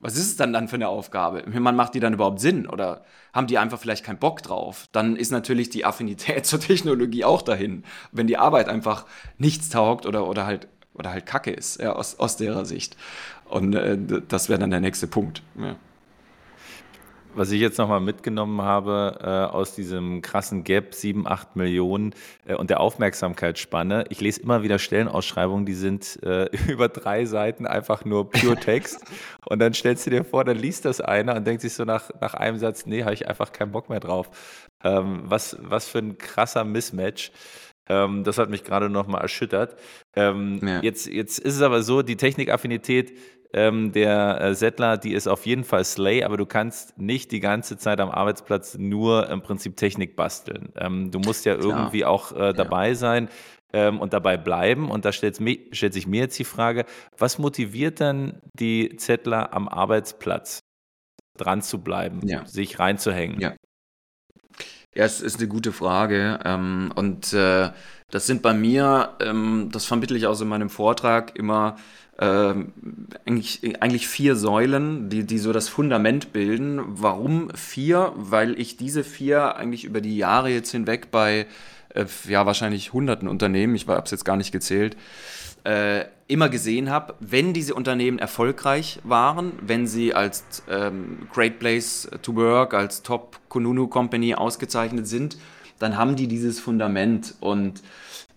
Was 0.01 0.17
ist 0.17 0.27
es 0.27 0.37
dann 0.37 0.53
dann 0.53 0.69
für 0.69 0.77
eine 0.77 0.89
Aufgabe? 0.89 1.45
Man 1.47 1.77
macht 1.77 1.95
die 1.95 2.01
dann 2.01 2.15
überhaupt 2.15 2.41
Sinn 2.41 2.67
oder 2.67 3.05
haben 3.33 3.47
die 3.47 3.59
einfach 3.59 3.79
vielleicht 3.79 4.05
keinen 4.05 4.19
Bock 4.19 4.43
drauf? 4.43 4.89
Dann 4.93 5.15
ist 5.15 5.31
natürlich 5.31 5.71
die 5.71 5.85
Affinität 5.85 6.47
zur 6.47 6.61
Technologie 6.61 7.25
auch 7.25 7.43
dahin. 7.43 7.85
Wenn 8.11 8.27
die 8.27 8.39
Arbeit 8.39 8.69
einfach 8.69 9.07
nichts 9.39 9.69
taugt 9.69 10.07
oder, 10.07 10.27
oder 10.27 10.47
halt 10.47 10.69
oder 10.95 11.13
halt 11.13 11.27
Kacke 11.27 11.51
ist, 11.51 11.81
ja, 11.81 11.93
aus, 11.93 12.19
aus 12.19 12.37
derer 12.37 12.65
Sicht. 12.65 12.97
Und 13.47 13.75
äh, 13.75 13.99
das 14.29 14.49
wäre 14.49 14.59
dann 14.59 14.71
der 14.71 14.81
nächste 14.81 15.07
Punkt. 15.07 15.43
Ja. 15.59 15.77
Was 17.35 17.53
ich 17.53 17.61
jetzt 17.61 17.79
nochmal 17.79 18.01
mitgenommen 18.01 18.61
habe 18.63 19.19
äh, 19.23 19.55
aus 19.55 19.75
diesem 19.75 20.21
krassen 20.21 20.65
Gap, 20.65 20.95
7, 20.95 21.29
8 21.29 21.55
Millionen 21.55 22.13
äh, 22.45 22.55
und 22.55 22.71
der 22.71 22.81
Aufmerksamkeitsspanne, 22.81 24.07
ich 24.09 24.21
lese 24.21 24.43
immer 24.43 24.65
wieder 24.65 24.81
Stellenausschreibungen, 24.81 25.65
die 25.65 25.75
sind 25.75 26.21
äh, 26.25 26.47
über 26.69 26.89
drei 26.89 27.27
Seiten 27.27 27.67
einfach 27.67 28.05
nur 28.05 28.29
Pure 28.29 28.57
Text. 28.57 29.05
und 29.47 29.61
dann 29.61 29.75
stellst 29.75 30.07
du 30.07 30.11
dir 30.11 30.25
vor, 30.25 30.45
dann 30.45 30.57
liest 30.57 30.85
das 30.85 31.01
einer 31.01 31.37
und 31.37 31.47
denkt 31.47 31.63
sich 31.63 31.73
so 31.73 31.85
nach, 31.85 32.11
nach 32.21 32.35
einem 32.35 32.59
Satz, 32.59 32.85
nee, 32.87 33.05
habe 33.05 33.15
ich 33.15 33.29
einfach 33.29 33.53
keinen 33.53 33.71
Bock 33.71 33.89
mehr 33.91 34.01
drauf. 34.01 34.31
Ähm, 34.83 35.23
was, 35.25 35.57
was 35.61 35.89
für 35.89 35.99
ein 35.99 36.19
krasser 36.19 36.65
Mismatch. 36.65 37.31
Ähm, 37.89 38.25
das 38.25 38.39
hat 38.39 38.51
mich 38.51 38.65
gerade 38.65 38.91
nochmal 38.91 39.21
erschüttert. 39.21 39.77
Ähm, 40.17 40.61
jetzt, 40.83 41.07
jetzt 41.07 41.39
ist 41.39 41.57
es 41.57 41.63
aber 41.63 41.83
so, 41.83 42.03
die 42.03 42.17
Technikaffinität 42.17 43.13
ähm, 43.53 43.93
der 43.93 44.41
äh, 44.41 44.55
Settler, 44.55 44.97
die 44.97 45.13
ist 45.13 45.27
auf 45.27 45.47
jeden 45.47 45.65
Fall 45.65 45.85
Slay, 45.85 46.23
aber 46.23 46.37
du 46.37 46.47
kannst 46.47 46.99
nicht 46.99 47.33
die 47.33 47.41
ganze 47.41 47.77
Zeit 47.77 48.01
am 48.01 48.11
Arbeitsplatz 48.11 48.79
nur 48.79 49.29
im 49.29 49.43
Prinzip 49.43 49.77
Technik 49.77 50.17
basteln. 50.17 50.73
Ähm, 50.77 51.11
du 51.11 51.19
musst 51.19 51.45
ja 51.45 51.57
Klar. 51.57 51.79
irgendwie 51.79 52.05
auch 52.05 52.33
äh, 52.33 52.53
dabei 52.53 52.89
ja. 52.89 52.95
sein 52.95 53.29
ähm, 53.73 53.99
und 54.01 54.13
dabei 54.13 54.37
bleiben. 54.37 54.91
Und 54.91 55.05
da 55.05 55.13
stellt, 55.13 55.41
stellt 55.73 55.93
sich 55.93 56.07
mir 56.07 56.23
jetzt 56.23 56.39
die 56.39 56.45
Frage, 56.45 56.85
was 57.19 57.39
motiviert 57.39 58.01
dann 58.01 58.41
die 58.55 58.97
Zettler 58.97 59.53
am 59.53 59.69
Arbeitsplatz 59.69 60.61
dran 61.37 61.63
zu 61.63 61.83
bleiben, 61.83 62.21
ja. 62.27 62.47
sich 62.47 62.79
reinzuhängen? 62.79 63.41
Ja. 63.41 63.55
Ja, 64.95 65.05
es 65.05 65.21
ist 65.21 65.39
eine 65.39 65.47
gute 65.47 65.73
Frage. 65.73 66.41
Ähm, 66.45 66.93
und 66.97 67.33
äh, 67.33 67.71
das 68.11 68.27
sind 68.27 68.43
bei 68.43 68.55
mir, 68.55 69.11
ähm, 69.21 69.69
das 69.73 69.85
vermittle 69.85 70.17
ich 70.17 70.27
auch 70.27 70.41
in 70.41 70.49
meinem 70.49 70.71
Vortrag 70.71 71.37
immer, 71.37 71.77
ähm, 72.19 72.73
eigentlich, 73.25 73.81
eigentlich 73.81 74.07
vier 74.07 74.37
Säulen, 74.37 75.09
die, 75.09 75.25
die 75.25 75.39
so 75.39 75.53
das 75.53 75.69
Fundament 75.69 76.33
bilden. 76.33 76.81
Warum 76.87 77.51
vier? 77.55 78.13
Weil 78.15 78.61
ich 78.61 78.77
diese 78.77 79.05
vier 79.05 79.57
eigentlich 79.57 79.85
über 79.85 80.03
die 80.03 80.19
Jahre 80.19 80.51
jetzt 80.51 80.71
hinweg 80.71 81.11
bei 81.11 81.47
äh, 81.95 82.05
ja 82.29 82.45
wahrscheinlich 82.45 82.93
hunderten 82.93 83.27
Unternehmen, 83.27 83.75
ich 83.75 83.87
habe 83.89 84.03
es 84.05 84.11
jetzt 84.11 84.25
gar 84.25 84.37
nicht 84.37 84.53
gezählt, 84.53 84.97
äh, 85.65 86.05
immer 86.27 86.49
gesehen 86.49 86.91
habe, 86.91 87.15
wenn 87.21 87.53
diese 87.53 87.75
Unternehmen 87.75 88.19
erfolgreich 88.19 89.01
waren, 89.03 89.53
wenn 89.63 89.87
sie 89.87 90.15
als 90.15 90.63
ähm, 90.71 91.27
Great 91.33 91.59
Place 91.59 92.09
to 92.23 92.37
Work, 92.37 92.75
als 92.75 93.03
Top 93.03 93.41
Kununu 93.49 93.89
Company 93.89 94.35
ausgezeichnet 94.35 95.07
sind, 95.09 95.39
dann 95.81 95.97
haben 95.97 96.15
die 96.15 96.29
dieses 96.29 96.61
Fundament 96.61 97.35
und 97.41 97.83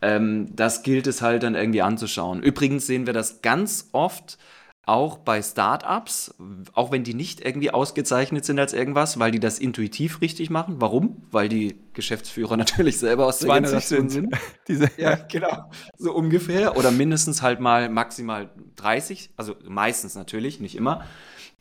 ähm, 0.01 0.47
das 0.55 0.81
gilt 0.81 1.05
es 1.05 1.21
halt 1.21 1.43
dann 1.43 1.53
irgendwie 1.53 1.83
anzuschauen. 1.83 2.41
Übrigens 2.41 2.87
sehen 2.87 3.05
wir 3.05 3.13
das 3.13 3.41
ganz 3.41 3.89
oft 3.91 4.39
auch 4.85 5.17
bei 5.17 5.41
Startups, 5.41 6.35
auch 6.73 6.91
wenn 6.91 7.05
die 7.05 7.13
nicht 7.13 7.39
irgendwie 7.39 7.71
ausgezeichnet 7.71 8.43
sind 8.43 8.59
als 8.59 8.73
irgendwas, 8.73 9.17
weil 9.17 9.31
die 9.31 9.39
das 9.39 9.59
intuitiv 9.59 10.19
richtig 10.19 10.49
machen. 10.49 10.75
Warum? 10.79 11.23
Weil 11.31 11.47
die 11.47 11.77
Geschäftsführer 11.93 12.57
natürlich 12.57 12.99
selber 12.99 13.25
aus 13.25 13.39
der 13.39 13.53
Generation 13.53 14.09
sind. 14.09 14.35
Diese, 14.67 14.89
ja, 14.97 15.15
genau. 15.15 15.71
So 15.97 16.13
ungefähr. 16.13 16.75
Oder 16.75 16.91
mindestens 16.91 17.41
halt 17.41 17.61
mal 17.61 17.87
maximal 17.87 18.49
30, 18.75 19.31
also 19.37 19.55
meistens 19.65 20.15
natürlich, 20.15 20.59
nicht 20.59 20.75
immer. 20.75 21.05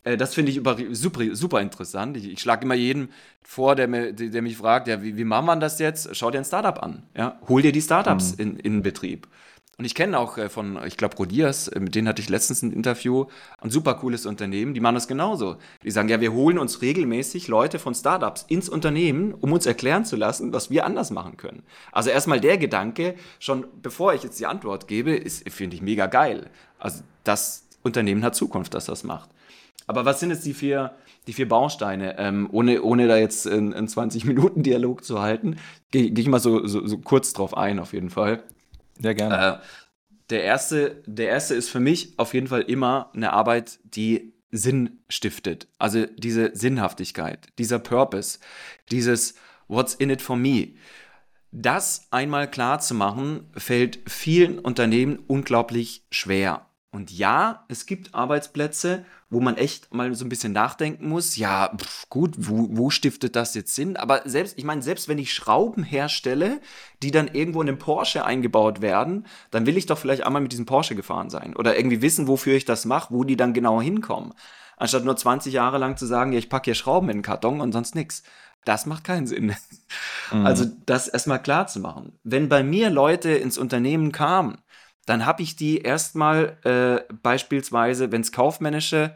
Äh, 0.03 0.17
das 0.17 0.33
finde 0.33 0.51
ich 0.51 0.61
super, 0.97 1.23
super 1.31 1.61
interessant. 1.61 2.17
Ich, 2.17 2.31
ich 2.31 2.39
schlage 2.39 2.65
immer 2.65 2.75
jeden 2.75 3.09
vor, 3.41 3.75
der, 3.75 3.87
mir, 3.87 4.13
der 4.13 4.41
mich 4.41 4.57
fragt, 4.57 4.87
ja, 4.87 5.01
wie, 5.01 5.17
wie 5.17 5.23
macht 5.23 5.45
man 5.45 5.59
das 5.59 5.79
jetzt? 5.79 6.15
Schau 6.15 6.31
dir 6.31 6.39
ein 6.39 6.45
Startup 6.45 6.81
an. 6.81 7.03
Ja? 7.15 7.39
Hol 7.47 7.61
dir 7.61 7.71
die 7.71 7.81
Startups 7.81 8.37
mhm. 8.37 8.41
in, 8.41 8.57
in 8.57 8.81
Betrieb. 8.83 9.27
Und 9.75 9.85
ich 9.85 9.95
kenne 9.95 10.19
auch 10.19 10.37
äh, 10.37 10.49
von, 10.49 10.79
ich 10.85 10.97
glaube, 10.97 11.17
Rodiers, 11.17 11.67
äh, 11.67 11.79
mit 11.79 11.95
denen 11.95 12.07
hatte 12.07 12.21
ich 12.21 12.29
letztens 12.29 12.61
ein 12.61 12.71
Interview, 12.71 13.25
ein 13.59 13.71
super 13.71 13.95
cooles 13.95 14.27
Unternehmen, 14.27 14.75
die 14.75 14.79
machen 14.79 14.93
das 14.95 15.07
genauso. 15.07 15.57
Die 15.81 15.89
sagen, 15.89 16.09
ja, 16.09 16.21
wir 16.21 16.31
holen 16.31 16.59
uns 16.59 16.81
regelmäßig 16.81 17.47
Leute 17.47 17.79
von 17.79 17.95
Startups 17.95 18.45
ins 18.47 18.69
Unternehmen, 18.69 19.33
um 19.33 19.51
uns 19.51 19.65
erklären 19.65 20.05
zu 20.05 20.15
lassen, 20.15 20.53
was 20.53 20.69
wir 20.69 20.85
anders 20.85 21.09
machen 21.09 21.37
können. 21.37 21.63
Also 21.91 22.11
erstmal 22.11 22.39
der 22.39 22.59
Gedanke, 22.59 23.15
schon 23.39 23.65
bevor 23.81 24.13
ich 24.13 24.21
jetzt 24.21 24.39
die 24.39 24.45
Antwort 24.45 24.87
gebe, 24.87 25.15
ist, 25.15 25.49
finde 25.49 25.75
ich 25.75 25.81
mega 25.81 26.05
geil. 26.05 26.51
Also 26.77 27.01
das 27.23 27.67
Unternehmen 27.81 28.23
hat 28.23 28.35
Zukunft, 28.35 28.75
dass 28.75 28.85
das 28.85 29.03
macht. 29.03 29.31
Aber 29.87 30.05
was 30.05 30.19
sind 30.19 30.29
jetzt 30.29 30.45
die 30.45 30.53
vier, 30.53 30.93
die 31.27 31.33
vier 31.33 31.47
Bausteine? 31.47 32.17
Ähm, 32.17 32.49
ohne, 32.51 32.81
ohne 32.81 33.07
da 33.07 33.17
jetzt 33.17 33.47
einen 33.47 33.73
20-Minuten-Dialog 33.73 35.03
zu 35.03 35.21
halten, 35.21 35.57
gehe 35.91 36.11
geh 36.11 36.21
ich 36.21 36.27
mal 36.27 36.39
so, 36.39 36.65
so, 36.67 36.85
so 36.85 36.97
kurz 36.97 37.33
drauf 37.33 37.55
ein, 37.57 37.79
auf 37.79 37.93
jeden 37.93 38.09
Fall. 38.09 38.43
Ja, 38.99 39.13
gerne. 39.13 39.55
Äh, 39.55 39.57
der, 40.29 40.43
erste, 40.43 41.03
der 41.05 41.29
erste 41.29 41.55
ist 41.55 41.69
für 41.69 41.79
mich 41.79 42.17
auf 42.17 42.33
jeden 42.33 42.47
Fall 42.47 42.61
immer 42.61 43.11
eine 43.13 43.33
Arbeit, 43.33 43.79
die 43.83 44.33
Sinn 44.51 44.99
stiftet. 45.09 45.67
Also 45.79 46.05
diese 46.05 46.55
Sinnhaftigkeit, 46.55 47.47
dieser 47.57 47.79
Purpose, 47.79 48.39
dieses 48.91 49.35
What's 49.67 49.95
in 49.95 50.09
it 50.09 50.21
for 50.21 50.35
me. 50.35 50.75
Das 51.51 52.07
einmal 52.11 52.49
klar 52.49 52.79
zu 52.79 52.95
machen, 52.95 53.49
fällt 53.55 53.99
vielen 54.07 54.59
Unternehmen 54.59 55.19
unglaublich 55.27 56.05
schwer. 56.11 56.67
Und 56.93 57.09
ja, 57.09 57.65
es 57.69 57.87
gibt 57.87 58.13
Arbeitsplätze, 58.13 59.03
wo 59.31 59.39
man 59.39 59.57
echt 59.57 59.91
mal 59.95 60.13
so 60.13 60.23
ein 60.23 60.29
bisschen 60.29 60.53
nachdenken 60.53 61.09
muss. 61.09 61.37
Ja, 61.37 61.75
pf, 61.75 62.07
gut, 62.07 62.35
wo, 62.37 62.67
wo 62.69 62.91
stiftet 62.91 63.35
das 63.35 63.55
jetzt 63.55 63.73
Sinn? 63.73 63.97
Aber 63.97 64.21
selbst, 64.25 64.59
ich 64.59 64.63
meine, 64.63 64.83
selbst 64.83 65.07
wenn 65.07 65.17
ich 65.17 65.33
Schrauben 65.33 65.81
herstelle, 65.81 66.61
die 67.01 67.09
dann 67.09 67.29
irgendwo 67.29 67.61
in 67.61 67.67
den 67.67 67.79
Porsche 67.79 68.25
eingebaut 68.25 68.81
werden, 68.81 69.25
dann 69.49 69.65
will 69.65 69.75
ich 69.75 69.87
doch 69.87 69.97
vielleicht 69.97 70.23
einmal 70.23 70.43
mit 70.43 70.51
diesem 70.51 70.67
Porsche 70.67 70.93
gefahren 70.93 71.31
sein 71.31 71.55
oder 71.55 71.75
irgendwie 71.75 72.03
wissen, 72.03 72.27
wofür 72.27 72.53
ich 72.53 72.65
das 72.65 72.85
mache, 72.85 73.11
wo 73.11 73.23
die 73.23 73.37
dann 73.37 73.53
genau 73.53 73.81
hinkommen. 73.81 74.35
Anstatt 74.77 75.03
nur 75.03 75.17
20 75.17 75.51
Jahre 75.51 75.79
lang 75.79 75.97
zu 75.97 76.05
sagen, 76.05 76.31
ja, 76.31 76.37
ich 76.37 76.49
packe 76.49 76.65
hier 76.65 76.75
Schrauben 76.75 77.09
in 77.09 77.17
den 77.17 77.23
Karton 77.23 77.59
und 77.59 77.71
sonst 77.71 77.95
nichts. 77.95 78.21
Das 78.65 78.85
macht 78.85 79.03
keinen 79.03 79.25
Sinn. 79.25 79.55
Mhm. 80.31 80.45
Also 80.45 80.65
das 80.85 81.07
erstmal 81.07 81.41
klar 81.41 81.65
zu 81.65 81.79
machen. 81.79 82.19
Wenn 82.23 82.49
bei 82.49 82.61
mir 82.61 82.91
Leute 82.91 83.31
ins 83.31 83.57
Unternehmen 83.57 84.11
kamen, 84.11 84.59
dann 85.05 85.25
habe 85.25 85.43
ich 85.43 85.55
die 85.55 85.79
erstmal 85.79 86.57
äh, 86.63 87.13
beispielsweise, 87.21 88.11
wenn 88.11 88.21
es 88.21 88.31
kaufmännische 88.31 89.15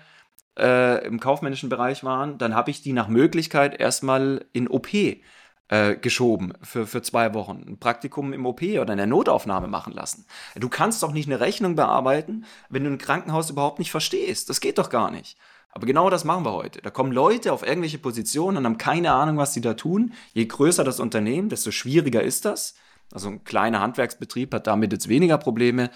äh, 0.57 1.05
im 1.05 1.19
kaufmännischen 1.19 1.69
Bereich 1.69 2.03
waren, 2.03 2.37
dann 2.37 2.55
habe 2.55 2.71
ich 2.71 2.81
die 2.81 2.93
nach 2.93 3.07
Möglichkeit 3.07 3.79
erstmal 3.79 4.45
in 4.53 4.67
OP 4.67 4.93
äh, 4.93 5.95
geschoben 5.95 6.53
für, 6.61 6.87
für 6.87 7.01
zwei 7.01 7.33
Wochen. 7.33 7.63
Ein 7.67 7.79
Praktikum 7.79 8.33
im 8.33 8.45
OP 8.45 8.61
oder 8.61 8.91
in 8.91 8.97
der 8.97 9.07
Notaufnahme 9.07 9.67
machen 9.67 9.93
lassen. 9.93 10.25
Du 10.55 10.69
kannst 10.69 11.03
doch 11.03 11.11
nicht 11.11 11.27
eine 11.27 11.39
Rechnung 11.39 11.75
bearbeiten, 11.75 12.45
wenn 12.69 12.83
du 12.83 12.89
ein 12.89 12.97
Krankenhaus 12.97 13.49
überhaupt 13.49 13.79
nicht 13.79 13.91
verstehst. 13.91 14.49
Das 14.49 14.61
geht 14.61 14.77
doch 14.77 14.89
gar 14.89 15.11
nicht. 15.11 15.37
Aber 15.71 15.85
genau 15.85 16.09
das 16.09 16.23
machen 16.23 16.43
wir 16.43 16.53
heute. 16.53 16.81
Da 16.81 16.89
kommen 16.89 17.11
Leute 17.11 17.53
auf 17.53 17.65
irgendwelche 17.65 17.99
Positionen 17.99 18.57
und 18.57 18.65
haben 18.65 18.77
keine 18.77 19.11
Ahnung, 19.11 19.37
was 19.37 19.53
sie 19.53 19.61
da 19.61 19.75
tun. 19.75 20.13
Je 20.33 20.45
größer 20.45 20.83
das 20.83 20.99
Unternehmen, 20.99 21.49
desto 21.49 21.71
schwieriger 21.71 22.23
ist 22.23 22.45
das. 22.45 22.75
Also 23.11 23.29
ein 23.29 23.43
kleiner 23.43 23.79
Handwerksbetrieb 23.79 24.53
hat 24.53 24.67
damit 24.67 24.91
jetzt 24.91 25.07
weniger 25.07 25.37
Probleme. 25.37 25.89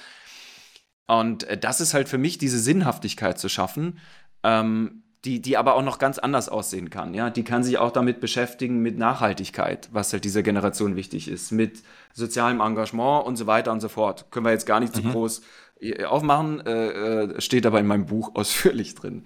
Und 1.08 1.43
äh, 1.43 1.58
das 1.58 1.82
ist 1.82 1.93
halt 1.93 2.10
für 2.10 2.17
mich 2.17 2.38
diese 2.38 2.60
Sinnhaftigkeit 2.60 3.38
zu 3.38 3.50
schaffen, 3.50 4.00
ähm, 4.43 5.04
die, 5.26 5.41
die 5.41 5.58
aber 5.58 5.76
auch 5.76 5.84
noch 5.84 6.00
ganz 6.00 6.17
anders 6.17 6.50
aussehen 6.50 6.89
kann. 6.89 7.13
Ja? 7.13 7.30
Die 7.30 7.43
kann 7.43 7.63
sich 7.63 7.78
auch 7.78 7.91
damit 7.91 8.19
beschäftigen, 8.21 8.80
mit 8.82 8.97
Nachhaltigkeit, 8.97 9.89
was 9.91 10.13
halt 10.13 10.24
dieser 10.24 10.41
Generation 10.41 10.95
wichtig 10.95 11.28
ist, 11.28 11.52
mit 11.52 11.84
sozialem 12.13 12.60
Engagement 12.60 13.26
und 13.26 13.36
so 13.36 13.45
weiter 13.45 13.71
und 13.71 13.82
so 13.82 13.89
fort. 13.89 14.32
Können 14.32 14.45
wir 14.45 14.52
jetzt 14.52 14.65
gar 14.65 14.80
nicht 14.80 14.95
mhm. 14.95 15.02
zu 15.02 15.12
groß 15.12 15.41
äh, 15.82 16.06
aufmachen, 16.06 16.65
äh, 16.65 17.24
äh, 17.24 17.41
steht 17.41 17.65
aber 17.65 17.80
in 17.80 17.88
meinem 17.88 18.06
Buch 18.06 18.32
ausführlich 18.36 18.95
drin. 18.95 19.24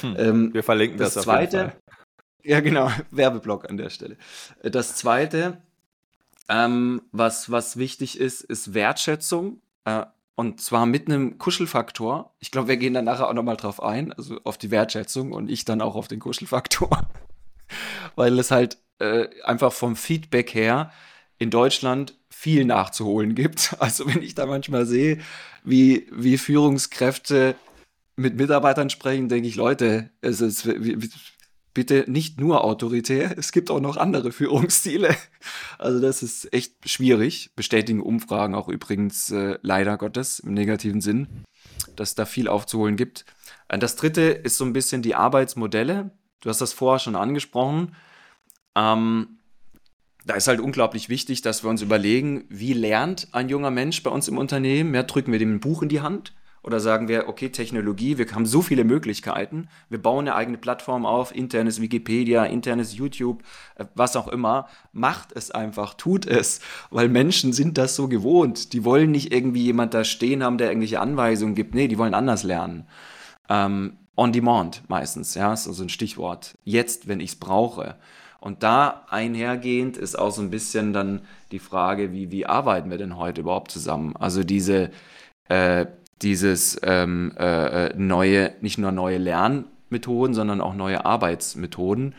Hm. 0.00 0.16
Ähm, 0.18 0.54
wir 0.54 0.62
verlinken 0.62 0.98
das, 0.98 1.14
das 1.14 1.24
zweite. 1.24 1.72
Ja, 2.48 2.60
genau, 2.60 2.92
Werbeblock 3.10 3.68
an 3.68 3.76
der 3.76 3.90
Stelle. 3.90 4.16
Das 4.62 4.94
zweite 4.94 5.60
ähm, 6.48 7.02
was, 7.12 7.50
was 7.50 7.76
wichtig 7.76 8.18
ist, 8.18 8.42
ist 8.42 8.74
Wertschätzung. 8.74 9.60
Äh, 9.84 10.06
und 10.34 10.60
zwar 10.60 10.84
mit 10.84 11.08
einem 11.08 11.38
Kuschelfaktor. 11.38 12.34
Ich 12.40 12.50
glaube, 12.50 12.68
wir 12.68 12.76
gehen 12.76 12.94
dann 12.94 13.06
nachher 13.06 13.28
auch 13.28 13.34
nochmal 13.34 13.56
drauf 13.56 13.82
ein, 13.82 14.12
also 14.12 14.38
auf 14.44 14.58
die 14.58 14.70
Wertschätzung 14.70 15.32
und 15.32 15.50
ich 15.50 15.64
dann 15.64 15.80
auch 15.80 15.96
auf 15.96 16.08
den 16.08 16.20
Kuschelfaktor. 16.20 17.08
Weil 18.16 18.38
es 18.38 18.50
halt 18.50 18.78
äh, 18.98 19.28
einfach 19.44 19.72
vom 19.72 19.96
Feedback 19.96 20.54
her 20.54 20.92
in 21.38 21.50
Deutschland 21.50 22.14
viel 22.30 22.64
nachzuholen 22.64 23.34
gibt. 23.34 23.74
Also 23.80 24.06
wenn 24.06 24.22
ich 24.22 24.34
da 24.34 24.46
manchmal 24.46 24.86
sehe, 24.86 25.18
wie, 25.64 26.06
wie 26.12 26.38
Führungskräfte 26.38 27.54
mit 28.16 28.36
Mitarbeitern 28.36 28.90
sprechen, 28.90 29.28
denke 29.28 29.48
ich, 29.48 29.56
Leute, 29.56 30.10
es 30.20 30.40
ist, 30.40 30.66
bitte 31.76 32.06
nicht 32.08 32.40
nur 32.40 32.64
autoritär, 32.64 33.34
es 33.38 33.52
gibt 33.52 33.70
auch 33.70 33.80
noch 33.80 33.98
andere 33.98 34.32
Führungsstile. 34.32 35.14
Also 35.78 36.00
das 36.00 36.22
ist 36.22 36.50
echt 36.54 36.72
schwierig, 36.88 37.50
bestätigen 37.54 38.00
Umfragen 38.00 38.54
auch 38.54 38.68
übrigens 38.68 39.30
äh, 39.30 39.58
leider 39.60 39.98
Gottes 39.98 40.38
im 40.38 40.54
negativen 40.54 41.02
Sinn. 41.02 41.28
dass 41.94 42.14
da 42.14 42.24
viel 42.24 42.48
aufzuholen 42.48 42.96
gibt. 42.96 43.26
Äh, 43.68 43.78
das 43.78 43.96
dritte 43.96 44.22
ist 44.22 44.56
so 44.56 44.64
ein 44.64 44.72
bisschen 44.72 45.02
die 45.02 45.14
Arbeitsmodelle. 45.14 46.10
Du 46.40 46.48
hast 46.48 46.62
das 46.62 46.72
vorher 46.72 46.98
schon 46.98 47.14
angesprochen. 47.14 47.94
Ähm, 48.74 49.38
da 50.24 50.34
ist 50.34 50.48
halt 50.48 50.60
unglaublich 50.60 51.10
wichtig, 51.10 51.42
dass 51.42 51.62
wir 51.62 51.68
uns 51.68 51.82
überlegen, 51.82 52.46
wie 52.48 52.72
lernt 52.72 53.28
ein 53.32 53.50
junger 53.50 53.70
Mensch 53.70 54.02
bei 54.02 54.10
uns 54.10 54.28
im 54.28 54.38
Unternehmen? 54.38 54.94
Ja, 54.94 55.02
drücken 55.02 55.30
wir 55.30 55.38
dem 55.38 55.56
ein 55.56 55.60
Buch 55.60 55.82
in 55.82 55.90
die 55.90 56.00
Hand 56.00 56.32
oder 56.66 56.80
sagen 56.80 57.06
wir, 57.06 57.28
okay, 57.28 57.50
Technologie, 57.50 58.18
wir 58.18 58.26
haben 58.32 58.44
so 58.44 58.60
viele 58.60 58.82
Möglichkeiten, 58.82 59.68
wir 59.88 60.02
bauen 60.02 60.26
eine 60.26 60.34
eigene 60.34 60.58
Plattform 60.58 61.06
auf, 61.06 61.34
internes 61.34 61.80
Wikipedia, 61.80 62.44
internes 62.44 62.96
YouTube, 62.96 63.44
äh, 63.76 63.84
was 63.94 64.16
auch 64.16 64.26
immer. 64.26 64.66
Macht 64.92 65.30
es 65.32 65.52
einfach, 65.52 65.94
tut 65.94 66.26
es, 66.26 66.60
weil 66.90 67.08
Menschen 67.08 67.52
sind 67.52 67.78
das 67.78 67.94
so 67.94 68.08
gewohnt. 68.08 68.72
Die 68.72 68.84
wollen 68.84 69.12
nicht 69.12 69.32
irgendwie 69.32 69.62
jemand 69.62 69.94
da 69.94 70.02
stehen 70.02 70.42
haben, 70.42 70.58
der 70.58 70.68
irgendwelche 70.68 71.00
Anweisungen 71.00 71.54
gibt. 71.54 71.74
Nee, 71.74 71.86
die 71.86 71.98
wollen 71.98 72.14
anders 72.14 72.42
lernen. 72.42 72.88
Ähm, 73.48 73.98
on 74.16 74.32
demand 74.32 74.82
meistens, 74.88 75.36
ja, 75.36 75.52
ist 75.52 75.68
also 75.68 75.84
ein 75.84 75.88
Stichwort. 75.88 76.58
Jetzt, 76.64 77.06
wenn 77.06 77.20
ich 77.20 77.30
es 77.30 77.36
brauche. 77.36 77.94
Und 78.40 78.64
da 78.64 79.04
einhergehend 79.08 79.96
ist 79.96 80.18
auch 80.18 80.32
so 80.32 80.42
ein 80.42 80.50
bisschen 80.50 80.92
dann 80.92 81.20
die 81.52 81.58
Frage, 81.60 82.12
wie, 82.12 82.32
wie 82.32 82.46
arbeiten 82.46 82.90
wir 82.90 82.98
denn 82.98 83.16
heute 83.16 83.42
überhaupt 83.42 83.70
zusammen? 83.70 84.16
Also 84.16 84.42
diese, 84.42 84.90
äh, 85.48 85.86
dieses 86.22 86.78
ähm, 86.82 87.32
äh, 87.38 87.86
äh, 87.86 87.94
neue, 87.96 88.52
nicht 88.60 88.78
nur 88.78 88.92
neue 88.92 89.18
Lernmethoden, 89.18 90.34
sondern 90.34 90.60
auch 90.60 90.74
neue 90.74 91.04
Arbeitsmethoden. 91.04 92.14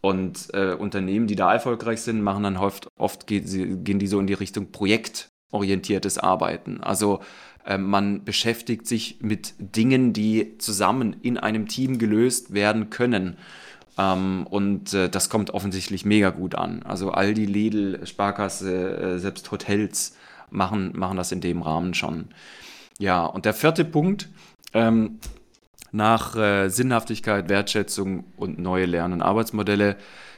Und 0.00 0.48
äh, 0.54 0.74
Unternehmen, 0.74 1.26
die 1.26 1.36
da 1.36 1.52
erfolgreich 1.52 2.00
sind, 2.02 2.22
machen 2.22 2.44
dann 2.44 2.56
oft, 2.56 2.88
oft 2.96 3.26
geht, 3.26 3.44
gehen 3.46 3.98
die 3.98 4.06
so 4.06 4.20
in 4.20 4.26
die 4.26 4.34
Richtung 4.34 4.70
projektorientiertes 4.70 6.18
Arbeiten. 6.18 6.80
Also 6.80 7.20
äh, 7.64 7.78
man 7.78 8.24
beschäftigt 8.24 8.86
sich 8.86 9.18
mit 9.20 9.54
Dingen, 9.58 10.12
die 10.12 10.56
zusammen 10.58 11.16
in 11.22 11.36
einem 11.36 11.66
Team 11.66 11.98
gelöst 11.98 12.54
werden 12.54 12.90
können. 12.90 13.36
Ähm, 13.98 14.46
und 14.48 14.94
äh, 14.94 15.08
das 15.08 15.28
kommt 15.28 15.50
offensichtlich 15.50 16.04
mega 16.04 16.30
gut 16.30 16.54
an. 16.54 16.82
Also 16.84 17.10
Aldi, 17.10 17.46
Lidl, 17.46 18.06
Sparkasse, 18.06 18.96
äh, 18.96 19.18
selbst 19.18 19.50
Hotels 19.50 20.16
machen, 20.50 20.92
machen 20.96 21.16
das 21.16 21.32
in 21.32 21.40
dem 21.40 21.62
Rahmen 21.62 21.94
schon. 21.94 22.28
Ja, 22.98 23.24
und 23.24 23.44
der 23.44 23.54
vierte 23.54 23.84
Punkt, 23.84 24.28
ähm, 24.74 25.20
nach 25.92 26.36
äh, 26.36 26.68
Sinnhaftigkeit, 26.68 27.48
Wertschätzung 27.48 28.24
und 28.36 28.58
neue 28.58 28.86
Lern- 28.86 29.12
und 29.12 29.22
Arbeitsmodelle 29.22 29.96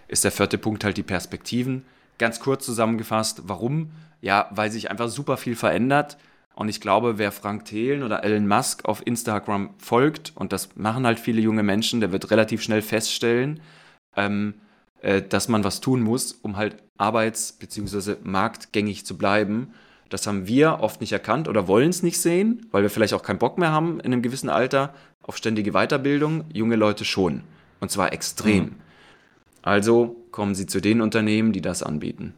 ist 0.09 0.25
der 0.25 0.33
vierte 0.33 0.59
Punkt 0.59 0.85
halt 0.85 0.97
die 0.97 1.03
Perspektiven. 1.03 1.85
Ganz 2.19 2.39
kurz 2.39 2.67
zusammengefasst, 2.67 3.43
warum? 3.47 3.91
Ja, 4.21 4.49
weil 4.51 4.71
sich 4.71 4.91
einfach 4.91 5.09
super 5.09 5.37
viel 5.37 5.57
verändert. 5.57 6.19
Und 6.55 6.69
ich 6.69 6.81
glaube, 6.81 7.17
wer 7.17 7.33
Frank 7.33 7.65
Thelen 7.65 8.03
oder 8.03 8.23
Elon 8.23 8.47
Musk 8.47 8.85
auf 8.85 9.07
Instagram 9.07 9.71
folgt, 9.79 10.33
und 10.35 10.53
das 10.53 10.77
machen 10.77 11.07
halt 11.07 11.19
viele 11.19 11.41
junge 11.41 11.63
Menschen, 11.63 12.01
der 12.01 12.13
wird 12.13 12.31
relativ 12.31 12.63
schnell 12.63 12.83
feststellen, 12.83 13.61
ähm, 14.17 14.55
äh, 15.01 15.23
dass 15.23 15.49
man 15.49 15.65
was 15.65 15.81
tun 15.81 16.03
muss, 16.03 16.33
um 16.33 16.57
halt 16.57 16.77
arbeits- 16.99 17.53
bzw. 17.53 18.17
marktgängig 18.23 19.07
zu 19.07 19.17
bleiben. 19.17 19.73
Das 20.11 20.27
haben 20.27 20.47
wir 20.47 20.81
oft 20.81 21.01
nicht 21.01 21.13
erkannt 21.13 21.49
oder 21.49 21.69
wollen 21.69 21.89
es 21.89 22.03
nicht 22.03 22.21
sehen, 22.21 22.67
weil 22.73 22.83
wir 22.83 22.91
vielleicht 22.91 23.15
auch 23.15 23.23
keinen 23.23 23.39
Bock 23.39 23.59
mehr 23.59 23.71
haben 23.71 24.01
in 24.01 24.13
einem 24.13 24.23
gewissen 24.23 24.51
Alter 24.51 24.93
auf 25.23 25.37
ständige 25.37 25.73
Weiterbildung. 25.73 26.45
Junge 26.53 26.77
Leute 26.77 27.05
schon. 27.05 27.45
Und 27.79 27.91
zwar 27.91 28.13
extrem. 28.13 28.65
Mhm. 28.65 28.75
Also 29.63 30.17
kommen 30.33 30.55
sie 30.55 30.67
zu 30.67 30.81
den 30.81 31.01
Unternehmen, 31.01 31.53
die 31.53 31.61
das 31.61 31.83
anbieten. 31.83 32.35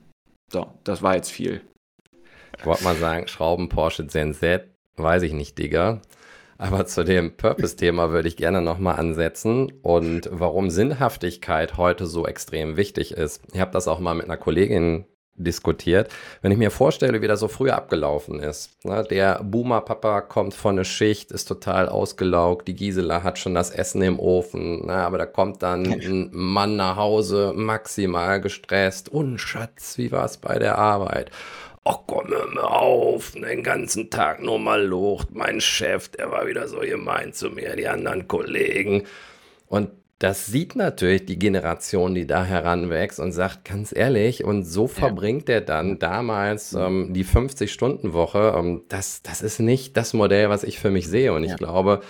So, 0.53 0.67
das 0.85 1.03
war 1.03 1.17
jetzt 1.17 1.31
viel. 1.31 1.63
Ich 2.59 2.67
wollte 2.67 2.85
mal 2.85 2.97
sagen, 2.97 3.27
Schrauben 3.27 3.71
Porsche 3.71 4.07
Gen 4.07 4.35
Z, 4.35 4.69
weiß 4.97 5.23
ich 5.23 5.33
nicht, 5.33 5.59
Digga. 5.59 6.03
Aber 6.59 6.85
zu 6.87 7.05
dem 7.05 7.37
Purpose-Thema 7.37 8.11
würde 8.11 8.29
ich 8.29 8.37
gerne 8.37 8.61
nochmal 8.61 8.97
ansetzen 8.97 9.73
und 9.83 10.29
warum 10.31 10.71
Sinnhaftigkeit 10.71 11.77
heute 11.77 12.07
so 12.07 12.27
extrem 12.27 12.77
wichtig 12.77 13.13
ist. 13.13 13.43
Ich 13.53 13.61
habe 13.61 13.73
das 13.73 13.89
auch 13.89 13.99
mal 13.99 14.15
mit 14.15 14.27
einer 14.27 14.37
Kollegin 14.37 15.07
diskutiert. 15.43 16.11
Wenn 16.41 16.53
ich 16.53 16.59
mir 16.59 16.71
vorstelle, 16.71 17.23
wie 17.23 17.29
das 17.29 17.41
so 17.41 17.49
früher 17.49 17.77
abgelaufen 17.77 18.41
ist. 18.41 18.85
Ne? 18.85 19.05
Der 19.09 19.43
Boomer-Papa 19.43 20.23
kommt 20.23 20.55
von 20.55 20.77
der 20.77 20.85
Schicht, 20.85 21.33
ist 21.33 21.47
total 21.47 21.89
ausgelaugt, 21.89 22.69
die 22.69 22.75
Gisela 22.75 23.23
hat 23.23 23.39
schon 23.39 23.55
das 23.55 23.71
Essen 23.71 24.03
im 24.03 24.19
Ofen, 24.19 24.87
ne? 24.87 24.95
aber 24.95 25.19
da 25.19 25.27
kommt 25.27 25.63
dann 25.63 25.85
ein 25.87 26.29
Mann 26.33 26.77
nach 26.77 26.97
Hause, 26.97 27.53
maximal 27.55 28.41
gestresst. 28.41 29.09
Und 29.09 29.39
Schatz, 29.39 29.99
wie 29.99 30.13
war 30.13 30.25
es 30.25 30.37
bei 30.37 30.59
der 30.59 30.79
Arbeit? 30.79 31.31
ach 31.85 31.99
komm, 32.07 32.29
mir 32.29 32.71
auf, 32.71 33.33
den 33.33 33.63
ganzen 33.63 34.11
Tag 34.11 34.41
nur 34.43 34.59
mal 34.59 34.85
lucht. 34.85 35.29
Mein 35.33 35.61
Chef, 35.61 36.09
der 36.09 36.31
war 36.31 36.47
wieder 36.47 36.69
so 36.69 36.81
gemein 36.81 37.33
zu 37.33 37.51
mir, 37.51 37.77
die 37.77 37.89
anderen 37.89 38.29
Kollegen. 38.29 39.05
Und 39.67 39.91
das 40.23 40.47
sieht 40.47 40.77
natürlich 40.77 41.27
die 41.27 41.39
Generation, 41.39 42.15
die 42.15 42.29
da 42.29 42.45
heranwächst 42.45 43.19
und 43.19 43.33
sagt, 43.33 43.65
ganz 43.65 43.93
ehrlich, 43.95 44.45
und 44.45 44.63
so 44.63 44.87
verbringt 44.87 45.49
er 45.49 45.63
dann 45.63 45.99
damals 45.99 46.75
ähm, 46.75 47.13
die 47.13 47.25
50-Stunden-Woche. 47.25 48.55
Ähm, 48.57 48.83
das, 48.89 49.23
das 49.23 49.43
ist 49.43 49.59
nicht 49.59 49.97
das 49.97 50.13
Modell, 50.13 50.49
was 50.49 50.63
ich 50.63 50.79
für 50.79 50.91
mich 50.91 51.09
sehe. 51.09 51.33
Und 51.33 51.43
ich 51.43 51.51
ja. 51.51 51.57
glaube, 51.57 52.03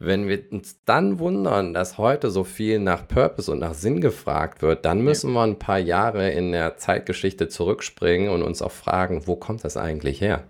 wenn 0.00 0.26
wir 0.26 0.42
uns 0.50 0.80
dann 0.84 1.20
wundern, 1.20 1.74
dass 1.74 1.96
heute 1.96 2.32
so 2.32 2.42
viel 2.42 2.80
nach 2.80 3.06
Purpose 3.06 3.52
und 3.52 3.60
nach 3.60 3.74
Sinn 3.74 4.00
gefragt 4.00 4.60
wird, 4.60 4.84
dann 4.84 5.02
müssen 5.02 5.30
ja. 5.30 5.34
wir 5.34 5.42
ein 5.44 5.58
paar 5.60 5.78
Jahre 5.78 6.30
in 6.32 6.50
der 6.50 6.76
Zeitgeschichte 6.76 7.46
zurückspringen 7.46 8.30
und 8.30 8.42
uns 8.42 8.62
auch 8.62 8.72
fragen, 8.72 9.28
wo 9.28 9.36
kommt 9.36 9.62
das 9.62 9.76
eigentlich 9.76 10.20
her? 10.20 10.42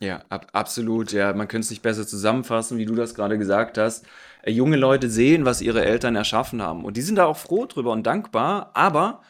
Ja, 0.00 0.22
ab, 0.30 0.46
absolut. 0.52 1.12
Ja, 1.12 1.34
man 1.34 1.46
könnte 1.46 1.66
es 1.66 1.70
nicht 1.70 1.82
besser 1.82 2.06
zusammenfassen, 2.06 2.78
wie 2.78 2.86
du 2.86 2.94
das 2.94 3.14
gerade 3.14 3.36
gesagt 3.36 3.76
hast. 3.76 4.06
Äh, 4.48 4.52
junge 4.52 4.76
Leute 4.76 5.10
sehen, 5.10 5.44
was 5.44 5.60
ihre 5.60 5.84
Eltern 5.84 6.16
erschaffen 6.16 6.62
haben. 6.62 6.84
Und 6.84 6.96
die 6.96 7.02
sind 7.02 7.16
da 7.16 7.26
auch 7.26 7.36
froh 7.36 7.66
drüber 7.66 7.92
und 7.92 8.06
dankbar. 8.06 8.70
Aber 8.74 9.22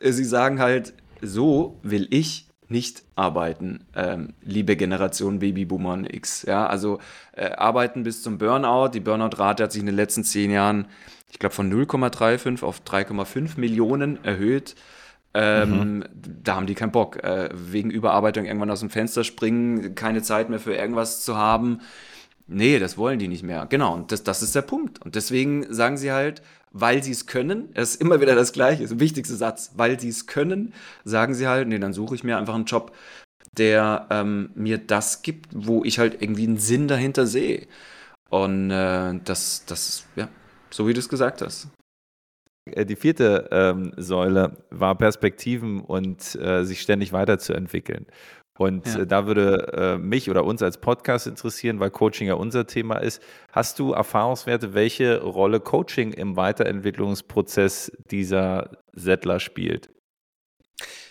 äh, 0.00 0.12
sie 0.12 0.24
sagen 0.24 0.60
halt, 0.60 0.94
so 1.20 1.78
will 1.82 2.06
ich 2.10 2.46
nicht 2.68 3.02
arbeiten, 3.16 3.84
ähm, 3.94 4.32
liebe 4.40 4.76
Generation 4.76 5.40
Babyboomer 5.40 6.12
X. 6.12 6.42
Ja, 6.42 6.66
also 6.66 7.00
äh, 7.32 7.50
arbeiten 7.50 8.02
bis 8.02 8.22
zum 8.22 8.38
Burnout. 8.38 8.88
Die 8.88 9.00
Burnout-Rate 9.00 9.64
hat 9.64 9.72
sich 9.72 9.80
in 9.80 9.86
den 9.86 9.96
letzten 9.96 10.24
zehn 10.24 10.50
Jahren, 10.50 10.86
ich 11.30 11.38
glaube, 11.38 11.54
von 11.54 11.70
0,35 11.70 12.62
auf 12.62 12.80
3,5 12.80 13.60
Millionen 13.60 14.24
erhöht. 14.24 14.74
Ähm, 15.34 15.98
mhm. 15.98 16.04
Da 16.42 16.56
haben 16.56 16.66
die 16.66 16.74
keinen 16.74 16.92
Bock. 16.92 17.22
Äh, 17.22 17.50
wegen 17.52 17.90
Überarbeitung 17.90 18.46
irgendwann 18.46 18.70
aus 18.70 18.80
dem 18.80 18.90
Fenster 18.90 19.22
springen, 19.22 19.94
keine 19.94 20.22
Zeit 20.22 20.48
mehr 20.48 20.58
für 20.58 20.74
irgendwas 20.74 21.22
zu 21.22 21.36
haben. 21.36 21.80
Nee, 22.52 22.78
das 22.78 22.98
wollen 22.98 23.18
die 23.18 23.28
nicht 23.28 23.42
mehr. 23.42 23.66
Genau, 23.66 23.94
und 23.94 24.12
das, 24.12 24.22
das 24.22 24.42
ist 24.42 24.54
der 24.54 24.62
Punkt. 24.62 25.00
Und 25.02 25.14
deswegen 25.14 25.72
sagen 25.72 25.96
sie 25.96 26.12
halt, 26.12 26.42
weil 26.72 27.02
sie 27.02 27.12
es 27.12 27.26
können, 27.26 27.68
es 27.74 27.94
ist 27.94 28.00
immer 28.00 28.20
wieder 28.20 28.34
das 28.34 28.52
Gleiche, 28.52 28.82
ist 28.82 28.90
der 28.90 29.00
wichtigste 29.00 29.36
Satz, 29.36 29.72
weil 29.76 29.98
sie 30.00 30.08
es 30.08 30.26
können, 30.26 30.72
sagen 31.04 31.34
sie 31.34 31.46
halt, 31.46 31.68
nee, 31.68 31.78
dann 31.78 31.92
suche 31.92 32.14
ich 32.14 32.24
mir 32.24 32.38
einfach 32.38 32.54
einen 32.54 32.64
Job, 32.64 32.92
der 33.56 34.06
ähm, 34.10 34.50
mir 34.54 34.78
das 34.78 35.22
gibt, 35.22 35.50
wo 35.52 35.84
ich 35.84 35.98
halt 35.98 36.22
irgendwie 36.22 36.46
einen 36.46 36.58
Sinn 36.58 36.88
dahinter 36.88 37.26
sehe. 37.26 37.66
Und 38.30 38.70
äh, 38.70 39.18
das, 39.24 39.64
das, 39.66 40.06
ja, 40.16 40.28
so 40.70 40.88
wie 40.88 40.94
du 40.94 41.00
es 41.00 41.08
gesagt 41.08 41.42
hast. 41.42 41.68
Äh, 42.64 42.86
die 42.86 42.96
vierte 42.96 43.48
ähm, 43.50 43.92
Säule 43.96 44.56
war 44.70 44.96
Perspektiven 44.96 45.80
und 45.80 46.34
äh, 46.36 46.64
sich 46.64 46.80
ständig 46.80 47.12
weiterzuentwickeln. 47.12 48.06
Und 48.58 48.86
ja. 48.86 49.00
Äh, 49.00 49.06
da 49.06 49.26
würde 49.26 49.72
äh, 49.72 49.98
mich 49.98 50.28
oder 50.30 50.44
uns 50.44 50.62
als 50.62 50.78
Podcast 50.78 51.26
interessieren, 51.26 51.80
weil 51.80 51.90
Coaching 51.90 52.28
ja 52.28 52.34
unser 52.34 52.66
Thema 52.66 52.96
ist. 52.96 53.22
Hast 53.50 53.78
du 53.78 53.92
Erfahrungswerte, 53.92 54.74
welche 54.74 55.22
Rolle 55.22 55.60
Coaching 55.60 56.12
im 56.12 56.36
Weiterentwicklungsprozess 56.36 57.92
dieser 58.10 58.70
Settler 58.92 59.40
spielt? 59.40 59.90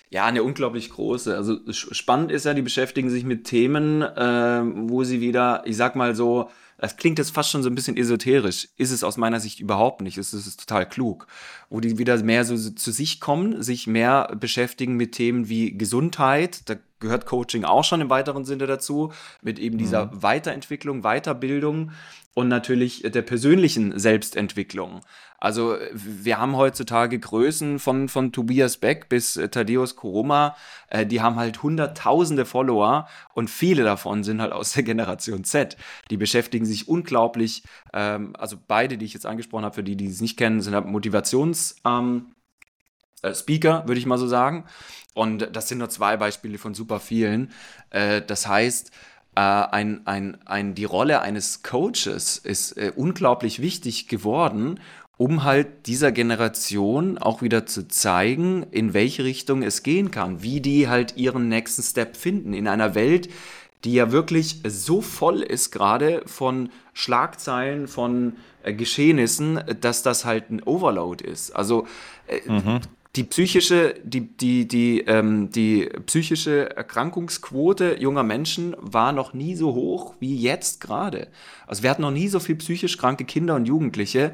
Ja, 0.10 0.26
eine 0.26 0.44
unglaublich 0.44 0.90
große. 0.90 1.36
Also 1.36 1.58
spannend 1.72 2.34
ist 2.34 2.46
ja, 2.46 2.54
die 2.54 2.62
beschäftigen 2.62 3.10
sich 3.10 3.24
mit 3.24 3.46
Themen, 3.46 4.02
äh, 4.02 4.62
wo 4.90 5.06
sie 5.06 5.22
wieder, 5.22 5.64
ich 5.66 5.78
sag 5.78 5.96
mal 5.96 6.16
so, 6.16 6.50
das 6.82 6.98
klingt 6.98 7.20
jetzt 7.20 7.30
fast 7.30 7.52
schon 7.52 7.62
so 7.62 7.70
ein 7.70 7.76
bisschen 7.76 7.96
esoterisch, 7.96 8.68
ist 8.76 8.90
es 8.90 9.04
aus 9.04 9.16
meiner 9.16 9.40
Sicht 9.40 9.60
überhaupt 9.60 10.02
nicht. 10.02 10.18
Es 10.18 10.34
ist 10.34 10.60
total 10.60 10.90
klug. 10.90 11.28
Wo 11.70 11.80
die 11.80 12.00
wieder 12.00 12.22
mehr 12.24 12.44
so 12.44 12.58
zu 12.58 12.92
sich 12.92 13.20
kommen, 13.20 13.62
sich 13.62 13.86
mehr 13.86 14.36
beschäftigen 14.36 14.96
mit 14.96 15.12
Themen 15.12 15.48
wie 15.48 15.78
Gesundheit. 15.78 16.68
Da 16.68 16.78
gehört 17.00 17.28
Coaching 17.28 17.66
auch 17.66 17.84
schon 17.84 18.02
im 18.02 18.10
weiteren 18.10 18.46
Sinne 18.46 18.66
dazu, 18.66 19.14
mit 19.44 19.60
eben 19.60 19.78
dieser 19.78 20.08
mhm. 20.08 20.24
Weiterentwicklung, 20.24 21.04
Weiterbildung 21.04 21.92
und 22.34 22.48
natürlich 22.48 23.04
der 23.04 23.22
persönlichen 23.22 24.00
Selbstentwicklung. 24.00 25.02
Also 25.42 25.76
wir 25.92 26.38
haben 26.38 26.56
heutzutage 26.56 27.18
Größen 27.20 27.80
von, 27.80 28.10
von 28.10 28.32
Tobias 28.32 28.78
Beck 28.78 29.10
bis 29.10 29.38
äh, 29.38 29.50
Thaddeus 29.50 29.96
Koroma, 29.96 30.56
äh, 30.88 31.04
die 31.06 31.20
haben 31.20 31.36
halt 31.36 31.64
hunderttausende 31.64 32.46
Follower 32.46 33.08
und 33.34 33.50
viele 33.50 33.84
davon 33.84 34.24
sind 34.24 34.40
halt 34.40 34.54
aus 34.54 34.74
der 34.74 34.84
Generation 34.84 35.44
Z. 35.44 35.78
Die 36.12 36.18
beschäftigen 36.18 36.66
sich 36.66 36.88
unglaublich, 36.88 37.64
ähm, 37.92 38.36
also 38.38 38.56
beide, 38.68 39.00
die 39.00 39.06
ich 39.06 39.14
jetzt 39.14 39.26
angesprochen 39.26 39.66
habe, 39.66 39.74
für 39.74 39.84
die, 39.84 39.98
die 39.98 40.08
es 40.08 40.22
nicht 40.22 40.38
kennen, 40.38 40.62
sind 40.62 40.76
halt 40.76 40.86
Motivations- 40.86 41.76
ähm, 41.86 42.36
äh, 43.24 43.34
Speaker, 43.34 43.88
würde 43.88 44.00
ich 44.00 44.06
mal 44.06 44.20
so 44.20 44.28
sagen. 44.28 44.66
Und 45.16 45.50
das 45.56 45.68
sind 45.68 45.80
nur 45.80 45.90
zwei 45.90 46.18
Beispiele 46.18 46.60
von 46.60 46.76
super 46.76 47.00
vielen. 47.00 47.52
Äh, 47.90 48.22
das 48.22 48.48
heißt, 48.48 48.92
äh, 49.36 49.42
ein, 49.42 50.06
ein, 50.06 50.40
ein, 50.48 50.76
die 50.76 50.86
Rolle 50.86 51.22
eines 51.22 51.64
Coaches 51.64 52.38
ist 52.38 52.78
unglaublich 52.96 53.62
wichtig 53.62 54.08
geworden, 54.08 54.80
um 55.18 55.44
halt 55.44 55.86
dieser 55.86 56.12
Generation 56.12 57.18
auch 57.18 57.42
wieder 57.42 57.66
zu 57.66 57.88
zeigen, 57.88 58.66
in 58.72 58.94
welche 58.94 59.24
Richtung 59.24 59.62
es 59.62 59.84
gehen 59.84 60.10
kann, 60.12 60.42
wie 60.42 60.62
die 60.62 60.88
halt 60.88 61.16
ihren 61.18 61.48
nächsten 61.48 61.84
Step 61.84 62.18
finden 62.18 62.54
in 62.54 62.68
einer 62.68 62.96
Welt, 62.96 63.30
die 63.84 63.94
ja 63.94 64.12
wirklich 64.12 64.62
so 64.68 65.02
voll 65.02 65.42
ist 65.42 65.72
gerade 65.72 66.24
von 66.26 66.70
Schlagzeilen, 66.94 67.88
von 67.88 68.34
äh, 68.64 68.74
Geschehnissen, 68.74 69.60
dass 69.80 70.04
das 70.04 70.26
halt 70.26 70.52
ein 70.52 70.64
Overload 70.64 71.24
ist. 71.24 71.52
Also 71.52 71.88
äh, 72.28 72.50
mhm. 72.50 72.82
die 73.16 73.24
psychische, 73.24 73.96
die, 74.04 74.22
die, 74.38 74.68
die, 74.68 75.02
ähm, 75.02 75.50
die 75.50 75.90
psychische 76.06 76.76
Erkrankungsquote 76.76 77.98
junger 78.00 78.24
Menschen 78.24 78.76
war 78.80 79.12
noch 79.12 79.34
nie 79.34 79.56
so 79.56 79.74
hoch 79.74 80.16
wie 80.20 80.36
jetzt 80.36 80.82
gerade. 80.82 81.28
Also 81.66 81.84
wir 81.84 81.90
hatten 81.90 82.04
noch 82.04 82.12
nie 82.12 82.28
so 82.28 82.40
viel 82.40 82.56
psychisch 82.56 82.98
kranke 82.98 83.26
Kinder 83.26 83.56
und 83.56 83.66
Jugendliche. 83.66 84.34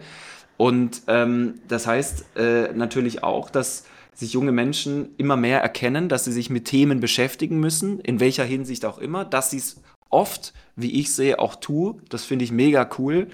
Und 0.58 1.04
ähm, 1.08 1.56
das 1.68 1.88
heißt 1.88 2.26
äh, 2.36 2.74
natürlich 2.74 3.24
auch, 3.24 3.50
dass 3.50 3.86
sich 4.14 4.34
junge 4.34 4.52
Menschen 4.52 5.10
immer 5.18 5.38
mehr 5.38 5.62
erkennen, 5.62 6.10
dass 6.10 6.26
sie 6.26 6.32
sich 6.32 6.50
mit 6.50 6.66
Themen 6.66 7.00
beschäftigen 7.00 7.60
müssen, 7.60 8.00
in 8.00 8.20
welcher 8.20 8.44
Hinsicht 8.44 8.84
auch 8.84 8.98
immer, 8.98 9.24
dass 9.24 9.52
sie 9.52 9.58
es 9.58 9.80
oft, 10.10 10.54
wie 10.76 11.00
ich 11.00 11.14
sehe, 11.14 11.38
auch 11.38 11.56
tue. 11.56 11.96
Das 12.10 12.24
finde 12.24 12.44
ich 12.44 12.52
mega 12.52 12.90
cool, 12.98 13.28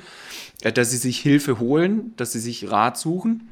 äh, 0.61 0.73
dass 0.73 0.91
sie 0.91 0.97
sich 0.97 1.19
Hilfe 1.19 1.59
holen, 1.59 2.13
dass 2.17 2.33
sie 2.33 2.39
sich 2.39 2.69
Rat 2.69 2.97
suchen. 2.97 3.49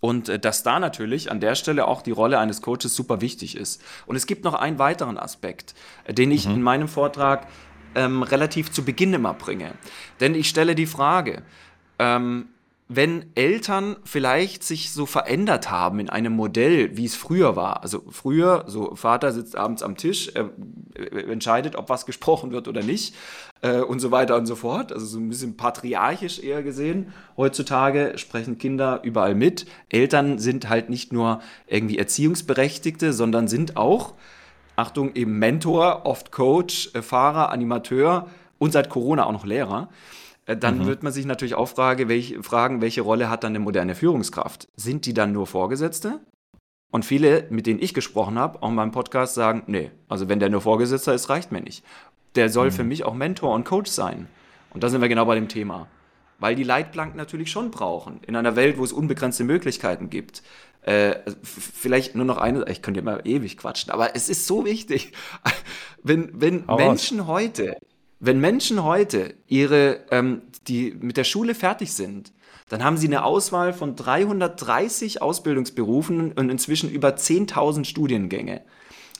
Und 0.00 0.28
äh, 0.28 0.38
dass 0.38 0.62
da 0.62 0.80
natürlich 0.80 1.30
an 1.30 1.40
der 1.40 1.54
Stelle 1.54 1.86
auch 1.86 2.02
die 2.02 2.10
Rolle 2.10 2.38
eines 2.38 2.62
Coaches 2.62 2.94
super 2.94 3.20
wichtig 3.20 3.56
ist. 3.56 3.82
Und 4.06 4.16
es 4.16 4.26
gibt 4.26 4.44
noch 4.44 4.54
einen 4.54 4.78
weiteren 4.78 5.18
Aspekt, 5.18 5.74
äh, 6.04 6.12
den 6.12 6.30
ich 6.30 6.46
mhm. 6.46 6.56
in 6.56 6.62
meinem 6.62 6.88
Vortrag 6.88 7.46
ähm, 7.94 8.22
relativ 8.22 8.70
zu 8.70 8.84
Beginn 8.84 9.14
immer 9.14 9.34
bringe. 9.34 9.72
Denn 10.20 10.34
ich 10.34 10.48
stelle 10.48 10.74
die 10.74 10.86
Frage, 10.86 11.42
ähm, 11.98 12.48
wenn 12.92 13.26
Eltern 13.36 13.94
vielleicht 14.02 14.64
sich 14.64 14.90
so 14.90 15.06
verändert 15.06 15.70
haben 15.70 16.00
in 16.00 16.10
einem 16.10 16.32
Modell, 16.32 16.96
wie 16.96 17.04
es 17.04 17.14
früher 17.14 17.54
war. 17.54 17.84
Also 17.84 18.02
früher, 18.10 18.64
so 18.66 18.96
Vater 18.96 19.30
sitzt 19.30 19.54
abends 19.54 19.84
am 19.84 19.96
Tisch, 19.96 20.32
er 20.34 20.50
entscheidet, 21.28 21.76
ob 21.76 21.88
was 21.88 22.04
gesprochen 22.04 22.50
wird 22.50 22.66
oder 22.66 22.82
nicht 22.82 23.14
äh, 23.62 23.78
und 23.78 24.00
so 24.00 24.10
weiter 24.10 24.34
und 24.34 24.46
so 24.46 24.56
fort. 24.56 24.92
Also 24.92 25.06
so 25.06 25.20
ein 25.20 25.28
bisschen 25.28 25.56
patriarchisch 25.56 26.40
eher 26.40 26.64
gesehen. 26.64 27.12
Heutzutage 27.36 28.14
sprechen 28.16 28.58
Kinder 28.58 28.98
überall 29.04 29.36
mit. 29.36 29.66
Eltern 29.88 30.40
sind 30.40 30.68
halt 30.68 30.90
nicht 30.90 31.12
nur 31.12 31.42
irgendwie 31.68 31.96
Erziehungsberechtigte, 31.96 33.12
sondern 33.12 33.46
sind 33.46 33.76
auch, 33.76 34.14
Achtung, 34.74 35.14
eben 35.14 35.38
Mentor, 35.38 36.06
oft 36.06 36.32
Coach, 36.32 36.90
äh, 36.94 37.02
Fahrer, 37.02 37.52
Animateur 37.52 38.26
und 38.58 38.72
seit 38.72 38.90
Corona 38.90 39.26
auch 39.26 39.32
noch 39.32 39.46
Lehrer. 39.46 39.90
Äh, 40.46 40.56
dann 40.56 40.78
mhm. 40.78 40.86
wird 40.86 41.02
man 41.02 41.12
sich 41.12 41.26
natürlich 41.26 41.54
auch 41.54 41.68
frage, 41.68 42.08
welche, 42.08 42.42
fragen, 42.42 42.80
welche 42.80 43.02
Rolle 43.02 43.30
hat 43.30 43.44
dann 43.44 43.52
eine 43.52 43.60
moderne 43.60 43.94
Führungskraft? 43.94 44.68
Sind 44.76 45.06
die 45.06 45.14
dann 45.14 45.32
nur 45.32 45.46
Vorgesetzte? 45.46 46.20
Und 46.90 47.04
viele, 47.04 47.46
mit 47.50 47.66
denen 47.66 47.80
ich 47.80 47.94
gesprochen 47.94 48.38
habe, 48.38 48.62
auch 48.62 48.68
in 48.68 48.74
meinem 48.74 48.90
Podcast, 48.90 49.34
sagen, 49.34 49.62
nee, 49.66 49.90
also 50.08 50.28
wenn 50.28 50.40
der 50.40 50.48
nur 50.48 50.60
Vorgesetzter 50.60 51.14
ist, 51.14 51.28
reicht 51.28 51.52
mir 51.52 51.60
nicht. 51.60 51.84
Der 52.34 52.48
soll 52.48 52.66
mhm. 52.66 52.72
für 52.72 52.84
mich 52.84 53.04
auch 53.04 53.14
Mentor 53.14 53.54
und 53.54 53.64
Coach 53.64 53.90
sein. 53.90 54.26
Und 54.72 54.82
da 54.82 54.88
sind 54.88 55.00
wir 55.00 55.08
genau 55.08 55.24
bei 55.24 55.34
dem 55.34 55.48
Thema. 55.48 55.86
Weil 56.38 56.54
die 56.54 56.64
Leitplanken 56.64 57.16
natürlich 57.16 57.50
schon 57.50 57.70
brauchen. 57.70 58.20
In 58.26 58.34
einer 58.34 58.56
Welt, 58.56 58.78
wo 58.78 58.84
es 58.84 58.92
unbegrenzte 58.92 59.44
Möglichkeiten 59.44 60.10
gibt. 60.10 60.42
Äh, 60.82 61.16
vielleicht 61.42 62.14
nur 62.14 62.24
noch 62.24 62.38
eine, 62.38 62.66
ich 62.68 62.80
könnte 62.80 63.00
immer 63.00 63.26
ewig 63.26 63.58
quatschen, 63.58 63.92
aber 63.92 64.16
es 64.16 64.30
ist 64.30 64.46
so 64.46 64.64
wichtig. 64.64 65.12
Wenn, 66.02 66.30
wenn 66.40 66.64
Menschen 66.64 67.26
heute 67.26 67.76
wenn 68.20 68.38
Menschen 68.38 68.84
heute 68.84 69.34
ihre, 69.46 70.04
ähm, 70.10 70.42
die 70.68 70.94
mit 71.00 71.16
der 71.16 71.24
Schule 71.24 71.54
fertig 71.54 71.94
sind, 71.94 72.32
dann 72.68 72.84
haben 72.84 72.98
sie 72.98 73.08
eine 73.08 73.24
Auswahl 73.24 73.72
von 73.72 73.96
330 73.96 75.22
Ausbildungsberufen 75.22 76.32
und 76.32 76.50
inzwischen 76.50 76.90
über 76.90 77.16
10.000 77.16 77.84
Studiengänge. 77.84 78.62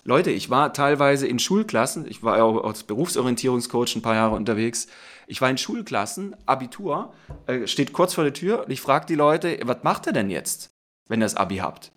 Leute, 0.05 0.31
ich 0.31 0.51
war 0.51 0.73
teilweise 0.73 1.27
in 1.27 1.39
Schulklassen, 1.39 2.07
ich 2.09 2.23
war 2.23 2.43
auch 2.43 2.63
als 2.65 2.85
Berufsorientierungscoach 2.85 3.97
ein 3.97 4.03
paar 4.03 4.15
Jahre 4.15 4.37
unterwegs. 4.37 4.87
Ich 5.27 5.41
war 5.41 5.51
in 5.51 5.59
Schulklassen, 5.59 6.37
Abitur, 6.47 7.13
äh, 7.47 7.67
steht 7.67 7.93
kurz 7.93 8.15
vor 8.15 8.25
der 8.25 8.33
Tür 8.33 8.65
und 8.65 8.71
ich 8.71 8.81
frage 8.81 9.07
die 9.07 9.15
Leute, 9.15 9.59
was 9.65 9.83
macht 9.83 10.07
ihr 10.07 10.13
denn 10.13 10.31
jetzt, 10.31 10.71
wenn 11.09 11.21
ihr 11.21 11.27
das 11.27 11.37
Abi 11.37 11.57
habt? 11.57 11.93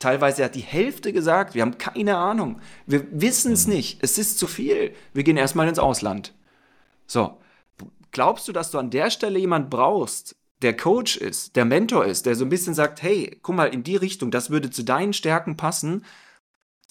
Teilweise 0.00 0.42
hat 0.42 0.54
die 0.54 0.60
Hälfte 0.60 1.12
gesagt, 1.12 1.54
wir 1.54 1.60
haben 1.60 1.76
keine 1.76 2.16
Ahnung. 2.16 2.60
Wir 2.86 3.06
wissen 3.12 3.52
es 3.52 3.66
mhm. 3.66 3.74
nicht. 3.74 4.02
Es 4.02 4.16
ist 4.16 4.38
zu 4.38 4.46
viel. 4.46 4.94
Wir 5.12 5.22
gehen 5.22 5.36
erstmal 5.36 5.68
ins 5.68 5.78
Ausland. 5.78 6.34
So. 7.06 7.38
Glaubst 8.10 8.48
du, 8.48 8.52
dass 8.52 8.70
du 8.70 8.78
an 8.78 8.90
der 8.90 9.10
Stelle 9.10 9.38
jemand 9.38 9.68
brauchst, 9.68 10.36
der 10.62 10.74
Coach 10.76 11.16
ist, 11.16 11.54
der 11.54 11.66
Mentor 11.66 12.06
ist, 12.06 12.26
der 12.26 12.34
so 12.34 12.44
ein 12.44 12.48
bisschen 12.48 12.74
sagt, 12.74 13.02
hey, 13.02 13.38
guck 13.42 13.54
mal 13.54 13.66
in 13.66 13.82
die 13.82 13.96
Richtung, 13.96 14.30
das 14.30 14.50
würde 14.50 14.70
zu 14.70 14.82
deinen 14.82 15.12
Stärken 15.12 15.56
passen. 15.56 16.04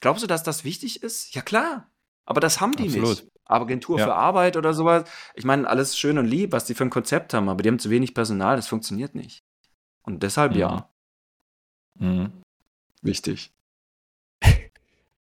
Glaubst 0.01 0.23
du, 0.23 0.27
dass 0.27 0.43
das 0.43 0.63
wichtig 0.63 1.01
ist? 1.01 1.33
Ja 1.33 1.41
klar. 1.41 1.89
Aber 2.25 2.39
das 2.39 2.61
haben 2.61 2.75
die 2.75 2.85
Absolut. 2.85 3.09
nicht. 3.09 3.27
Agentur 3.45 3.97
ja. 3.97 4.05
für 4.05 4.13
Arbeit 4.13 4.55
oder 4.55 4.75
sowas. 4.75 5.09
Ich 5.33 5.45
meine, 5.45 5.67
alles 5.67 5.97
schön 5.97 6.19
und 6.19 6.27
lieb, 6.27 6.51
was 6.51 6.65
die 6.65 6.75
für 6.75 6.83
ein 6.83 6.91
Konzept 6.91 7.33
haben, 7.33 7.49
aber 7.49 7.63
die 7.63 7.69
haben 7.69 7.79
zu 7.79 7.89
wenig 7.89 8.13
Personal, 8.13 8.55
das 8.55 8.67
funktioniert 8.67 9.15
nicht. 9.15 9.43
Und 10.03 10.21
deshalb 10.21 10.53
mhm. 10.53 10.59
ja. 10.59 10.89
Mhm 11.95 12.31
wichtig. 13.01 13.51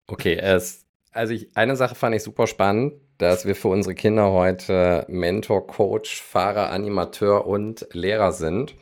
Okay, 0.10 0.38
es, 0.38 0.86
also 1.12 1.34
ich, 1.34 1.50
eine 1.58 1.76
Sache 1.76 1.94
fand 1.94 2.16
ich 2.16 2.24
super 2.24 2.48
spannend, 2.48 2.94
dass 3.18 3.46
wir 3.46 3.56
für 3.56 3.68
unsere 3.68 3.94
Kinder 3.94 4.32
heute 4.32 5.06
Mentor, 5.10 5.68
Coach, 5.68 6.22
Fahrer, 6.22 6.70
Animateur 6.70 7.46
und 7.46 7.86
Lehrer 7.92 8.32
sind 8.32 8.74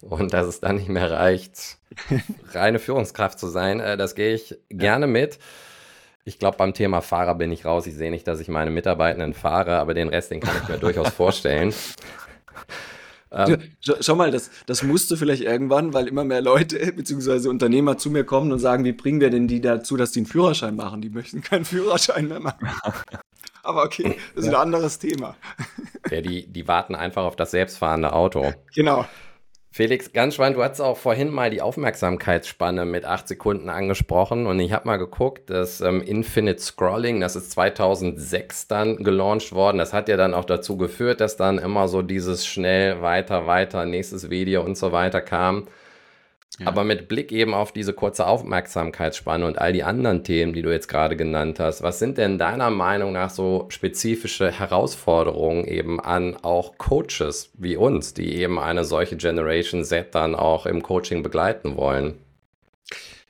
und 0.00 0.32
dass 0.32 0.46
es 0.46 0.60
dann 0.60 0.76
nicht 0.76 0.88
mehr 0.88 1.10
reicht, 1.10 1.78
reine 2.52 2.78
Führungskraft 2.78 3.38
zu 3.38 3.48
sein. 3.48 3.80
Äh, 3.80 3.96
das 3.96 4.14
gehe 4.14 4.34
ich 4.34 4.58
gerne 4.70 5.06
mit. 5.06 5.38
Ich 6.24 6.38
glaube, 6.38 6.56
beim 6.56 6.74
Thema 6.74 7.00
Fahrer 7.00 7.34
bin 7.34 7.50
ich 7.50 7.64
raus. 7.64 7.86
Ich 7.86 7.94
sehe 7.94 8.10
nicht, 8.10 8.26
dass 8.28 8.40
ich 8.40 8.48
meine 8.48 8.70
Mitarbeitenden 8.70 9.34
fahre, 9.34 9.78
aber 9.78 9.94
den 9.94 10.08
Rest, 10.08 10.30
den 10.30 10.40
kann 10.40 10.56
ich 10.62 10.68
mir 10.68 10.78
durchaus 10.78 11.08
vorstellen. 11.14 11.74
Ähm, 13.32 13.58
schau 14.00 14.16
mal, 14.16 14.30
das, 14.30 14.50
das 14.66 14.82
musste 14.82 15.16
vielleicht 15.16 15.42
irgendwann, 15.42 15.94
weil 15.94 16.08
immer 16.08 16.24
mehr 16.24 16.40
Leute 16.40 16.92
bzw. 16.96 17.48
Unternehmer 17.48 17.96
zu 17.96 18.10
mir 18.10 18.24
kommen 18.24 18.50
und 18.52 18.58
sagen, 18.58 18.84
wie 18.84 18.92
bringen 18.92 19.20
wir 19.20 19.30
denn 19.30 19.46
die 19.46 19.60
dazu, 19.60 19.96
dass 19.96 20.12
die 20.12 20.20
einen 20.20 20.26
Führerschein 20.26 20.76
machen? 20.76 21.00
Die 21.00 21.10
möchten 21.10 21.40
keinen 21.40 21.64
Führerschein 21.64 22.28
mehr 22.28 22.40
machen. 22.40 22.68
Aber 23.62 23.84
okay, 23.84 24.16
das 24.34 24.46
ist 24.46 24.52
ja. 24.52 24.58
ein 24.58 24.62
anderes 24.62 24.98
Thema. 24.98 25.36
Ja, 26.10 26.22
die, 26.22 26.46
die 26.46 26.66
warten 26.66 26.94
einfach 26.94 27.24
auf 27.24 27.36
das 27.36 27.50
selbstfahrende 27.50 28.12
Auto. 28.12 28.54
Genau. 28.74 29.04
Felix, 29.72 30.12
ganz 30.12 30.34
spannend, 30.34 30.56
du 30.56 30.64
hast 30.64 30.80
auch 30.80 30.96
vorhin 30.96 31.30
mal 31.30 31.48
die 31.48 31.62
Aufmerksamkeitsspanne 31.62 32.84
mit 32.84 33.04
acht 33.04 33.28
Sekunden 33.28 33.68
angesprochen 33.68 34.46
und 34.46 34.58
ich 34.58 34.72
habe 34.72 34.88
mal 34.88 34.96
geguckt, 34.96 35.48
das 35.48 35.80
ähm, 35.80 36.02
Infinite 36.02 36.60
Scrolling, 36.60 37.20
das 37.20 37.36
ist 37.36 37.52
2006 37.52 38.66
dann 38.66 38.96
gelauncht 39.04 39.52
worden. 39.52 39.78
Das 39.78 39.92
hat 39.92 40.08
ja 40.08 40.16
dann 40.16 40.34
auch 40.34 40.44
dazu 40.44 40.76
geführt, 40.76 41.20
dass 41.20 41.36
dann 41.36 41.58
immer 41.58 41.86
so 41.86 42.02
dieses 42.02 42.44
schnell 42.44 43.00
weiter, 43.00 43.46
weiter, 43.46 43.86
nächstes 43.86 44.28
Video 44.28 44.64
und 44.64 44.76
so 44.76 44.90
weiter 44.90 45.20
kam. 45.20 45.68
Aber 46.66 46.84
mit 46.84 47.08
Blick 47.08 47.32
eben 47.32 47.54
auf 47.54 47.72
diese 47.72 47.92
kurze 47.92 48.26
Aufmerksamkeitsspanne 48.26 49.46
und 49.46 49.58
all 49.58 49.72
die 49.72 49.82
anderen 49.82 50.24
Themen, 50.24 50.52
die 50.52 50.62
du 50.62 50.70
jetzt 50.70 50.88
gerade 50.88 51.16
genannt 51.16 51.58
hast, 51.58 51.82
was 51.82 51.98
sind 51.98 52.18
denn 52.18 52.38
deiner 52.38 52.70
Meinung 52.70 53.12
nach 53.12 53.30
so 53.30 53.66
spezifische 53.68 54.50
Herausforderungen 54.50 55.64
eben 55.64 56.00
an 56.00 56.36
auch 56.42 56.76
Coaches 56.76 57.50
wie 57.54 57.76
uns, 57.76 58.14
die 58.14 58.34
eben 58.34 58.58
eine 58.58 58.84
solche 58.84 59.16
Generation 59.16 59.84
Z 59.84 60.14
dann 60.14 60.34
auch 60.34 60.66
im 60.66 60.82
Coaching 60.82 61.22
begleiten 61.22 61.76
wollen? 61.76 62.14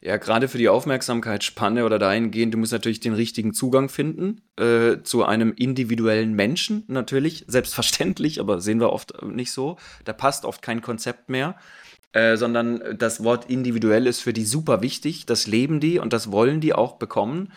Ja, 0.03 0.17
gerade 0.17 0.49
für 0.49 0.57
die 0.57 0.71
Aufmerksamkeitsspanne 0.71 1.85
oder 1.85 1.99
dahingehend, 1.99 2.55
du 2.55 2.59
musst 2.59 2.73
natürlich 2.73 3.01
den 3.01 3.13
richtigen 3.13 3.53
Zugang 3.53 3.91
finden 3.91 4.41
äh, 4.59 5.03
zu 5.03 5.25
einem 5.25 5.53
individuellen 5.53 6.33
Menschen, 6.33 6.85
natürlich, 6.89 7.45
selbstverständlich, 7.49 8.41
aber 8.41 8.63
sehen 8.63 8.81
wir 8.81 8.95
oft 8.95 9.23
nicht 9.23 9.53
so. 9.53 9.77
Da 10.05 10.15
passt 10.15 10.47
oft 10.47 10.63
kein 10.63 10.81
Konzept 10.81 11.29
mehr. 11.29 11.55
Äh, 12.13 12.37
sondern 12.37 12.99
das 12.99 13.23
Wort 13.23 13.49
individuell 13.49 14.09
ist 14.09 14.21
für 14.21 14.33
die 14.33 14.45
super 14.45 14.83
wichtig. 14.83 15.27
Das 15.27 15.47
leben 15.47 15.79
die 15.79 16.01
und 16.01 16.13
das 16.13 16.33
wollen 16.33 16.61
die 16.61 16.73
auch 16.73 16.95
bekommen. 16.95 17.53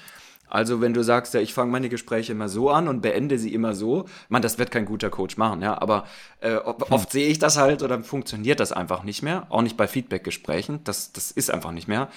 Also 0.47 0.80
wenn 0.82 0.93
du 0.93 1.04
sagst, 1.04 1.34
ja, 1.34 1.39
ich 1.39 1.56
fange 1.56 1.72
meine 1.72 1.89
Gespräche 1.89 2.34
immer 2.34 2.47
so 2.47 2.70
an 2.70 2.88
und 2.88 3.01
beende 3.01 3.39
sie 3.39 3.51
immer 3.51 3.74
so, 3.74 4.06
man, 4.30 4.43
das 4.43 4.60
wird 4.60 4.70
kein 4.70 4.86
guter 4.86 5.10
Coach 5.10 5.38
machen, 5.38 5.64
ja. 5.64 5.82
Aber 5.82 6.06
äh, 6.41 6.58
oft 6.58 7.12
sehe 7.12 7.28
ich 7.28 7.39
das 7.39 7.58
halt 7.58 7.82
oder 7.82 8.04
funktioniert 8.04 8.60
das 8.60 8.72
einfach 8.72 9.04
nicht 9.04 9.24
mehr. 9.24 9.47
Auch 9.49 9.64
nicht 9.64 9.76
bei 9.76 9.88
Feedback-Gesprächen. 9.88 10.82
Das, 10.84 11.12
das 11.12 11.32
ist 11.32 11.49
einfach 11.49 11.72
nicht 11.72 11.88
mehr. 11.88 12.10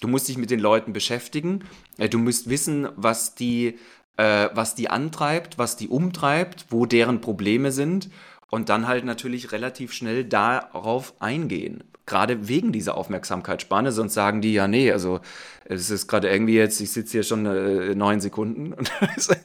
Du 0.00 0.06
musst 0.06 0.28
dich 0.28 0.38
mit 0.38 0.50
den 0.50 0.60
Leuten 0.60 0.92
beschäftigen. 0.92 1.64
Äh, 1.98 2.08
du 2.08 2.18
musst 2.18 2.48
wissen, 2.48 2.88
was 2.94 3.34
die, 3.34 3.78
äh, 4.16 4.48
was 4.54 4.76
die 4.76 4.88
antreibt, 4.88 5.58
was 5.58 5.76
die 5.76 5.88
umtreibt, 5.88 6.66
wo 6.70 6.86
deren 6.86 7.20
Probleme 7.20 7.72
sind 7.72 8.08
und 8.50 8.68
dann 8.68 8.86
halt 8.86 9.04
natürlich 9.04 9.52
relativ 9.52 9.92
schnell 9.92 10.24
darauf 10.24 11.14
eingehen. 11.20 11.84
gerade 12.06 12.48
wegen 12.48 12.72
dieser 12.72 12.96
Aufmerksamkeitsspanne, 12.96 13.92
sonst 13.92 14.14
sagen 14.14 14.40
die 14.40 14.52
ja, 14.52 14.66
nee, 14.66 14.90
also 14.90 15.20
es 15.64 15.90
ist 15.90 16.08
gerade 16.08 16.28
irgendwie 16.28 16.56
jetzt, 16.56 16.80
ich 16.80 16.90
sitze 16.90 17.12
hier 17.12 17.22
schon 17.22 17.46
äh, 17.46 17.94
neun 17.94 18.20
Sekunden. 18.20 18.74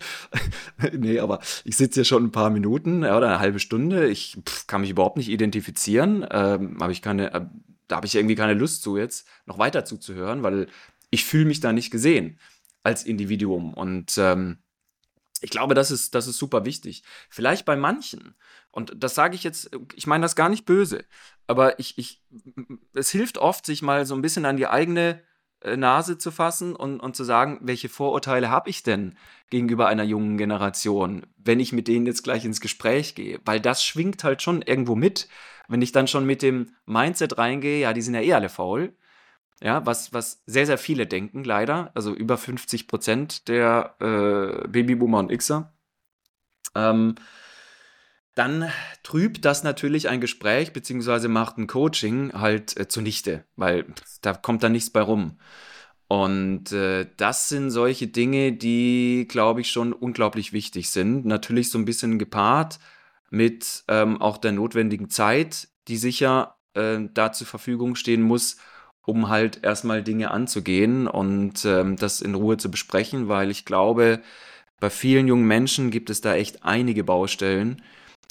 nee, 0.92 1.20
aber 1.20 1.42
ich 1.64 1.78
sitze 1.78 2.00
hier 2.00 2.06
schon 2.06 2.24
ein 2.24 2.32
paar 2.32 2.50
Minuten 2.50 3.04
ja, 3.04 3.16
oder 3.16 3.28
eine 3.28 3.40
halbe 3.40 3.60
Stunde. 3.60 4.08
Ich 4.08 4.38
pff, 4.44 4.66
kann 4.66 4.82
mich 4.82 4.90
überhaupt 4.90 5.18
nicht 5.18 5.30
identifizieren. 5.30 6.26
Ähm, 6.32 6.78
habe 6.82 6.92
ich 6.92 7.04
keine, 7.04 7.32
äh, 7.36 7.42
da 7.88 7.98
habe 7.98 8.08
ich 8.08 8.16
irgendwie 8.16 8.34
keine 8.34 8.56
Lust 8.56 8.82
zu, 8.82 8.98
jetzt 8.98 9.28
noch 9.46 9.60
weiter 9.60 9.86
zuzuhören, 9.86 10.42
weil 10.42 10.66
ich 11.12 11.24
fühle 11.24 11.46
mich 11.46 11.60
da 11.60 11.72
nicht 11.72 11.92
gesehen 11.92 12.40
als 12.82 13.04
Individuum. 13.04 13.76
Und 13.76 14.18
ähm, 14.18 14.58
ich 15.46 15.52
glaube, 15.52 15.76
das 15.76 15.92
ist, 15.92 16.16
das 16.16 16.26
ist 16.26 16.38
super 16.38 16.66
wichtig. 16.66 17.04
Vielleicht 17.30 17.66
bei 17.66 17.76
manchen, 17.76 18.36
und 18.72 18.94
das 18.98 19.14
sage 19.14 19.36
ich 19.36 19.44
jetzt, 19.44 19.70
ich 19.94 20.08
meine 20.08 20.24
das 20.24 20.36
gar 20.36 20.50
nicht 20.50 20.66
böse, 20.66 21.06
aber 21.46 21.80
ich, 21.80 22.00
ich, 22.00 22.24
es 22.96 23.12
hilft 23.12 23.38
oft, 23.38 23.64
sich 23.66 23.84
mal 23.84 24.08
so 24.08 24.16
ein 24.16 24.24
bisschen 24.24 24.46
an 24.46 24.58
die 24.58 24.66
eigene 24.66 25.22
äh, 25.62 25.78
Nase 25.78 26.18
zu 26.18 26.32
fassen 26.32 26.76
und, 26.76 27.00
und 27.00 27.16
zu 27.16 27.24
sagen, 27.24 27.60
welche 27.62 27.90
Vorurteile 27.90 28.50
habe 28.50 28.72
ich 28.72 28.82
denn 28.82 29.18
gegenüber 29.52 29.88
einer 29.88 30.04
jungen 30.04 30.40
Generation, 30.40 31.28
wenn 31.38 31.60
ich 31.60 31.72
mit 31.74 31.88
denen 31.88 32.08
jetzt 32.08 32.24
gleich 32.24 32.44
ins 32.44 32.60
Gespräch 32.60 33.14
gehe? 33.14 33.40
Weil 33.46 33.60
das 33.60 33.84
schwingt 33.84 34.24
halt 34.24 34.42
schon 34.42 34.64
irgendwo 34.64 34.96
mit. 34.96 35.30
Wenn 35.68 35.84
ich 35.84 35.92
dann 35.92 36.08
schon 36.08 36.26
mit 36.26 36.42
dem 36.42 36.72
Mindset 36.88 37.38
reingehe, 37.38 37.82
ja, 37.82 37.94
die 37.94 38.02
sind 38.02 38.16
ja 38.16 38.22
eh 38.22 38.34
alle 38.34 38.50
faul, 38.50 38.96
ja, 39.62 39.86
was, 39.86 40.14
was 40.14 40.44
sehr, 40.46 40.66
sehr 40.66 40.78
viele 40.78 41.08
denken, 41.08 41.44
leider. 41.44 41.92
Also 41.96 42.14
über 42.14 42.38
50 42.38 42.88
Prozent 42.88 43.48
der 43.48 43.96
äh, 44.00 44.68
Babyboomer 44.68 45.20
und 45.20 45.36
Xer. 45.36 45.74
Ähm, 46.76 47.16
dann 48.36 48.70
trübt 49.02 49.46
das 49.46 49.64
natürlich 49.64 50.10
ein 50.10 50.20
Gespräch 50.20 50.74
beziehungsweise 50.74 51.30
macht 51.30 51.58
ein 51.58 51.68
Coaching 51.68 52.34
halt 52.34 52.78
äh, 52.78 52.88
zunichte, 52.90 53.46
weil 53.56 53.86
da 54.22 54.34
kommt 54.34 54.62
dann 54.62 54.74
nichts 54.74 54.90
bei 54.90 55.02
rum. 55.02 55.40
Und 56.08 56.72
äh, 56.72 57.08
das 57.18 57.50
sind 57.50 57.72
solche 57.72 58.08
Dinge, 58.08 58.52
die, 58.54 59.26
glaube 59.28 59.62
ich, 59.62 59.72
schon 59.72 59.94
unglaublich 59.94 60.54
wichtig 60.54 60.90
sind. 60.90 61.26
Natürlich 61.26 61.72
so 61.72 61.80
ein 61.80 61.86
bisschen 61.86 62.20
gepaart 62.20 62.80
mit 63.32 63.84
ähm, 63.88 64.22
auch 64.22 64.38
der 64.38 64.52
notwendigen 64.52 65.10
Zeit, 65.10 65.70
die 65.88 65.98
sicher 65.98 66.58
äh, 66.74 67.00
da 67.14 67.32
zur 67.32 67.48
Verfügung 67.48 67.96
stehen 67.96 68.22
muss, 68.22 68.58
um 69.06 69.30
halt 69.30 69.64
erstmal 69.64 70.04
Dinge 70.04 70.32
anzugehen 70.32 71.08
und 71.08 71.64
ähm, 71.66 71.96
das 71.96 72.22
in 72.22 72.36
Ruhe 72.36 72.58
zu 72.58 72.72
besprechen, 72.72 73.28
weil 73.28 73.52
ich 73.52 73.66
glaube, 73.66 74.22
bei 74.80 74.90
vielen 74.90 75.28
jungen 75.28 75.48
Menschen 75.48 75.92
gibt 75.92 76.10
es 76.10 76.22
da 76.22 76.36
echt 76.36 76.64
einige 76.64 77.04
Baustellen, 77.04 77.82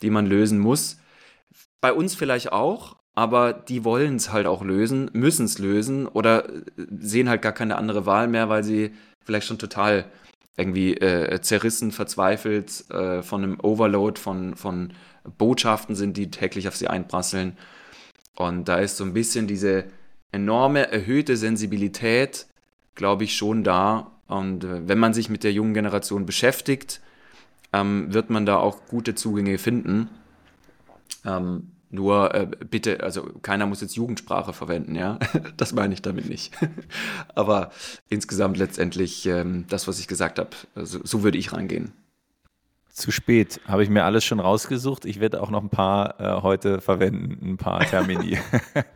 die 0.02 0.10
man 0.10 0.26
lösen 0.26 0.58
muss. 0.58 0.98
Bei 1.80 1.92
uns 1.92 2.14
vielleicht 2.14 2.52
auch, 2.52 2.96
aber 3.14 3.52
die 3.52 3.84
wollen 3.84 4.16
es 4.16 4.32
halt 4.32 4.46
auch 4.46 4.62
lösen, 4.62 5.10
müssen 5.12 5.46
es 5.46 5.58
lösen 5.58 6.06
oder 6.06 6.48
äh, 6.48 6.62
sehen 6.98 7.28
halt 7.28 7.42
gar 7.42 7.52
keine 7.52 7.76
andere 7.76 8.06
Wahl 8.06 8.28
mehr, 8.28 8.48
weil 8.48 8.64
sie 8.64 8.92
vielleicht 9.24 9.46
schon 9.46 9.58
total 9.58 10.06
irgendwie 10.56 10.96
äh, 10.96 11.40
zerrissen, 11.40 11.90
verzweifelt 11.92 12.88
äh, 12.90 13.22
von 13.22 13.42
einem 13.42 13.60
Overload 13.60 14.20
von, 14.20 14.56
von 14.56 14.92
Botschaften 15.38 15.94
sind, 15.94 16.16
die 16.16 16.30
täglich 16.30 16.68
auf 16.68 16.76
sie 16.76 16.88
einprasseln. 16.88 17.56
Und 18.36 18.68
da 18.68 18.76
ist 18.76 18.96
so 18.96 19.04
ein 19.04 19.14
bisschen 19.14 19.46
diese 19.46 19.84
enorme 20.34 20.90
erhöhte 20.90 21.36
Sensibilität, 21.36 22.46
glaube 22.94 23.24
ich, 23.24 23.36
schon 23.36 23.64
da. 23.64 24.10
Und 24.26 24.64
äh, 24.64 24.88
wenn 24.88 24.98
man 24.98 25.14
sich 25.14 25.30
mit 25.30 25.44
der 25.44 25.52
jungen 25.52 25.74
Generation 25.74 26.26
beschäftigt, 26.26 27.00
ähm, 27.72 28.12
wird 28.12 28.30
man 28.30 28.44
da 28.44 28.56
auch 28.56 28.86
gute 28.86 29.14
Zugänge 29.14 29.58
finden. 29.58 30.08
Ähm, 31.24 31.70
nur 31.90 32.34
äh, 32.34 32.48
bitte, 32.68 33.04
also 33.04 33.22
keiner 33.42 33.66
muss 33.66 33.80
jetzt 33.80 33.94
Jugendsprache 33.94 34.52
verwenden, 34.52 34.96
ja. 34.96 35.18
Das 35.56 35.72
meine 35.72 35.94
ich 35.94 36.02
damit 36.02 36.28
nicht. 36.28 36.52
Aber 37.34 37.70
insgesamt 38.08 38.56
letztendlich 38.56 39.26
ähm, 39.26 39.64
das, 39.68 39.86
was 39.86 40.00
ich 40.00 40.08
gesagt 40.08 40.40
habe, 40.40 40.50
so, 40.74 40.98
so 41.04 41.22
würde 41.22 41.38
ich 41.38 41.52
reingehen. 41.52 41.92
Zu 42.94 43.10
spät. 43.10 43.60
Habe 43.66 43.82
ich 43.82 43.88
mir 43.88 44.04
alles 44.04 44.24
schon 44.24 44.38
rausgesucht. 44.38 45.04
Ich 45.04 45.18
werde 45.18 45.42
auch 45.42 45.50
noch 45.50 45.64
ein 45.64 45.68
paar 45.68 46.20
äh, 46.20 46.42
heute 46.42 46.80
verwenden, 46.80 47.54
ein 47.54 47.56
paar 47.56 47.80
Termini. 47.80 48.38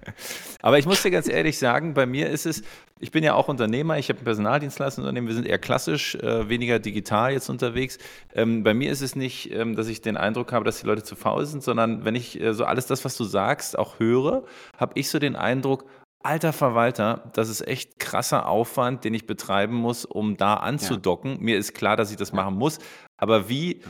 Aber 0.62 0.78
ich 0.78 0.86
muss 0.86 1.02
dir 1.02 1.10
ganz 1.10 1.28
ehrlich 1.28 1.58
sagen, 1.58 1.94
bei 1.94 2.06
mir 2.06 2.30
ist 2.30 2.46
es, 2.46 2.62
ich 3.00 3.10
bin 3.10 3.24
ja 3.24 3.34
auch 3.34 3.48
Unternehmer, 3.48 3.98
ich 3.98 4.08
habe 4.08 4.20
ein 4.20 4.24
Personaldienstleistungsunternehmen, 4.24 5.26
wir 5.26 5.34
sind 5.34 5.48
eher 5.48 5.58
klassisch, 5.58 6.14
äh, 6.14 6.48
weniger 6.48 6.78
digital 6.78 7.32
jetzt 7.32 7.48
unterwegs. 7.48 7.98
Ähm, 8.36 8.62
bei 8.62 8.72
mir 8.72 8.92
ist 8.92 9.00
es 9.00 9.16
nicht, 9.16 9.52
ähm, 9.52 9.74
dass 9.74 9.88
ich 9.88 10.00
den 10.00 10.16
Eindruck 10.16 10.52
habe, 10.52 10.64
dass 10.64 10.78
die 10.78 10.86
Leute 10.86 11.02
zu 11.02 11.16
faul 11.16 11.44
sind, 11.44 11.64
sondern 11.64 12.04
wenn 12.04 12.14
ich 12.14 12.40
äh, 12.40 12.54
so 12.54 12.66
alles 12.66 12.86
das, 12.86 13.04
was 13.04 13.16
du 13.16 13.24
sagst, 13.24 13.76
auch 13.76 13.98
höre, 13.98 14.44
habe 14.76 14.92
ich 14.94 15.10
so 15.10 15.18
den 15.18 15.34
Eindruck, 15.34 15.86
Alter 16.22 16.52
Verwalter, 16.52 17.30
das 17.32 17.48
ist 17.48 17.66
echt 17.66 18.00
krasser 18.00 18.48
Aufwand, 18.48 19.04
den 19.04 19.14
ich 19.14 19.26
betreiben 19.26 19.74
muss, 19.74 20.04
um 20.04 20.36
da 20.36 20.54
anzudocken. 20.54 21.32
Ja. 21.32 21.38
Mir 21.40 21.58
ist 21.58 21.74
klar, 21.74 21.96
dass 21.96 22.10
ich 22.10 22.16
das 22.16 22.32
machen 22.32 22.56
muss, 22.56 22.78
aber 23.18 23.48
wie, 23.48 23.82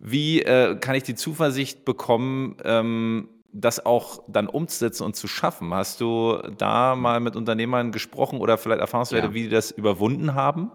wie 0.00 0.42
äh, 0.42 0.76
kann 0.76 0.96
ich 0.96 1.04
die 1.04 1.14
Zuversicht 1.14 1.84
bekommen, 1.84 2.56
ähm, 2.64 3.28
das 3.52 3.84
auch 3.84 4.24
dann 4.28 4.48
umzusetzen 4.48 5.04
und 5.04 5.14
zu 5.14 5.28
schaffen? 5.28 5.72
Hast 5.72 6.00
du 6.00 6.38
da 6.58 6.96
mal 6.96 7.20
mit 7.20 7.36
Unternehmern 7.36 7.92
gesprochen 7.92 8.40
oder 8.40 8.58
vielleicht 8.58 8.80
Erfahrungswerte, 8.80 9.28
ja. 9.28 9.34
wie 9.34 9.42
die 9.44 9.48
das 9.50 9.70
überwunden 9.70 10.34
haben? 10.34 10.72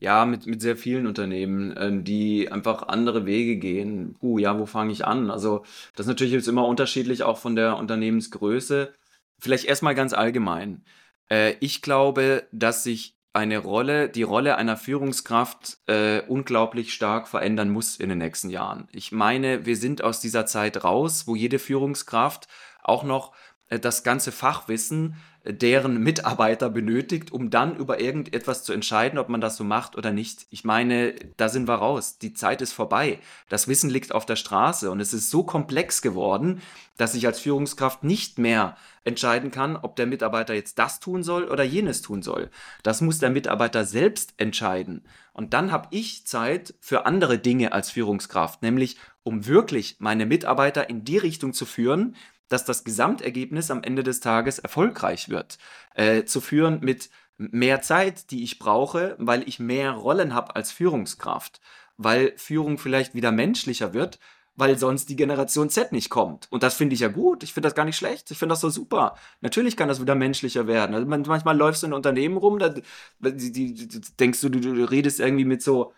Ja, 0.00 0.24
mit, 0.24 0.46
mit 0.46 0.62
sehr 0.62 0.76
vielen 0.76 1.06
Unternehmen, 1.06 1.76
äh, 1.76 2.02
die 2.02 2.50
einfach 2.50 2.84
andere 2.88 3.26
Wege 3.26 3.56
gehen. 3.56 4.14
Puh, 4.20 4.38
ja, 4.38 4.58
wo 4.58 4.64
fange 4.64 4.92
ich 4.92 5.04
an? 5.04 5.30
Also, 5.30 5.64
das 5.94 6.06
ist 6.06 6.08
natürlich 6.08 6.32
jetzt 6.32 6.48
immer 6.48 6.66
unterschiedlich, 6.66 7.24
auch 7.24 7.38
von 7.38 7.56
der 7.56 7.76
Unternehmensgröße. 7.76 8.92
Vielleicht 9.40 9.64
erstmal 9.64 9.96
ganz 9.96 10.12
allgemein. 10.12 10.84
Äh, 11.30 11.54
ich 11.60 11.82
glaube, 11.82 12.46
dass 12.52 12.84
sich 12.84 13.17
eine 13.38 13.58
Rolle, 13.58 14.08
die 14.08 14.24
Rolle 14.24 14.56
einer 14.56 14.76
Führungskraft 14.76 15.78
äh, 15.86 16.22
unglaublich 16.26 16.92
stark 16.92 17.28
verändern 17.28 17.70
muss 17.70 17.96
in 17.96 18.08
den 18.08 18.18
nächsten 18.18 18.50
Jahren. 18.50 18.88
Ich 18.92 19.12
meine, 19.12 19.64
wir 19.64 19.76
sind 19.76 20.02
aus 20.02 20.20
dieser 20.20 20.44
Zeit 20.44 20.84
raus, 20.84 21.26
wo 21.26 21.36
jede 21.36 21.58
Führungskraft 21.58 22.48
auch 22.82 23.04
noch 23.04 23.32
äh, 23.68 23.78
das 23.78 24.02
ganze 24.02 24.32
Fachwissen 24.32 25.16
deren 25.44 26.02
Mitarbeiter 26.02 26.68
benötigt, 26.68 27.32
um 27.32 27.50
dann 27.50 27.76
über 27.76 28.00
irgendetwas 28.00 28.64
zu 28.64 28.72
entscheiden, 28.72 29.18
ob 29.18 29.28
man 29.28 29.40
das 29.40 29.56
so 29.56 29.64
macht 29.64 29.96
oder 29.96 30.12
nicht. 30.12 30.46
Ich 30.50 30.64
meine, 30.64 31.14
da 31.36 31.48
sind 31.48 31.68
wir 31.68 31.76
raus. 31.76 32.18
Die 32.18 32.34
Zeit 32.34 32.60
ist 32.60 32.72
vorbei. 32.72 33.18
Das 33.48 33.68
Wissen 33.68 33.88
liegt 33.88 34.12
auf 34.12 34.26
der 34.26 34.36
Straße 34.36 34.90
und 34.90 35.00
es 35.00 35.14
ist 35.14 35.30
so 35.30 35.44
komplex 35.44 36.02
geworden, 36.02 36.60
dass 36.96 37.14
ich 37.14 37.26
als 37.26 37.40
Führungskraft 37.40 38.04
nicht 38.04 38.38
mehr 38.38 38.76
entscheiden 39.04 39.50
kann, 39.50 39.76
ob 39.76 39.96
der 39.96 40.06
Mitarbeiter 40.06 40.54
jetzt 40.54 40.78
das 40.78 41.00
tun 41.00 41.22
soll 41.22 41.44
oder 41.44 41.64
jenes 41.64 42.02
tun 42.02 42.22
soll. 42.22 42.50
Das 42.82 43.00
muss 43.00 43.18
der 43.18 43.30
Mitarbeiter 43.30 43.84
selbst 43.84 44.34
entscheiden. 44.36 45.04
Und 45.32 45.54
dann 45.54 45.72
habe 45.72 45.88
ich 45.92 46.26
Zeit 46.26 46.74
für 46.80 47.06
andere 47.06 47.38
Dinge 47.38 47.72
als 47.72 47.90
Führungskraft, 47.90 48.62
nämlich 48.62 48.96
um 49.22 49.46
wirklich 49.46 49.96
meine 50.00 50.26
Mitarbeiter 50.26 50.90
in 50.90 51.04
die 51.04 51.18
Richtung 51.18 51.52
zu 51.52 51.64
führen, 51.64 52.16
dass 52.48 52.64
das 52.64 52.84
Gesamtergebnis 52.84 53.70
am 53.70 53.82
Ende 53.82 54.02
des 54.02 54.20
Tages 54.20 54.58
erfolgreich 54.58 55.28
wird. 55.28 55.58
Äh, 55.94 56.24
zu 56.24 56.40
führen 56.40 56.80
mit 56.80 57.10
mehr 57.36 57.82
Zeit, 57.82 58.30
die 58.30 58.42
ich 58.42 58.58
brauche, 58.58 59.14
weil 59.18 59.48
ich 59.48 59.60
mehr 59.60 59.92
Rollen 59.92 60.34
habe 60.34 60.56
als 60.56 60.72
Führungskraft, 60.72 61.60
weil 61.96 62.32
Führung 62.36 62.78
vielleicht 62.78 63.14
wieder 63.14 63.32
menschlicher 63.32 63.94
wird, 63.94 64.18
weil 64.56 64.76
sonst 64.76 65.08
die 65.08 65.14
Generation 65.14 65.70
Z 65.70 65.92
nicht 65.92 66.10
kommt. 66.10 66.48
Und 66.50 66.64
das 66.64 66.74
finde 66.74 66.94
ich 66.94 67.00
ja 67.00 67.08
gut. 67.08 67.44
Ich 67.44 67.54
finde 67.54 67.68
das 67.68 67.76
gar 67.76 67.84
nicht 67.84 67.96
schlecht. 67.96 68.28
Ich 68.32 68.38
finde 68.38 68.54
das 68.54 68.60
so 68.60 68.70
super. 68.70 69.14
Natürlich 69.40 69.76
kann 69.76 69.86
das 69.86 70.00
wieder 70.00 70.16
menschlicher 70.16 70.66
werden. 70.66 70.96
Also 70.96 71.06
manchmal 71.06 71.56
läufst 71.56 71.84
du 71.84 71.86
in 71.86 71.92
Unternehmen 71.92 72.36
rum, 72.36 72.58
da 72.58 72.70
die, 72.70 73.52
die, 73.52 73.74
die, 73.74 74.00
denkst 74.18 74.40
du, 74.40 74.48
du, 74.48 74.58
du 74.58 74.90
redest 74.90 75.20
irgendwie 75.20 75.44
mit 75.44 75.62
so 75.62 75.92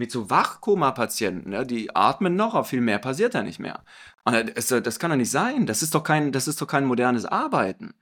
mit 0.00 0.10
so 0.10 0.30
Wachkoma-Patienten, 0.30 1.52
ja, 1.52 1.62
die 1.62 1.94
atmen 1.94 2.34
noch, 2.34 2.54
aber 2.54 2.64
viel 2.64 2.80
mehr 2.80 2.98
passiert 2.98 3.34
da 3.34 3.42
nicht 3.42 3.58
mehr. 3.58 3.84
Und 4.24 4.56
das, 4.56 4.68
das 4.68 4.98
kann 4.98 5.10
doch 5.10 5.18
nicht 5.18 5.30
sein. 5.30 5.66
Das 5.66 5.82
ist 5.82 5.94
doch 5.94 6.02
kein, 6.02 6.32
das 6.32 6.48
ist 6.48 6.62
doch 6.62 6.66
kein 6.66 6.86
modernes 6.86 7.26
Arbeiten. 7.26 7.92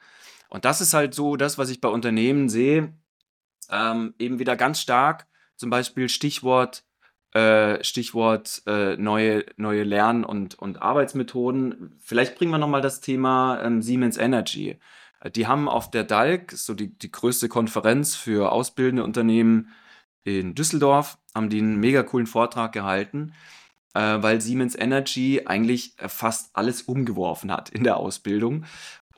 Und 0.49 0.65
das 0.65 0.81
ist 0.81 0.95
halt 0.95 1.13
so 1.13 1.35
das, 1.35 1.59
was 1.59 1.71
ich 1.71 1.81
bei 1.81 1.89
Unternehmen 1.89 2.49
sehe, 2.49 2.95
ähm, 3.69 4.15
eben 4.21 4.39
wieder 4.39 4.55
ganz 4.55 4.81
stark, 4.81 5.27
zum 5.57 5.71
Beispiel 5.71 6.09
Stichwort, 6.09 6.85
äh, 7.33 7.83
Stichwort 7.83 8.63
äh, 8.69 8.97
neue, 8.97 9.45
neue 9.57 9.83
Lern- 9.83 10.25
und, 10.25 10.57
und 10.57 10.81
Arbeitsmethoden. 10.81 11.97
Vielleicht 11.99 12.37
bringen 12.37 12.53
wir 12.53 12.59
nochmal 12.59 12.81
das 12.81 13.01
Thema 13.01 13.61
ähm, 13.61 13.83
Siemens 13.83 14.19
Energy. 14.19 14.79
Die 15.35 15.49
haben 15.49 15.69
auf 15.69 15.91
der 15.91 16.05
DALK, 16.05 16.53
so 16.53 16.75
die, 16.75 16.97
die 16.97 17.11
größte 17.11 17.49
Konferenz 17.49 18.15
für 18.15 18.53
ausbildende 18.53 19.03
Unternehmen 19.03 19.73
in 20.25 20.55
Düsseldorf, 20.55 21.19
haben 21.35 21.51
die 21.51 21.59
einen 21.59 21.81
mega 21.81 22.03
coolen 22.03 22.27
Vortrag 22.27 22.73
gehalten, 22.73 23.33
äh, 23.95 24.01
weil 24.01 24.41
Siemens 24.41 24.77
Energy 24.77 25.43
eigentlich 25.47 25.99
äh, 25.99 26.09
fast 26.09 26.51
alles 26.55 26.83
umgeworfen 26.83 27.53
hat 27.53 27.71
in 27.71 27.85
der 27.85 27.97
Ausbildung 27.97 28.64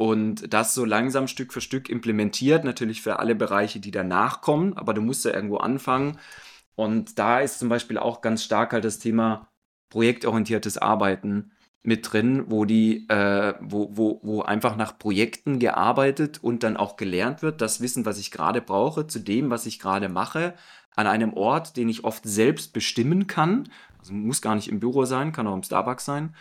und 0.01 0.55
das 0.55 0.73
so 0.73 0.87
langsam 0.87 1.29
Stück 1.29 1.53
für 1.53 1.61
Stück 1.61 1.91
implementiert, 1.91 2.65
natürlich 2.65 3.03
für 3.03 3.19
alle 3.19 3.35
Bereiche, 3.35 3.81
die 3.81 3.91
danach 3.91 4.41
kommen, 4.41 4.73
aber 4.73 4.95
du 4.95 5.03
musst 5.03 5.27
ja 5.27 5.35
irgendwo 5.35 5.59
anfangen. 5.59 6.17
Und 6.75 7.19
da 7.19 7.41
ist 7.41 7.59
zum 7.59 7.69
Beispiel 7.69 7.99
auch 7.99 8.23
ganz 8.23 8.43
stark 8.43 8.73
halt 8.73 8.87
das 8.87 8.99
Thema 8.99 9.49
projektorientiertes 9.91 10.79
Arbeiten 10.79 11.53
mit 11.83 12.11
drin, 12.11 12.45
wo 12.47 12.65
die, 12.65 13.07
äh, 13.11 13.53
wo, 13.61 13.91
wo, 13.95 14.21
wo 14.23 14.41
einfach 14.41 14.75
nach 14.75 14.99
Projekten 14.99 15.59
gearbeitet 15.59 16.43
und 16.43 16.63
dann 16.63 16.79
auch 16.79 16.97
gelernt 16.97 17.43
wird, 17.43 17.61
das 17.61 17.83
Wissen, 17.83 18.07
was 18.07 18.19
ich 18.19 18.31
gerade 18.31 18.63
brauche, 18.63 19.07
zu 19.07 19.19
dem, 19.19 19.51
was 19.51 19.67
ich 19.67 19.79
gerade 19.79 20.09
mache, 20.09 20.55
an 20.97 21.07
einem 21.07 21.33
Ort, 21.35 21.77
den 21.77 21.89
ich 21.89 22.05
oft 22.05 22.25
selbst 22.25 22.73
bestimmen 22.73 23.27
kann. 23.27 23.69
Also 23.99 24.13
muss 24.13 24.43
gar 24.43 24.55
nicht 24.55 24.69
im 24.69 24.81
Büro 24.81 25.05
sein, 25.05 25.33
kann 25.33 25.47
auch 25.47 25.55
im 25.55 25.63
Starbucks 25.63 26.05
sein. 26.05 26.35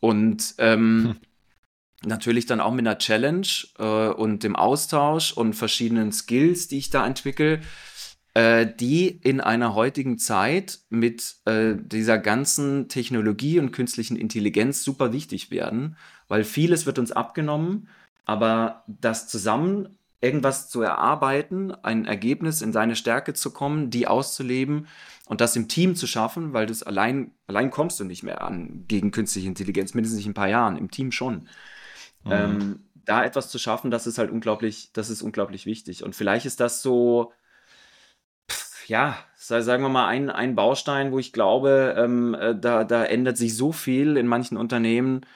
Und 0.00 0.54
ähm, 0.58 1.04
hm. 1.04 2.08
natürlich 2.08 2.46
dann 2.46 2.60
auch 2.60 2.72
mit 2.72 2.86
einer 2.86 2.98
Challenge 2.98 3.46
äh, 3.78 4.08
und 4.08 4.42
dem 4.42 4.56
Austausch 4.56 5.32
und 5.32 5.54
verschiedenen 5.54 6.12
Skills, 6.12 6.68
die 6.68 6.78
ich 6.78 6.90
da 6.90 7.06
entwickle, 7.06 7.60
äh, 8.34 8.66
die 8.66 9.06
in 9.08 9.40
einer 9.40 9.74
heutigen 9.74 10.18
Zeit 10.18 10.80
mit 10.90 11.36
äh, 11.44 11.74
dieser 11.76 12.18
ganzen 12.18 12.88
Technologie 12.88 13.60
und 13.60 13.72
künstlichen 13.72 14.16
Intelligenz 14.16 14.82
super 14.82 15.12
wichtig 15.12 15.50
werden, 15.50 15.96
weil 16.28 16.44
vieles 16.44 16.84
wird 16.84 16.98
uns 16.98 17.12
abgenommen, 17.12 17.88
aber 18.24 18.84
das 18.88 19.28
zusammen 19.28 19.96
irgendwas 20.24 20.68
zu 20.68 20.80
erarbeiten, 20.80 21.72
ein 21.82 22.06
Ergebnis 22.06 22.62
in 22.62 22.72
deine 22.72 22.96
Stärke 22.96 23.34
zu 23.34 23.52
kommen, 23.52 23.90
die 23.90 24.08
auszuleben 24.08 24.88
und 25.26 25.40
das 25.40 25.54
im 25.54 25.68
Team 25.68 25.94
zu 25.94 26.06
schaffen, 26.06 26.52
weil 26.52 26.66
das 26.66 26.82
allein, 26.82 27.32
allein 27.46 27.70
kommst 27.70 28.00
du 28.00 28.04
nicht 28.04 28.22
mehr 28.22 28.42
an 28.42 28.84
gegen 28.88 29.10
künstliche 29.10 29.48
Intelligenz, 29.48 29.94
mindestens 29.94 30.16
nicht 30.16 30.26
in 30.26 30.30
ein 30.30 30.34
paar 30.34 30.48
Jahren, 30.48 30.76
im 30.76 30.90
Team 30.90 31.12
schon. 31.12 31.48
Mhm. 32.24 32.32
Ähm, 32.32 32.84
da 32.94 33.22
etwas 33.24 33.50
zu 33.50 33.58
schaffen, 33.58 33.90
das 33.90 34.06
ist 34.06 34.18
halt 34.18 34.30
unglaublich, 34.30 34.90
das 34.94 35.10
ist 35.10 35.22
unglaublich 35.22 35.66
wichtig. 35.66 36.02
Und 36.02 36.16
vielleicht 36.16 36.46
ist 36.46 36.60
das 36.60 36.80
so, 36.80 37.32
pff, 38.50 38.88
ja, 38.88 39.18
sagen 39.36 39.82
wir 39.82 39.90
mal, 39.90 40.06
ein, 40.08 40.30
ein 40.30 40.54
Baustein, 40.54 41.12
wo 41.12 41.18
ich 41.18 41.32
glaube, 41.32 41.94
ähm, 41.98 42.34
äh, 42.34 42.58
da, 42.58 42.84
da 42.84 43.04
ändert 43.04 43.36
sich 43.36 43.56
so 43.56 43.72
viel 43.72 44.16
in 44.16 44.26
manchen 44.26 44.56
Unternehmen, 44.56 45.26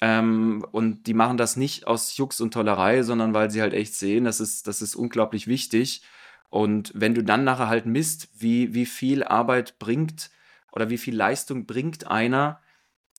ähm, 0.00 0.64
und 0.72 1.06
die 1.06 1.14
machen 1.14 1.36
das 1.36 1.56
nicht 1.56 1.86
aus 1.86 2.16
Jux 2.16 2.40
und 2.40 2.52
Tollerei, 2.54 3.02
sondern 3.02 3.34
weil 3.34 3.50
sie 3.50 3.60
halt 3.60 3.74
echt 3.74 3.94
sehen, 3.94 4.24
das 4.24 4.40
ist, 4.40 4.66
das 4.66 4.82
ist 4.82 4.94
unglaublich 4.94 5.46
wichtig. 5.46 6.02
Und 6.48 6.92
wenn 6.94 7.14
du 7.14 7.22
dann 7.22 7.44
nachher 7.44 7.68
halt 7.68 7.86
misst, 7.86 8.28
wie, 8.38 8.74
wie 8.74 8.86
viel 8.86 9.22
Arbeit 9.22 9.78
bringt 9.78 10.30
oder 10.72 10.90
wie 10.90 10.98
viel 10.98 11.14
Leistung 11.14 11.66
bringt 11.66 12.08
einer, 12.08 12.60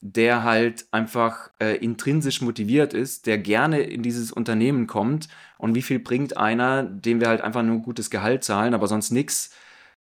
der 0.01 0.43
halt 0.43 0.88
einfach 0.91 1.51
äh, 1.59 1.77
intrinsisch 1.77 2.41
motiviert 2.41 2.93
ist, 2.93 3.27
der 3.27 3.38
gerne 3.38 3.82
in 3.82 4.01
dieses 4.01 4.32
Unternehmen 4.32 4.88
kommt 4.88 5.29
und 5.59 5.75
wie 5.75 5.84
viel 5.84 5.99
bringt 5.99 6.38
einer, 6.38 6.84
dem 6.84 7.19
wir 7.21 7.27
halt 7.27 7.41
einfach 7.41 7.61
nur 7.61 7.75
ein 7.75 7.84
gutes 7.84 8.09
Gehalt 8.09 8.43
zahlen, 8.43 8.73
aber 8.73 8.88
sonst 8.88 9.11
nichts, 9.11 9.53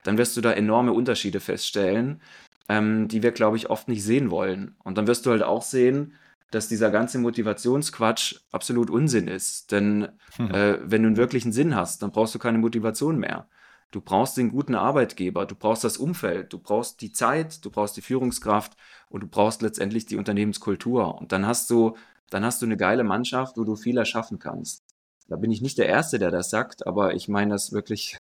dann 0.03 0.17
wirst 0.17 0.37
du 0.37 0.41
da 0.41 0.53
enorme 0.53 0.95
Unterschiede 0.95 1.41
feststellen, 1.41 2.23
ähm, 2.71 3.09
die 3.09 3.23
wir, 3.23 3.33
glaube 3.33 3.59
ich, 3.59 3.69
oft 3.69 3.89
nicht 3.89 4.03
sehen 4.03 4.31
wollen. 4.31 4.75
Und 4.83 4.97
dann 4.97 5.07
wirst 5.07 5.27
du 5.27 5.31
halt 5.31 5.43
auch 5.43 5.63
sehen, 5.63 6.15
dass 6.51 6.69
dieser 6.69 6.91
ganze 6.91 7.19
Motivationsquatsch 7.19 8.41
absolut 8.51 8.91
Unsinn 8.91 9.29
ist. 9.29 9.71
Denn 9.73 10.09
hm. 10.37 10.51
äh, 10.51 10.79
wenn 10.91 11.03
du 11.03 11.09
einen 11.09 11.17
wirklichen 11.17 11.53
Sinn 11.53 11.77
hast, 11.77 12.03
dann 12.03 12.11
brauchst 12.11 12.35
du 12.35 12.39
keine 12.39 12.59
Motivation 12.59 13.19
mehr. 13.19 13.49
Du 13.91 14.01
brauchst 14.01 14.37
den 14.37 14.51
guten 14.51 14.77
Arbeitgeber, 14.77 15.47
du 15.47 15.57
brauchst 15.57 15.83
das 15.83 15.97
Umfeld, 15.97 16.53
du 16.53 16.59
brauchst 16.59 17.01
die 17.01 17.13
Zeit, 17.13 17.65
du 17.65 17.71
brauchst 17.71 17.97
die 17.97 18.03
Führungskraft 18.03 18.77
und 19.09 19.23
du 19.23 19.27
brauchst 19.27 19.63
letztendlich 19.63 20.07
die 20.07 20.17
Unternehmenskultur. 20.17 21.17
Und 21.17 21.33
dann 21.33 21.47
hast 21.47 21.71
du, 21.71 21.97
dann 22.31 22.45
hast 22.45 22.63
du 22.63 22.67
eine 22.67 22.77
geile 22.77 23.03
Mannschaft, 23.03 23.57
wo 23.57 23.65
du 23.65 23.75
viel 23.75 23.99
erschaffen 23.99 24.39
kannst. 24.39 24.85
Da 25.29 25.37
bin 25.37 25.51
ich 25.51 25.61
nicht 25.61 25.79
der 25.79 25.87
Erste, 25.87 26.19
der 26.19 26.31
das 26.31 26.51
sagt, 26.51 26.87
aber 26.87 27.15
ich 27.15 27.29
meine 27.29 27.53
das 27.53 27.73
wirklich 27.73 28.17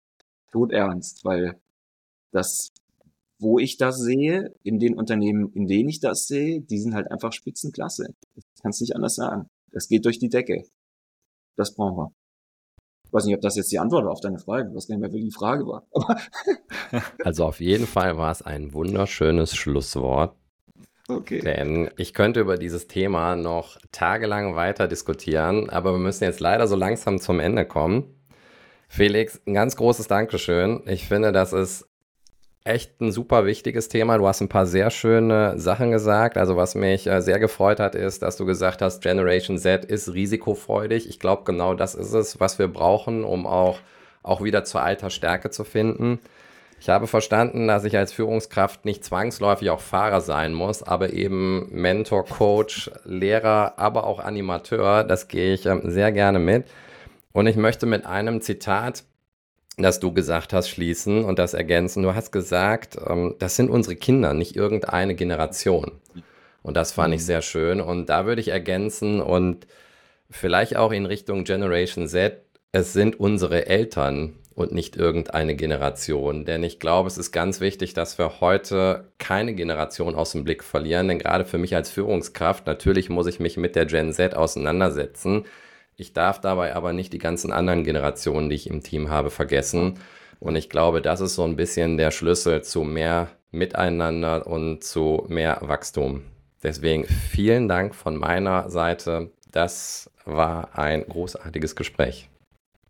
todernst, 0.53 1.25
weil 1.25 1.61
das 2.33 2.73
wo 3.41 3.59
ich 3.59 3.79
das 3.79 3.99
sehe, 3.99 4.55
in 4.63 4.79
den 4.79 4.95
Unternehmen, 4.95 5.51
in 5.55 5.67
denen 5.67 5.89
ich 5.89 6.01
das 6.01 6.27
sehe, 6.27 6.61
die 6.61 6.79
sind 6.79 6.95
halt 6.95 7.11
einfach 7.11 7.33
Spitzenklasse. 7.33 8.15
Das 8.35 8.45
kannst 8.63 8.81
du 8.81 8.85
nicht 8.85 8.95
anders 8.95 9.15
sagen. 9.15 9.49
Das 9.73 9.89
geht 9.89 10.05
durch 10.05 10.19
die 10.19 10.29
Decke. 10.29 10.65
Das 11.57 11.75
brauchen 11.75 11.97
wir. 11.97 12.13
Ich 13.07 13.13
weiß 13.13 13.25
nicht, 13.25 13.35
ob 13.35 13.41
das 13.41 13.57
jetzt 13.57 13.73
die 13.73 13.79
Antwort 13.79 14.05
war 14.05 14.13
auf 14.13 14.21
deine 14.21 14.39
Frage, 14.39 14.71
was 14.75 14.87
gar 14.87 14.95
nicht 14.95 15.01
mehr 15.03 15.11
wirklich 15.11 15.33
die 15.33 15.37
Frage 15.37 15.67
war. 15.67 15.85
also 17.25 17.45
auf 17.45 17.61
jeden 17.61 17.87
Fall 17.87 18.17
war 18.17 18.31
es 18.31 18.43
ein 18.43 18.73
wunderschönes 18.73 19.57
Schlusswort. 19.57 20.37
Okay. 21.09 21.41
Denn 21.41 21.91
ich 21.97 22.15
könnte 22.15 22.39
über 22.39 22.57
dieses 22.57 22.87
Thema 22.87 23.35
noch 23.35 23.79
tagelang 23.91 24.55
weiter 24.55 24.87
diskutieren, 24.87 25.69
aber 25.71 25.93
wir 25.93 25.99
müssen 25.99 26.23
jetzt 26.23 26.39
leider 26.39 26.69
so 26.69 26.77
langsam 26.77 27.19
zum 27.19 27.41
Ende 27.41 27.67
kommen. 27.67 28.15
Felix, 28.89 29.41
ein 29.45 29.55
ganz 29.55 29.75
großes 29.75 30.07
Dankeschön. 30.07 30.83
Ich 30.87 31.09
finde, 31.09 31.33
das 31.33 31.53
ist 31.53 31.90
echt 32.65 33.01
ein 33.01 33.13
super 33.13 33.47
wichtiges 33.47 33.89
Thema. 33.89 34.19
Du 34.19 34.27
hast 34.27 34.41
ein 34.41 34.49
paar 34.49 34.67
sehr 34.67 34.91
schöne 34.91 35.59
Sachen 35.59 35.91
gesagt. 35.91 36.37
Also 36.37 36.57
was 36.57 36.75
mich 36.75 37.07
äh, 37.07 37.21
sehr 37.23 37.39
gefreut 37.39 37.81
hat, 37.81 37.95
ist, 37.95 38.23
dass 38.23 38.37
du 38.37 38.45
gesagt 38.45 38.83
hast, 38.83 39.03
Generation 39.03 39.59
Z 39.59 39.85
ist 39.85 40.13
risikofreudig. 40.13 41.09
Ich 41.09 41.19
glaube, 41.19 41.45
genau 41.45 41.75
das 41.75 41.95
ist 41.95 42.13
es, 42.13 42.41
was 42.41 42.59
wir 42.59 42.69
brauchen, 42.69 43.25
um 43.25 43.47
auch, 43.47 43.79
auch 44.23 44.43
wieder 44.43 44.65
zur 44.65 44.83
alter 44.83 45.11
Stärke 45.11 45.51
zu 45.51 45.65
finden. 45.65 46.21
Ich 46.81 46.89
habe 46.89 47.07
verstanden, 47.07 47.69
dass 47.69 47.85
ich 47.85 47.97
als 47.99 48.13
Führungskraft 48.13 48.87
nicht 48.87 49.05
zwangsläufig 49.05 49.69
auch 49.69 49.81
Fahrer 49.81 50.23
sein 50.23 50.55
muss, 50.55 50.83
aber 50.83 51.13
eben 51.13 51.69
Mentor, 51.71 52.25
Coach, 52.25 52.91
Lehrer, 53.05 53.75
aber 53.77 54.05
auch 54.05 54.19
Animateur. 54.19 55.05
Das 55.05 55.29
gehe 55.29 55.53
ich 55.53 55.67
ähm, 55.67 55.83
sehr 55.91 56.11
gerne 56.13 56.39
mit. 56.39 56.65
Und 57.33 57.47
ich 57.47 57.57
möchte 57.57 57.87
mit 57.87 58.07
einem 58.07 58.41
Zitat 58.41 59.05
das 59.83 60.01
du 60.01 60.13
gesagt 60.13 60.53
hast, 60.53 60.69
schließen 60.69 61.25
und 61.25 61.39
das 61.39 61.55
ergänzen. 61.55 62.03
Du 62.03 62.15
hast 62.15 62.33
gesagt, 62.33 62.99
ähm, 63.07 63.37
das 63.39 63.57
sind 63.57 63.71
unsere 63.71 63.97
Kinder, 63.97 64.35
nicht 64.35 64.57
irgendeine 64.57 65.15
Generation. 65.15 65.93
Und 66.63 66.77
das 66.77 66.93
fand 66.93 67.15
ich 67.15 67.21
mhm. 67.21 67.27
sehr 67.27 67.43
schön. 67.43 67.81
Und 67.81 68.07
da 68.07 68.27
würde 68.27 68.41
ich 68.41 68.49
ergänzen 68.49 69.21
und 69.21 69.67
vielleicht 70.31 70.77
auch 70.77 70.93
in 70.93 71.07
Richtung 71.07 71.45
Generation 71.45 72.07
Z, 72.07 72.43
es 72.73 72.93
sind 72.93 73.19
unsere 73.19 73.67
Eltern 73.67 74.35
und 74.55 74.73
nicht 74.73 74.97
irgendeine 74.97 75.57
Generation. 75.57 76.45
Denn 76.45 76.63
ich 76.63 76.79
glaube, 76.79 77.09
es 77.09 77.19
ist 77.19 77.33
ganz 77.33 77.61
wichtig, 77.61 77.95
dass 77.95 78.19
wir 78.19 78.41
heute 78.41 79.09
keine 79.19 79.55
Generation 79.55 80.15
aus 80.15 80.33
dem 80.33 80.45
Blick 80.45 80.63
verlieren. 80.63 81.09
Denn 81.09 81.19
gerade 81.19 81.45
für 81.45 81.59
mich 81.59 81.75
als 81.75 81.91
Führungskraft, 81.91 82.67
natürlich 82.67 83.09
muss 83.09 83.27
ich 83.27 83.41
mich 83.41 83.57
mit 83.57 83.75
der 83.75 83.87
Gen 83.87 84.13
Z 84.13 84.37
auseinandersetzen. 84.37 85.45
Ich 86.01 86.15
darf 86.15 86.41
dabei 86.41 86.75
aber 86.75 86.95
nicht 86.95 87.13
die 87.13 87.19
ganzen 87.19 87.53
anderen 87.53 87.85
Generationen, 87.85 88.49
die 88.49 88.57
ich 88.57 88.71
im 88.71 88.83
Team 88.83 89.11
habe, 89.11 89.29
vergessen. 89.29 89.99
Und 90.39 90.57
ich 90.57 90.71
glaube, 90.71 91.03
das 91.03 91.21
ist 91.21 91.35
so 91.35 91.45
ein 91.45 91.57
bisschen 91.57 91.99
der 91.99 92.11
Schlüssel 92.11 92.63
zu 92.63 92.85
mehr 92.85 93.29
Miteinander 93.51 94.47
und 94.47 94.83
zu 94.83 95.27
mehr 95.29 95.59
Wachstum. 95.61 96.23
Deswegen 96.63 97.05
vielen 97.05 97.69
Dank 97.69 97.95
von 97.95 98.17
meiner 98.17 98.71
Seite. 98.71 99.31
Das 99.53 100.11
war 100.25 100.79
ein 100.79 101.05
großartiges 101.07 101.77
Gespräch. 101.77 102.31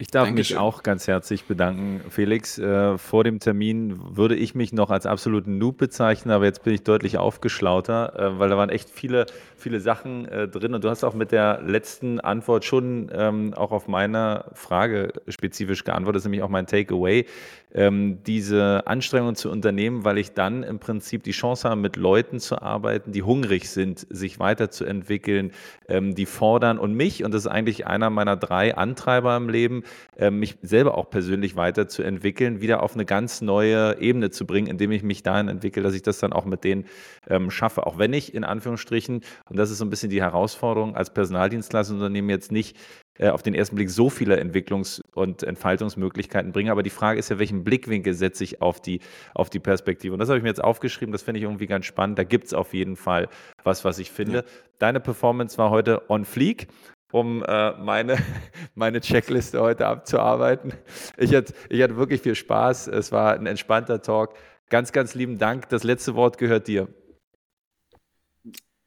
Ich 0.01 0.11
darf 0.11 0.29
Dankeschön. 0.29 0.57
mich 0.57 0.61
auch 0.63 0.83
ganz 0.83 1.07
herzlich 1.09 1.45
bedanken, 1.45 2.01
Felix. 2.09 2.59
Äh, 2.59 2.97
vor 2.97 3.23
dem 3.23 3.39
Termin 3.39 4.17
würde 4.17 4.35
ich 4.35 4.55
mich 4.55 4.73
noch 4.73 4.89
als 4.89 5.05
absoluten 5.05 5.59
Noob 5.59 5.77
bezeichnen, 5.77 6.33
aber 6.33 6.47
jetzt 6.47 6.65
bin 6.65 6.73
ich 6.73 6.85
deutlich 6.85 7.19
aufgeschlauter, 7.19 8.19
äh, 8.19 8.39
weil 8.39 8.49
da 8.49 8.57
waren 8.57 8.71
echt 8.71 8.89
viele, 8.89 9.27
viele 9.59 9.79
Sachen 9.79 10.25
äh, 10.25 10.49
drin. 10.49 10.73
Und 10.73 10.85
du 10.85 10.89
hast 10.89 11.05
auch 11.05 11.13
mit 11.13 11.33
der 11.33 11.61
letzten 11.61 12.19
Antwort 12.19 12.65
schon 12.65 13.11
ähm, 13.13 13.53
auch 13.53 13.73
auf 13.73 13.89
meine 13.89 14.47
Frage 14.55 15.13
spezifisch 15.29 15.85
geantwortet, 15.85 16.17
das 16.17 16.23
ist 16.23 16.29
nämlich 16.29 16.43
auch 16.45 16.49
mein 16.49 16.67
Takeaway 16.67 17.27
ähm, 17.75 18.23
diese 18.25 18.87
Anstrengung 18.87 19.35
zu 19.35 19.51
unternehmen, 19.51 20.05
weil 20.05 20.19
ich 20.19 20.33
dann 20.33 20.63
im 20.63 20.79
Prinzip 20.79 21.23
die 21.23 21.31
Chance 21.31 21.69
habe, 21.69 21.81
mit 21.81 21.97
Leuten 21.97 22.41
zu 22.41 22.61
arbeiten, 22.61 23.13
die 23.13 23.23
hungrig 23.23 23.71
sind, 23.71 24.07
sich 24.11 24.39
weiterzuentwickeln, 24.39 25.53
ähm, 25.89 26.15
die 26.15 26.27
fordern 26.27 26.79
und 26.79 26.95
mich, 26.95 27.25
und 27.25 27.33
das 27.33 27.43
ist 27.43 27.51
eigentlich 27.51 27.87
einer 27.87 28.11
meiner 28.11 28.37
drei 28.37 28.77
Antreiber 28.77 29.37
im 29.37 29.49
Leben, 29.49 29.85
äh, 30.17 30.31
mich 30.31 30.59
selber 30.63 30.97
auch 30.97 31.11
persönlich 31.11 31.57
weiterzuentwickeln, 31.57 32.61
wieder 32.61 32.83
auf 32.83 32.95
eine 32.95 33.05
ganz 33.05 33.41
neue 33.41 34.01
Ebene 34.01 34.31
zu 34.31 34.47
bringen, 34.47 34.67
indem 34.67 34.93
ich 34.93 35.03
mich 35.03 35.23
dahin 35.23 35.49
entwickle, 35.49 35.83
dass 35.83 35.95
ich 35.95 36.03
das 36.03 36.19
dann 36.19 36.33
auch 36.33 36.45
mit 36.45 36.65
denen 36.65 36.87
ähm, 37.29 37.51
schaffe. 37.51 37.87
Auch 37.87 37.99
wenn 37.99 38.13
ich 38.13 38.35
in 38.35 38.45
Anführungsstrichen, 38.45 39.21
und 39.49 39.57
das 39.59 39.71
ist 39.71 39.79
so 39.79 39.85
ein 39.85 39.91
bisschen 39.91 40.11
die 40.11 40.23
Herausforderung 40.23 40.97
als 40.97 41.13
Personaldienstleistungsunternehmen 41.13 42.31
jetzt 42.31 42.53
nicht 42.53 42.77
auf 43.29 43.43
den 43.43 43.55
ersten 43.55 43.77
Blick 43.77 43.91
so 43.91 44.09
viele 44.09 44.41
Entwicklungs- 44.41 45.03
und 45.15 45.43
Entfaltungsmöglichkeiten 45.43 46.53
bringen. 46.53 46.71
Aber 46.71 46.83
die 46.83 46.91
Frage 46.91 47.19
ist 47.19 47.29
ja, 47.29 47.39
welchen 47.39 47.65
Blickwinkel 47.65 48.15
setze 48.15 48.45
ich 48.45 48.63
auf 48.63 48.81
die, 48.81 49.01
auf 49.35 49.51
die 49.51 49.59
Perspektive? 49.59 50.15
Und 50.15 50.21
das 50.21 50.29
habe 50.29 50.39
ich 50.39 50.43
mir 50.43 50.49
jetzt 50.49 50.65
aufgeschrieben, 50.65 51.13
das 51.13 51.23
finde 51.23 51.39
ich 51.39 51.45
irgendwie 51.45 51.67
ganz 51.67 51.87
spannend. 51.87 52.19
Da 52.19 52.25
gibt 52.25 52.47
es 52.47 52.55
auf 52.55 52.73
jeden 52.73 52.97
Fall 52.97 53.29
was, 53.63 53.85
was 53.85 53.99
ich 53.99 54.11
finde. 54.11 54.39
Ja. 54.39 54.45
Deine 54.79 55.01
Performance 55.01 55.59
war 55.59 55.71
heute 55.71 56.09
on 56.09 56.25
fleek 56.25 56.69
um 57.13 57.43
äh, 57.43 57.73
meine, 57.73 58.17
meine 58.75 59.01
Checkliste 59.01 59.61
heute 59.61 59.87
abzuarbeiten. 59.87 60.73
Ich 61.17 61.35
hatte, 61.35 61.53
ich 61.69 61.83
hatte 61.83 61.97
wirklich 61.97 62.21
viel 62.21 62.35
Spaß. 62.35 62.87
Es 62.89 63.13
war 63.13 63.35
ein 63.35 63.47
entspannter 63.47 64.01
Talk. 64.01 64.35
Ganz, 64.69 64.93
ganz 64.93 65.15
lieben 65.15 65.39
Dank. 65.39 65.69
Das 65.69 65.83
letzte 65.83 66.15
Wort 66.15 66.39
gehört 66.39 66.69
dir. 66.69 66.89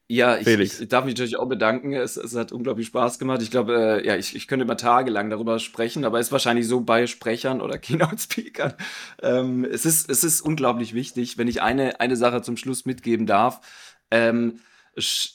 Ja, 0.06 0.36
ich, 0.36 0.46
ich, 0.46 0.88
darf 0.88 1.06
mich 1.06 1.14
natürlich 1.14 1.38
auch 1.38 1.48
bedanken. 1.48 1.94
Es, 1.94 2.18
es 2.18 2.36
hat 2.36 2.52
unglaublich 2.52 2.88
Spaß 2.88 3.18
gemacht. 3.18 3.40
Ich 3.40 3.50
glaube, 3.50 4.02
äh, 4.02 4.06
ja, 4.06 4.16
ich, 4.16 4.36
ich 4.36 4.46
könnte 4.46 4.64
immer 4.64 4.76
tagelang 4.76 5.30
darüber 5.30 5.58
sprechen, 5.58 6.04
aber 6.04 6.20
es 6.20 6.26
ist 6.26 6.32
wahrscheinlich 6.32 6.68
so 6.68 6.82
bei 6.82 7.06
Sprechern 7.06 7.62
oder 7.62 7.78
Keynote-Speakern. 7.78 8.74
Ähm, 9.22 9.64
es, 9.64 9.86
ist, 9.86 10.10
es 10.10 10.22
ist 10.22 10.42
unglaublich 10.42 10.92
wichtig, 10.92 11.38
wenn 11.38 11.48
ich 11.48 11.62
eine, 11.62 12.00
eine 12.00 12.16
Sache 12.16 12.42
zum 12.42 12.58
Schluss 12.58 12.84
mitgeben 12.84 13.26
darf. 13.26 13.60
Ähm, 14.10 14.60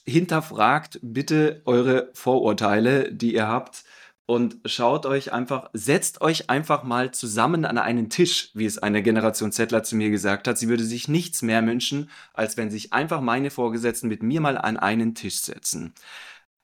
hinterfragt 0.06 1.00
bitte 1.02 1.62
eure 1.66 2.12
Vorurteile, 2.14 3.12
die 3.12 3.34
ihr 3.34 3.48
habt 3.48 3.84
und 4.30 4.58
schaut 4.66 5.08
euch 5.08 5.34
einfach, 5.34 5.72
setzt 5.74 6.22
euch 6.22 6.52
einfach 6.52 6.84
mal 6.84 7.10
zusammen 7.10 7.66
an 7.66 7.80
einen 7.80 8.12
Tisch, 8.12 8.52
wie 8.54 8.68
es 8.68 8.78
eine 8.78 9.02
Generation 9.02 9.52
Zettler 9.52 9.82
zu 9.82 9.96
mir 9.96 10.12
gesagt 10.12 10.48
hat. 10.48 10.56
Sie 10.56 10.70
würde 10.70 10.84
sich 10.84 11.08
nichts 11.08 11.42
mehr 11.42 11.66
wünschen, 11.66 12.12
als 12.36 12.56
wenn 12.56 12.70
sich 12.70 12.94
einfach 12.94 13.22
meine 13.22 13.50
Vorgesetzten 13.50 14.08
mit 14.08 14.22
mir 14.22 14.40
mal 14.40 14.56
an 14.56 14.78
einen 14.78 15.16
Tisch 15.16 15.40
setzen. 15.40 15.96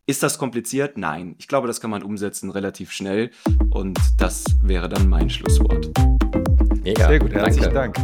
Ist 0.06 0.22
das 0.22 0.38
kompliziert? 0.38 1.00
Nein. 1.00 1.34
Ich 1.40 1.48
glaube, 1.48 1.66
das 1.66 1.82
kann 1.82 1.90
man 1.90 2.04
umsetzen 2.04 2.52
relativ 2.52 2.92
schnell 2.92 3.32
und 3.72 3.98
das 4.20 4.46
wäre 4.62 4.88
dann 4.88 5.10
mein 5.10 5.32
Schlusswort. 5.32 5.90
Mega. 6.84 7.08
Sehr 7.08 7.18
gut, 7.18 7.34
herzlichen 7.34 7.74
Dank. 7.74 7.98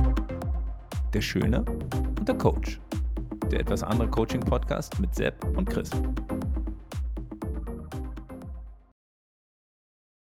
Der 1.14 1.22
Schöne 1.22 1.64
und 2.18 2.28
der 2.28 2.36
Coach. 2.36 2.80
Der 3.52 3.60
etwas 3.60 3.84
andere 3.84 4.10
Coaching-Podcast 4.10 5.00
mit 5.00 5.14
Sepp 5.14 5.46
und 5.56 5.70
Chris. 5.70 5.92